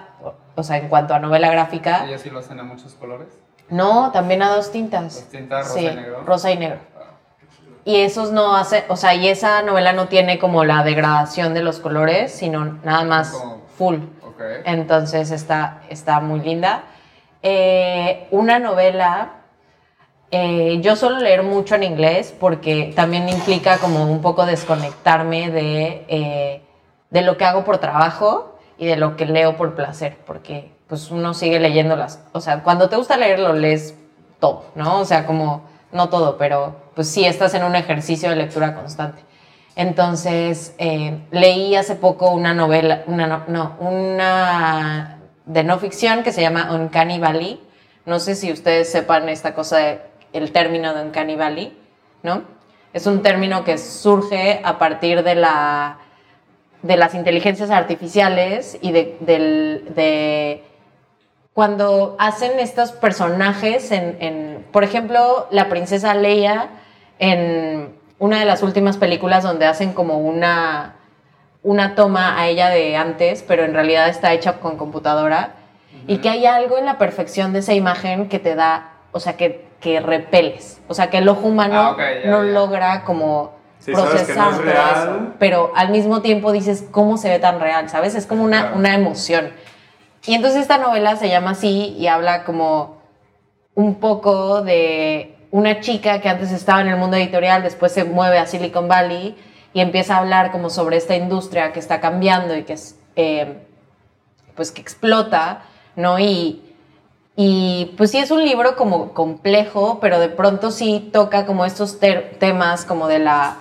o 0.57 0.63
sea, 0.65 0.79
en 0.79 0.89
cuanto 0.89 1.15
a 1.15 1.21
novela 1.21 1.51
gráfica, 1.51 2.07
sí 2.19 2.31
lo 2.31 2.41
hacen 2.41 2.59
a 2.59 2.65
muchos 2.65 2.95
colores. 2.95 3.29
no, 3.69 4.11
también 4.13 4.43
a 4.43 4.51
dos 4.55 4.73
tintas. 4.73 5.15
Dos 5.15 5.29
tintas, 5.31 5.69
rosa 5.69 5.79
Sí, 5.79 5.87
y 5.87 5.95
negro. 5.95 6.23
rosa 6.25 6.51
y 6.51 6.57
negro. 6.57 6.79
Y 7.85 7.97
esos 7.97 8.33
no 8.33 8.57
hace, 8.57 8.85
o 8.89 8.97
sea, 8.97 9.15
y 9.15 9.29
esa 9.29 9.61
novela 9.63 9.93
no 9.93 10.09
tiene 10.09 10.39
como 10.39 10.65
la 10.65 10.83
degradación 10.85 11.53
de 11.53 11.63
los 11.63 11.81
colores, 11.81 12.33
sino 12.33 12.65
nada 12.83 13.05
más 13.05 13.31
Como- 13.31 13.63
full. 13.77 13.97
Entonces 14.65 15.31
está, 15.31 15.83
está 15.91 16.21
muy 16.21 16.41
linda. 16.41 16.83
Eh, 17.43 18.27
una 18.31 18.59
novela, 18.59 19.33
eh, 20.31 20.79
yo 20.81 20.97
suelo 20.97 21.19
leer 21.19 21.43
mucho 21.43 21.75
en 21.75 21.83
inglés 21.83 22.35
porque 22.41 22.93
también 22.97 23.29
implica 23.29 23.79
como 23.79 24.11
un 24.11 24.23
poco 24.23 24.47
desconectarme 24.47 25.51
de, 25.51 26.05
eh, 26.09 26.63
de 27.11 27.23
lo 27.23 27.37
que 27.37 27.45
hago 27.45 27.65
por 27.65 27.79
trabajo 27.79 28.57
y 28.79 28.87
de 28.87 28.97
lo 28.97 29.17
que 29.17 29.27
leo 29.27 29.57
por 29.57 29.75
placer, 29.75 30.17
porque 30.27 30.73
pues 30.89 31.11
uno 31.11 31.33
sigue 31.35 31.61
leyéndolas. 31.61 32.25
O 32.33 32.41
sea, 32.41 32.63
cuando 32.63 32.89
te 32.89 32.97
gusta 32.97 33.17
leer, 33.17 33.39
lo 33.39 33.53
lees 33.53 33.95
todo, 34.41 34.65
¿no? 34.75 35.01
O 35.01 35.05
sea, 35.05 35.27
como, 35.27 35.63
no 35.93 36.09
todo, 36.09 36.37
pero 36.39 36.77
pues 36.95 37.09
sí 37.09 37.25
estás 37.25 37.55
en 37.55 37.65
un 37.65 37.77
ejercicio 37.77 38.31
de 38.31 38.37
lectura 38.37 38.75
constante. 38.75 39.23
Entonces, 39.77 40.75
eh, 40.79 41.19
leí 41.31 41.75
hace 41.75 41.97
poco 41.97 42.31
una 42.31 42.55
novela, 42.55 43.03
una, 43.07 43.27
no, 43.27 43.45
no, 43.49 43.77
una 43.81 45.19
de 45.47 45.65
no 45.65 45.79
ficción 45.79 46.23
que 46.23 46.33
se 46.33 46.43
llama 46.43 46.73
Uncanny. 46.73 47.61
No 48.07 48.21
sé 48.21 48.35
si 48.37 48.53
ustedes 48.53 48.91
sepan 48.91 49.29
esta 49.29 49.55
cosa 49.55 49.81
el 50.33 50.53
término 50.53 50.95
de 50.95 51.03
Uncanny 51.03 51.37
¿no? 52.23 52.43
Es 52.93 53.07
un 53.07 53.23
término 53.23 53.65
que 53.65 53.77
surge 53.79 54.61
a 54.63 54.79
partir 54.79 55.25
de, 55.25 55.35
la, 55.35 55.99
de 56.83 56.97
las 56.97 57.15
inteligencias 57.15 57.71
artificiales 57.71 58.79
y 58.81 58.93
de, 58.93 59.17
de 59.21 60.65
cuando 61.55 62.17
hacen 62.19 62.59
estos 62.59 62.93
personajes 62.93 63.91
en, 63.91 64.17
en, 64.21 64.67
por 64.73 64.85
ejemplo, 64.85 65.47
la 65.51 65.69
princesa 65.69 66.15
Leia 66.15 66.69
en 67.19 67.95
una 68.19 68.39
de 68.41 68.45
las 68.45 68.63
últimas 68.63 68.97
películas 68.97 69.43
donde 69.43 69.67
hacen 69.67 69.93
como 69.93 70.19
una, 70.19 70.95
una 71.63 71.95
toma 71.95 72.39
a 72.41 72.49
ella 72.49 72.69
de 72.71 72.97
antes, 72.97 73.43
pero 73.47 73.65
en 73.65 73.75
realidad 73.75 74.09
está 74.09 74.33
hecha 74.33 74.55
con 74.61 74.77
computadora, 74.77 75.55
y 76.07 76.19
que 76.19 76.29
hay 76.29 76.45
algo 76.47 76.77
en 76.77 76.85
la 76.85 76.99
perfección 76.99 77.53
de 77.53 77.61
esa 77.61 77.73
imagen 77.73 78.29
que 78.29 78.39
te 78.39 78.55
da, 78.55 78.91
o 79.13 79.21
sea, 79.21 79.37
que, 79.37 79.67
que 79.81 80.01
repeles, 80.01 80.81
o 80.89 80.95
sea, 80.95 81.09
que 81.11 81.19
el 81.19 81.29
ojo 81.29 81.47
humano 81.49 81.97
Ah, 81.99 82.07
ya, 82.23 82.31
no 82.31 82.45
ya. 82.45 82.51
logra 82.53 83.05
como 83.05 83.53
Sí, 83.79 83.93
no 83.93 83.99
procesar 84.03 84.53
eso, 84.53 85.33
pero 85.39 85.73
al 85.77 85.91
mismo 85.91 86.23
tiempo 86.23 86.53
dices, 86.53 86.85
¿cómo 86.91 87.17
se 87.19 87.29
ve 87.29 87.39
tan 87.39 87.61
real? 87.61 87.89
¿Sabes? 87.91 88.15
Es 88.15 88.27
como 88.27 88.43
una, 88.45 88.61
Claro. 88.63 88.77
una 88.77 88.95
emoción. 88.95 89.51
Y 90.27 90.35
entonces 90.35 90.63
esta 90.63 90.79
novela 90.79 91.17
se 91.17 91.29
llama 91.29 91.51
así 91.51 91.95
y 91.99 92.07
habla 92.07 92.45
como 92.45 92.97
un 93.75 93.97
poco 93.97 94.63
de 94.63 95.34
una 95.55 95.79
chica 95.79 96.21
que 96.21 96.29
antes 96.29 96.51
estaba 96.51 96.81
en 96.81 96.89
el 96.89 96.97
mundo 96.97 97.17
editorial, 97.17 97.63
después 97.63 97.93
se 97.93 98.03
mueve 98.03 98.39
a 98.39 98.47
Silicon 98.47 98.89
Valley 98.89 99.37
y 99.73 99.81
empieza 99.83 100.17
a 100.17 100.19
hablar 100.19 100.51
como 100.51 100.69
sobre 100.69 100.97
esta 100.97 101.15
industria 101.15 101.73
que 101.73 101.79
está 101.79 102.01
cambiando 102.01 102.57
y 102.57 102.65
que 102.65 102.73
es, 102.73 102.99
eh, 103.15 103.65
pues 104.57 104.73
que 104.73 104.81
explota, 104.81 105.63
¿no? 105.95 106.19
Y, 106.19 106.61
y 107.37 107.95
pues 107.97 108.11
sí 108.11 108.19
es 108.19 108.33
un 108.33 108.45
libro 108.45 108.75
como 108.75 109.15
complejo, 109.15 110.01
pero 110.01 110.19
de 110.19 110.29
pronto 110.29 110.73
sí 110.73 111.09
toca 111.13 111.47
como 111.47 111.65
estos 111.65 112.01
temas 112.01 112.85
como 112.85 113.07
de 113.07 113.21
la 113.21 113.59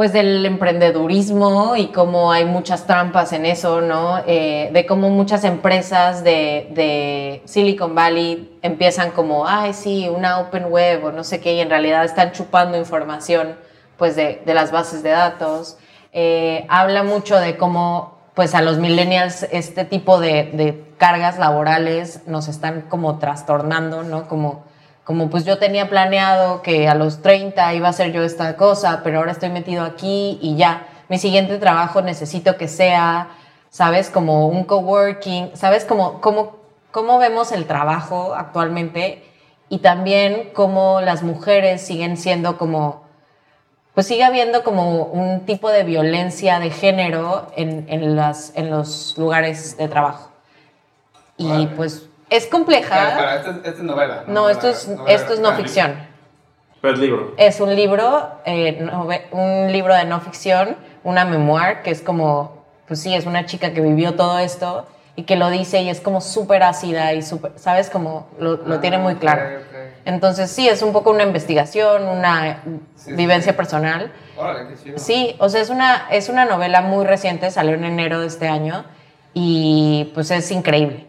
pues 0.00 0.14
del 0.14 0.46
emprendedurismo 0.46 1.76
y 1.76 1.88
cómo 1.88 2.32
hay 2.32 2.46
muchas 2.46 2.86
trampas 2.86 3.34
en 3.34 3.44
eso, 3.44 3.82
¿no? 3.82 4.22
Eh, 4.26 4.70
de 4.72 4.86
cómo 4.86 5.10
muchas 5.10 5.44
empresas 5.44 6.24
de, 6.24 7.42
Silicon 7.44 7.94
Valley 7.94 8.58
empiezan 8.62 9.10
como, 9.10 9.46
ay, 9.46 9.74
sí, 9.74 10.08
una 10.08 10.38
open 10.38 10.70
web 10.70 11.04
o 11.04 11.12
no 11.12 11.22
sé 11.22 11.42
qué, 11.42 11.52
y 11.52 11.60
en 11.60 11.68
realidad 11.68 12.02
están 12.06 12.32
chupando 12.32 12.78
información, 12.78 13.56
pues, 13.98 14.16
de, 14.16 14.40
de 14.46 14.54
las 14.54 14.72
bases 14.72 15.02
de 15.02 15.10
datos. 15.10 15.76
Eh, 16.14 16.64
habla 16.70 17.02
mucho 17.02 17.38
de 17.38 17.58
cómo, 17.58 18.20
pues, 18.32 18.54
a 18.54 18.62
los 18.62 18.78
millennials 18.78 19.46
este 19.52 19.84
tipo 19.84 20.18
de, 20.18 20.44
de 20.54 20.82
cargas 20.96 21.38
laborales 21.38 22.22
nos 22.26 22.48
están 22.48 22.86
como 22.88 23.18
trastornando, 23.18 24.02
¿no? 24.02 24.28
Como 24.28 24.64
como 25.04 25.30
pues 25.30 25.44
yo 25.44 25.58
tenía 25.58 25.88
planeado 25.88 26.62
que 26.62 26.88
a 26.88 26.94
los 26.94 27.22
30 27.22 27.74
iba 27.74 27.86
a 27.86 27.90
hacer 27.90 28.12
yo 28.12 28.22
esta 28.22 28.56
cosa, 28.56 29.00
pero 29.02 29.18
ahora 29.18 29.32
estoy 29.32 29.48
metido 29.48 29.84
aquí 29.84 30.38
y 30.40 30.56
ya, 30.56 30.86
mi 31.08 31.18
siguiente 31.18 31.58
trabajo 31.58 32.02
necesito 32.02 32.56
que 32.56 32.68
sea, 32.68 33.30
¿sabes? 33.70 34.10
Como 34.10 34.46
un 34.48 34.64
coworking, 34.64 35.50
¿sabes? 35.54 35.84
Como, 35.84 36.20
como, 36.20 36.56
cómo 36.90 37.18
vemos 37.18 37.52
el 37.52 37.66
trabajo 37.66 38.34
actualmente 38.34 39.24
y 39.68 39.78
también 39.78 40.50
cómo 40.52 41.00
las 41.00 41.22
mujeres 41.22 41.80
siguen 41.80 42.16
siendo 42.16 42.58
como, 42.58 43.02
pues 43.94 44.06
sigue 44.06 44.24
habiendo 44.24 44.62
como 44.62 45.04
un 45.04 45.46
tipo 45.46 45.70
de 45.70 45.84
violencia 45.84 46.58
de 46.58 46.70
género 46.70 47.46
en, 47.56 47.86
en, 47.88 48.16
las, 48.16 48.52
en 48.54 48.70
los 48.70 49.16
lugares 49.16 49.76
de 49.78 49.88
trabajo. 49.88 50.30
Y 51.36 51.48
Vale. 51.48 51.66
pues 51.68 52.09
es 52.30 52.46
compleja. 52.46 53.34
Es- 53.36 53.46
esto 53.46 53.68
es 53.70 53.78
novela. 53.82 54.24
No, 54.26 54.48
esto 54.48 54.68
es, 54.68 54.88
novela 54.88 55.14
esto 55.14 55.34
es 55.34 55.40
no 55.40 55.52
ficción. 55.54 55.94
Pero 56.80 56.94
es 56.94 57.00
libro. 57.00 57.34
Es 57.36 57.60
un 57.60 57.74
libro, 57.76 58.30
eh, 58.46 58.78
nove- 58.90 59.24
un 59.32 59.70
libro 59.70 59.94
de 59.94 60.04
no 60.04 60.20
ficción, 60.20 60.76
una 61.04 61.24
memoir, 61.26 61.82
que 61.82 61.90
es 61.90 62.00
como, 62.00 62.64
pues 62.88 63.00
sí, 63.02 63.14
es 63.14 63.26
una 63.26 63.44
chica 63.44 63.72
que 63.72 63.80
vivió 63.82 64.14
todo 64.14 64.38
esto 64.38 64.86
y 65.16 65.24
que 65.24 65.36
lo 65.36 65.50
dice 65.50 65.82
y 65.82 65.90
es 65.90 66.00
como 66.00 66.20
súper 66.22 66.62
ácida 66.62 67.12
y 67.12 67.20
súper, 67.22 67.52
¿sabes? 67.56 67.90
Como 67.90 68.28
lo, 68.38 68.56
lo 68.56 68.80
tiene 68.80 68.96
muy 68.96 69.14
Ah, 69.14 69.18
claro. 69.20 69.42
ok, 69.42 69.50
ok. 69.68 69.76
Entonces 70.06 70.50
sí, 70.50 70.66
es 70.68 70.80
un 70.80 70.92
poco 70.94 71.10
una 71.10 71.24
investigación, 71.24 72.08
una 72.08 72.62
sí, 72.96 73.12
vivencia 73.12 73.52
sí. 73.52 73.56
personal. 73.56 74.10
Órale, 74.38 74.70
qué 74.70 74.82
chido. 74.82 74.98
Sí, 74.98 75.36
o 75.38 75.50
sea, 75.50 75.60
es 75.60 75.68
una, 75.68 76.06
es 76.10 76.30
una 76.30 76.46
novela 76.46 76.80
muy 76.80 77.04
reciente, 77.04 77.50
salió 77.50 77.74
en 77.74 77.84
enero 77.84 78.20
de 78.20 78.26
este 78.28 78.48
año 78.48 78.84
y 79.34 80.10
pues 80.14 80.30
es 80.30 80.50
increíble. 80.50 81.06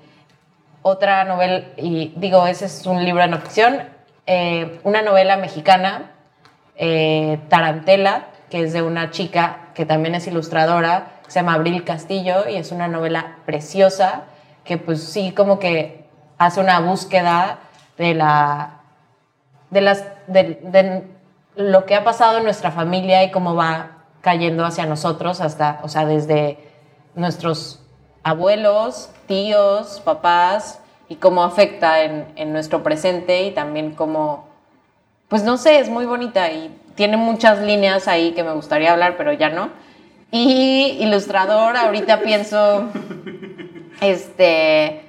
Otra 0.83 1.23
novela, 1.25 1.65
y 1.77 2.13
digo, 2.15 2.47
ese 2.47 2.65
es 2.65 2.85
un 2.85 3.03
libro 3.03 3.21
de 3.21 3.27
no 3.27 3.37
ficción, 3.37 3.83
eh, 4.25 4.79
una 4.83 5.01
novela 5.01 5.37
mexicana, 5.37 6.11
eh, 6.75 7.39
Tarantela, 7.49 8.27
que 8.49 8.63
es 8.63 8.73
de 8.73 8.81
una 8.81 9.11
chica 9.11 9.69
que 9.75 9.85
también 9.85 10.15
es 10.15 10.27
ilustradora, 10.27 11.19
se 11.27 11.39
llama 11.39 11.53
Abril 11.53 11.83
Castillo 11.83 12.49
y 12.49 12.55
es 12.55 12.71
una 12.71 12.87
novela 12.87 13.37
preciosa 13.45 14.23
que 14.65 14.77
pues 14.77 15.03
sí 15.03 15.31
como 15.31 15.59
que 15.59 16.05
hace 16.37 16.59
una 16.59 16.79
búsqueda 16.79 17.59
de 17.97 18.13
la 18.13 18.81
de 19.69 19.81
las 19.81 20.03
de, 20.27 20.59
de 20.63 21.07
lo 21.55 21.85
que 21.85 21.95
ha 21.95 22.03
pasado 22.03 22.39
en 22.39 22.43
nuestra 22.43 22.71
familia 22.71 23.23
y 23.23 23.31
cómo 23.31 23.55
va 23.55 24.03
cayendo 24.21 24.65
hacia 24.65 24.85
nosotros 24.85 25.41
hasta, 25.41 25.79
o 25.83 25.87
sea, 25.87 26.05
desde 26.05 26.57
nuestros 27.15 27.81
abuelos, 28.23 29.09
tíos, 29.27 30.01
papás 30.03 30.79
y 31.09 31.15
cómo 31.15 31.43
afecta 31.43 32.03
en, 32.03 32.25
en 32.35 32.53
nuestro 32.53 32.83
presente 32.83 33.43
y 33.43 33.51
también 33.51 33.95
cómo, 33.95 34.47
pues 35.27 35.43
no 35.43 35.57
sé, 35.57 35.79
es 35.79 35.89
muy 35.89 36.05
bonita 36.05 36.51
y 36.51 36.75
tiene 36.95 37.17
muchas 37.17 37.59
líneas 37.59 38.07
ahí 38.07 38.31
que 38.31 38.43
me 38.43 38.53
gustaría 38.53 38.93
hablar, 38.93 39.15
pero 39.17 39.33
ya 39.33 39.49
no. 39.49 39.69
Y 40.31 40.97
ilustrador, 40.99 41.75
ahorita 41.75 42.21
pienso, 42.21 42.85
este, 44.01 45.01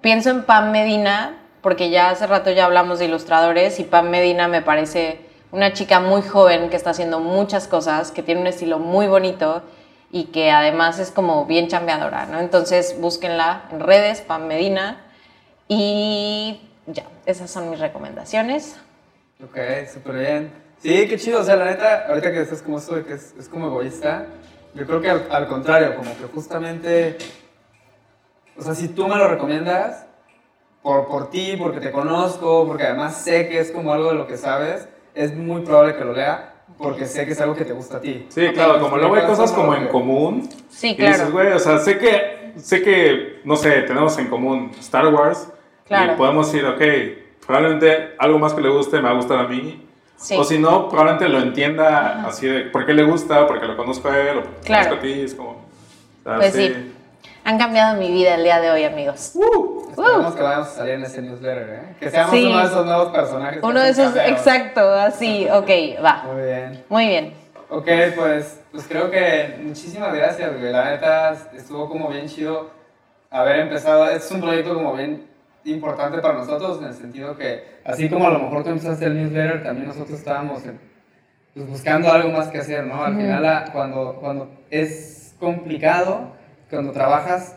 pienso 0.00 0.30
en 0.30 0.44
Pam 0.44 0.70
Medina, 0.70 1.38
porque 1.62 1.90
ya 1.90 2.10
hace 2.10 2.26
rato 2.26 2.50
ya 2.50 2.66
hablamos 2.66 2.98
de 2.98 3.06
ilustradores 3.06 3.80
y 3.80 3.84
Pam 3.84 4.08
Medina 4.10 4.48
me 4.48 4.62
parece 4.62 5.20
una 5.50 5.72
chica 5.72 6.00
muy 6.00 6.22
joven 6.22 6.70
que 6.70 6.76
está 6.76 6.90
haciendo 6.90 7.20
muchas 7.20 7.68
cosas, 7.68 8.12
que 8.12 8.22
tiene 8.22 8.40
un 8.40 8.46
estilo 8.46 8.78
muy 8.78 9.06
bonito 9.06 9.62
y 10.12 10.24
que 10.26 10.50
además 10.50 10.98
es 10.98 11.10
como 11.10 11.46
bien 11.46 11.68
chambeadora, 11.68 12.26
¿no? 12.26 12.38
Entonces 12.38 12.96
búsquenla 13.00 13.64
en 13.72 13.80
redes, 13.80 14.20
Pam 14.20 14.46
Medina, 14.46 15.00
y 15.66 16.60
ya, 16.86 17.04
esas 17.24 17.50
son 17.50 17.70
mis 17.70 17.80
recomendaciones. 17.80 18.76
Ok, 19.42 19.56
súper 19.92 20.14
bien. 20.18 20.52
Sí, 20.78 21.08
qué 21.08 21.16
chido. 21.16 21.40
O 21.40 21.44
sea, 21.44 21.56
la 21.56 21.64
neta, 21.64 22.06
ahorita 22.08 22.30
que 22.30 22.42
estás 22.42 22.60
como 22.60 22.78
esto 22.78 22.94
de 22.94 23.04
que 23.04 23.14
es, 23.14 23.34
es 23.38 23.48
como 23.48 23.68
egoísta, 23.68 24.26
yo 24.74 24.86
creo 24.86 25.00
que 25.00 25.10
al, 25.10 25.26
al 25.30 25.48
contrario, 25.48 25.96
como 25.96 26.16
que 26.16 26.24
justamente, 26.24 27.16
o 28.56 28.62
sea, 28.62 28.74
si 28.74 28.88
tú 28.88 29.08
me 29.08 29.16
lo 29.16 29.28
recomiendas, 29.28 30.04
por, 30.82 31.06
por 31.06 31.30
ti, 31.30 31.56
porque 31.56 31.80
te 31.80 31.90
conozco, 31.90 32.66
porque 32.66 32.84
además 32.84 33.16
sé 33.16 33.48
que 33.48 33.60
es 33.60 33.70
como 33.70 33.92
algo 33.92 34.10
de 34.10 34.16
lo 34.16 34.26
que 34.26 34.36
sabes, 34.36 34.88
es 35.14 35.34
muy 35.34 35.62
probable 35.62 35.96
que 35.96 36.04
lo 36.04 36.12
lea, 36.12 36.51
porque 36.78 37.06
sé 37.06 37.26
que 37.26 37.32
es 37.32 37.40
algo 37.40 37.54
que 37.54 37.64
te 37.64 37.72
gusta 37.72 37.98
a 37.98 38.00
ti. 38.00 38.26
Sí, 38.28 38.48
claro, 38.54 38.80
como 38.80 38.96
luego 38.96 39.14
hay 39.14 39.26
cosas 39.26 39.52
como 39.52 39.74
en 39.74 39.88
común. 39.88 40.48
Sí, 40.70 40.88
Y 40.90 40.96
claro. 40.96 41.12
dices, 41.12 41.30
güey, 41.32 41.52
o 41.52 41.58
sea, 41.58 41.78
sé 41.78 41.98
que, 41.98 42.52
sé 42.56 42.82
que, 42.82 43.40
no 43.44 43.56
sé, 43.56 43.82
tenemos 43.82 44.16
en 44.18 44.26
común 44.28 44.70
Star 44.80 45.06
Wars. 45.12 45.48
Claro. 45.86 46.14
Y 46.14 46.16
podemos 46.16 46.50
decir, 46.50 46.66
ok, 46.66 47.44
probablemente 47.46 48.14
algo 48.18 48.38
más 48.38 48.54
que 48.54 48.60
le 48.62 48.68
guste 48.70 48.96
me 48.96 49.02
va 49.02 49.10
a 49.10 49.14
gustar 49.14 49.38
a 49.40 49.48
mí. 49.48 49.86
Sí. 50.16 50.36
O 50.38 50.44
si 50.44 50.58
no, 50.58 50.88
probablemente 50.88 51.28
lo 51.28 51.40
entienda 51.40 52.24
así 52.26 52.46
de 52.46 52.60
por 52.66 52.86
qué 52.86 52.94
le 52.94 53.02
gusta, 53.02 53.46
porque 53.46 53.66
lo 53.66 53.76
conozco 53.76 54.08
a 54.08 54.18
él, 54.18 54.38
o 54.38 54.42
porque 54.44 54.60
Claro. 54.66 54.88
conozco 54.90 55.06
a 55.06 55.12
ti. 55.12 55.20
Es 55.20 55.34
como. 55.34 55.50
o 55.50 55.64
sea, 56.24 56.36
Pues 56.36 56.52
sí. 56.54 56.92
Han 57.44 57.58
cambiado 57.58 57.96
mi 57.98 58.10
vida 58.10 58.34
el 58.36 58.44
día 58.44 58.60
de 58.60 58.70
hoy, 58.70 58.84
amigos. 58.84 59.32
Esperemos 59.90 60.34
que 60.34 60.42
vayamos 60.42 60.68
a 60.68 60.70
salir 60.70 60.94
en 60.94 61.02
ese 61.04 61.22
newsletter, 61.22 61.68
¿eh? 61.70 61.96
Que 61.98 62.10
seamos 62.10 62.30
Sí. 62.30 62.46
uno 62.46 62.58
de 62.58 62.64
esos 62.66 62.86
nuevos 62.86 63.08
personajes. 63.08 63.60
Uno 63.62 63.80
de 63.80 63.90
esos, 63.90 64.16
exacto, 64.16 64.80
así, 64.94 65.48
ok, 65.50 65.68
va. 66.04 66.22
Muy 66.32 66.42
bien. 66.42 66.84
Muy 66.88 67.06
bien. 67.08 67.32
Ok, 67.68 67.88
pues, 68.16 68.60
pues 68.70 68.86
creo 68.86 69.10
que 69.10 69.56
muchísimas 69.62 70.14
gracias, 70.14 70.56
güey. 70.58 70.70
La 70.72 70.90
neta 70.90 71.32
estuvo 71.56 71.88
como 71.88 72.08
bien 72.10 72.26
chido 72.28 72.70
haber 73.30 73.60
empezado. 73.60 74.08
Es 74.08 74.30
un 74.30 74.40
proyecto 74.40 74.74
como 74.74 74.94
bien 74.94 75.26
importante 75.64 76.18
para 76.18 76.34
nosotros 76.34 76.78
en 76.80 76.88
el 76.88 76.94
sentido 76.94 77.36
que, 77.36 77.64
así 77.84 78.08
como 78.08 78.26
a 78.28 78.30
lo 78.30 78.38
mejor 78.38 78.62
tú 78.62 78.70
empezaste 78.70 79.06
el 79.06 79.16
newsletter, 79.16 79.62
también 79.64 79.88
nosotros 79.88 80.16
estábamos 80.18 80.64
en- 80.64 80.78
pues, 81.54 81.68
buscando 81.68 82.10
algo 82.12 82.28
más 82.30 82.48
que 82.48 82.58
hacer, 82.58 82.84
¿no? 82.84 83.02
Al 83.04 83.16
final, 83.16 83.42
la- 83.42 83.64
cuando, 83.72 84.16
cuando 84.20 84.48
es 84.70 85.34
complicado, 85.40 86.40
cuando 86.72 86.92
trabajas 86.92 87.54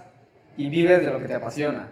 y 0.58 0.70
vives 0.70 1.04
de 1.06 1.10
lo 1.12 1.20
que 1.20 1.26
te 1.26 1.36
apasiona. 1.36 1.88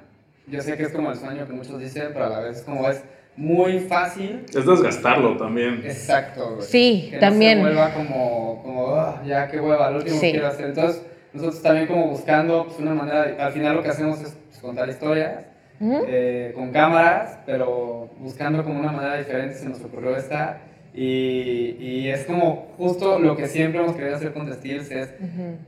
Yo 0.48 0.62
sé 0.62 0.76
que 0.76 0.84
es 0.84 0.90
como 0.92 1.10
el 1.10 1.18
sueño 1.18 1.48
que 1.48 1.54
muchos 1.54 1.80
dicen, 1.80 2.10
pero 2.12 2.26
a 2.26 2.30
la 2.30 2.40
vez 2.42 2.62
como 2.64 2.88
es 2.90 3.02
muy 3.38 3.80
fácil 3.80 4.44
Es 4.50 4.66
desgastarlo 4.66 5.38
también. 5.38 5.82
Exacto, 5.86 6.56
güey. 6.56 6.68
Sí, 6.68 7.08
que 7.12 7.18
también. 7.20 7.62
No 7.62 7.70
se 7.70 7.74
vuelva 7.74 7.94
como, 7.94 8.62
como 8.62 8.96
"Ah, 8.96 9.22
ya 9.26 9.48
qué 9.48 9.60
hueva, 9.62 9.90
lo 9.90 9.98
último 10.00 10.16
Sí. 10.18 10.28
que 10.28 10.32
quiero 10.34 10.48
hacer. 10.48 10.66
Entonces, 10.66 11.02
nosotros 11.32 11.62
también 11.64 11.88
como 11.88 12.08
buscando 12.10 12.66
pues, 12.66 12.78
una 12.80 12.94
manera, 12.94 13.24
de- 13.26 13.42
al 13.42 13.54
final 13.54 13.76
lo 13.78 13.84
que 13.84 13.90
hacemos 13.90 14.22
es 14.22 14.36
pues, 14.50 14.60
contar 14.60 14.90
historias 14.90 15.46
eh, 16.08 16.52
con 16.56 16.72
cámaras, 16.72 17.40
pero 17.46 18.10
buscando 18.20 18.64
como 18.66 18.80
una 18.80 18.92
manera 18.92 19.16
diferente 19.18 19.56
se 19.56 19.68
nos 19.70 19.82
ocurrió 19.82 20.16
esta. 20.18 20.60
Y, 20.94 21.76
y, 21.80 22.10
es 22.10 22.26
como 22.26 22.68
justo 22.78 23.18
lo 23.18 23.36
que 23.36 23.48
siempre 23.48 23.82
hemos 23.82 23.96
querido 23.96 24.16
hacer 24.16 24.32
con 24.32 24.46
Testils 24.46 24.92
es 24.92 25.10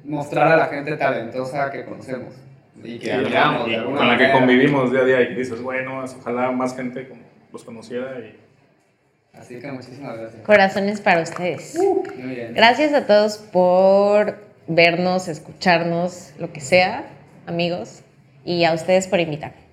mostrar 0.03 0.51
a 0.51 0.55
la 0.55 0.65
gente 0.67 0.95
talentosa 0.97 1.71
que 1.71 1.83
conocemos 1.83 2.35
y 2.83 2.99
que 2.99 3.11
admiramos. 3.11 3.67
Y, 3.67 3.75
con 3.75 4.07
la 4.07 4.17
que 4.17 4.31
convivimos 4.31 4.91
día 4.91 5.01
a 5.01 5.05
día 5.05 5.21
y 5.21 5.33
dices, 5.33 5.61
bueno, 5.61 6.03
ojalá 6.03 6.51
más 6.51 6.75
gente 6.75 7.07
los 7.51 7.63
conociera. 7.63 8.19
Y... 8.19 8.35
Así 9.33 9.59
que 9.59 9.71
muchísimas 9.71 10.15
gracias. 10.17 10.43
Corazones 10.43 11.01
para 11.01 11.21
ustedes. 11.21 11.75
muy 11.75 12.35
bien. 12.35 12.53
Gracias 12.53 12.93
a 12.93 13.07
todos 13.07 13.39
por 13.39 14.37
vernos, 14.67 15.27
escucharnos, 15.27 16.33
lo 16.37 16.53
que 16.53 16.61
sea, 16.61 17.05
amigos, 17.47 18.03
y 18.43 18.63
a 18.63 18.73
ustedes 18.73 19.07
por 19.07 19.19
invitarme. 19.19 19.64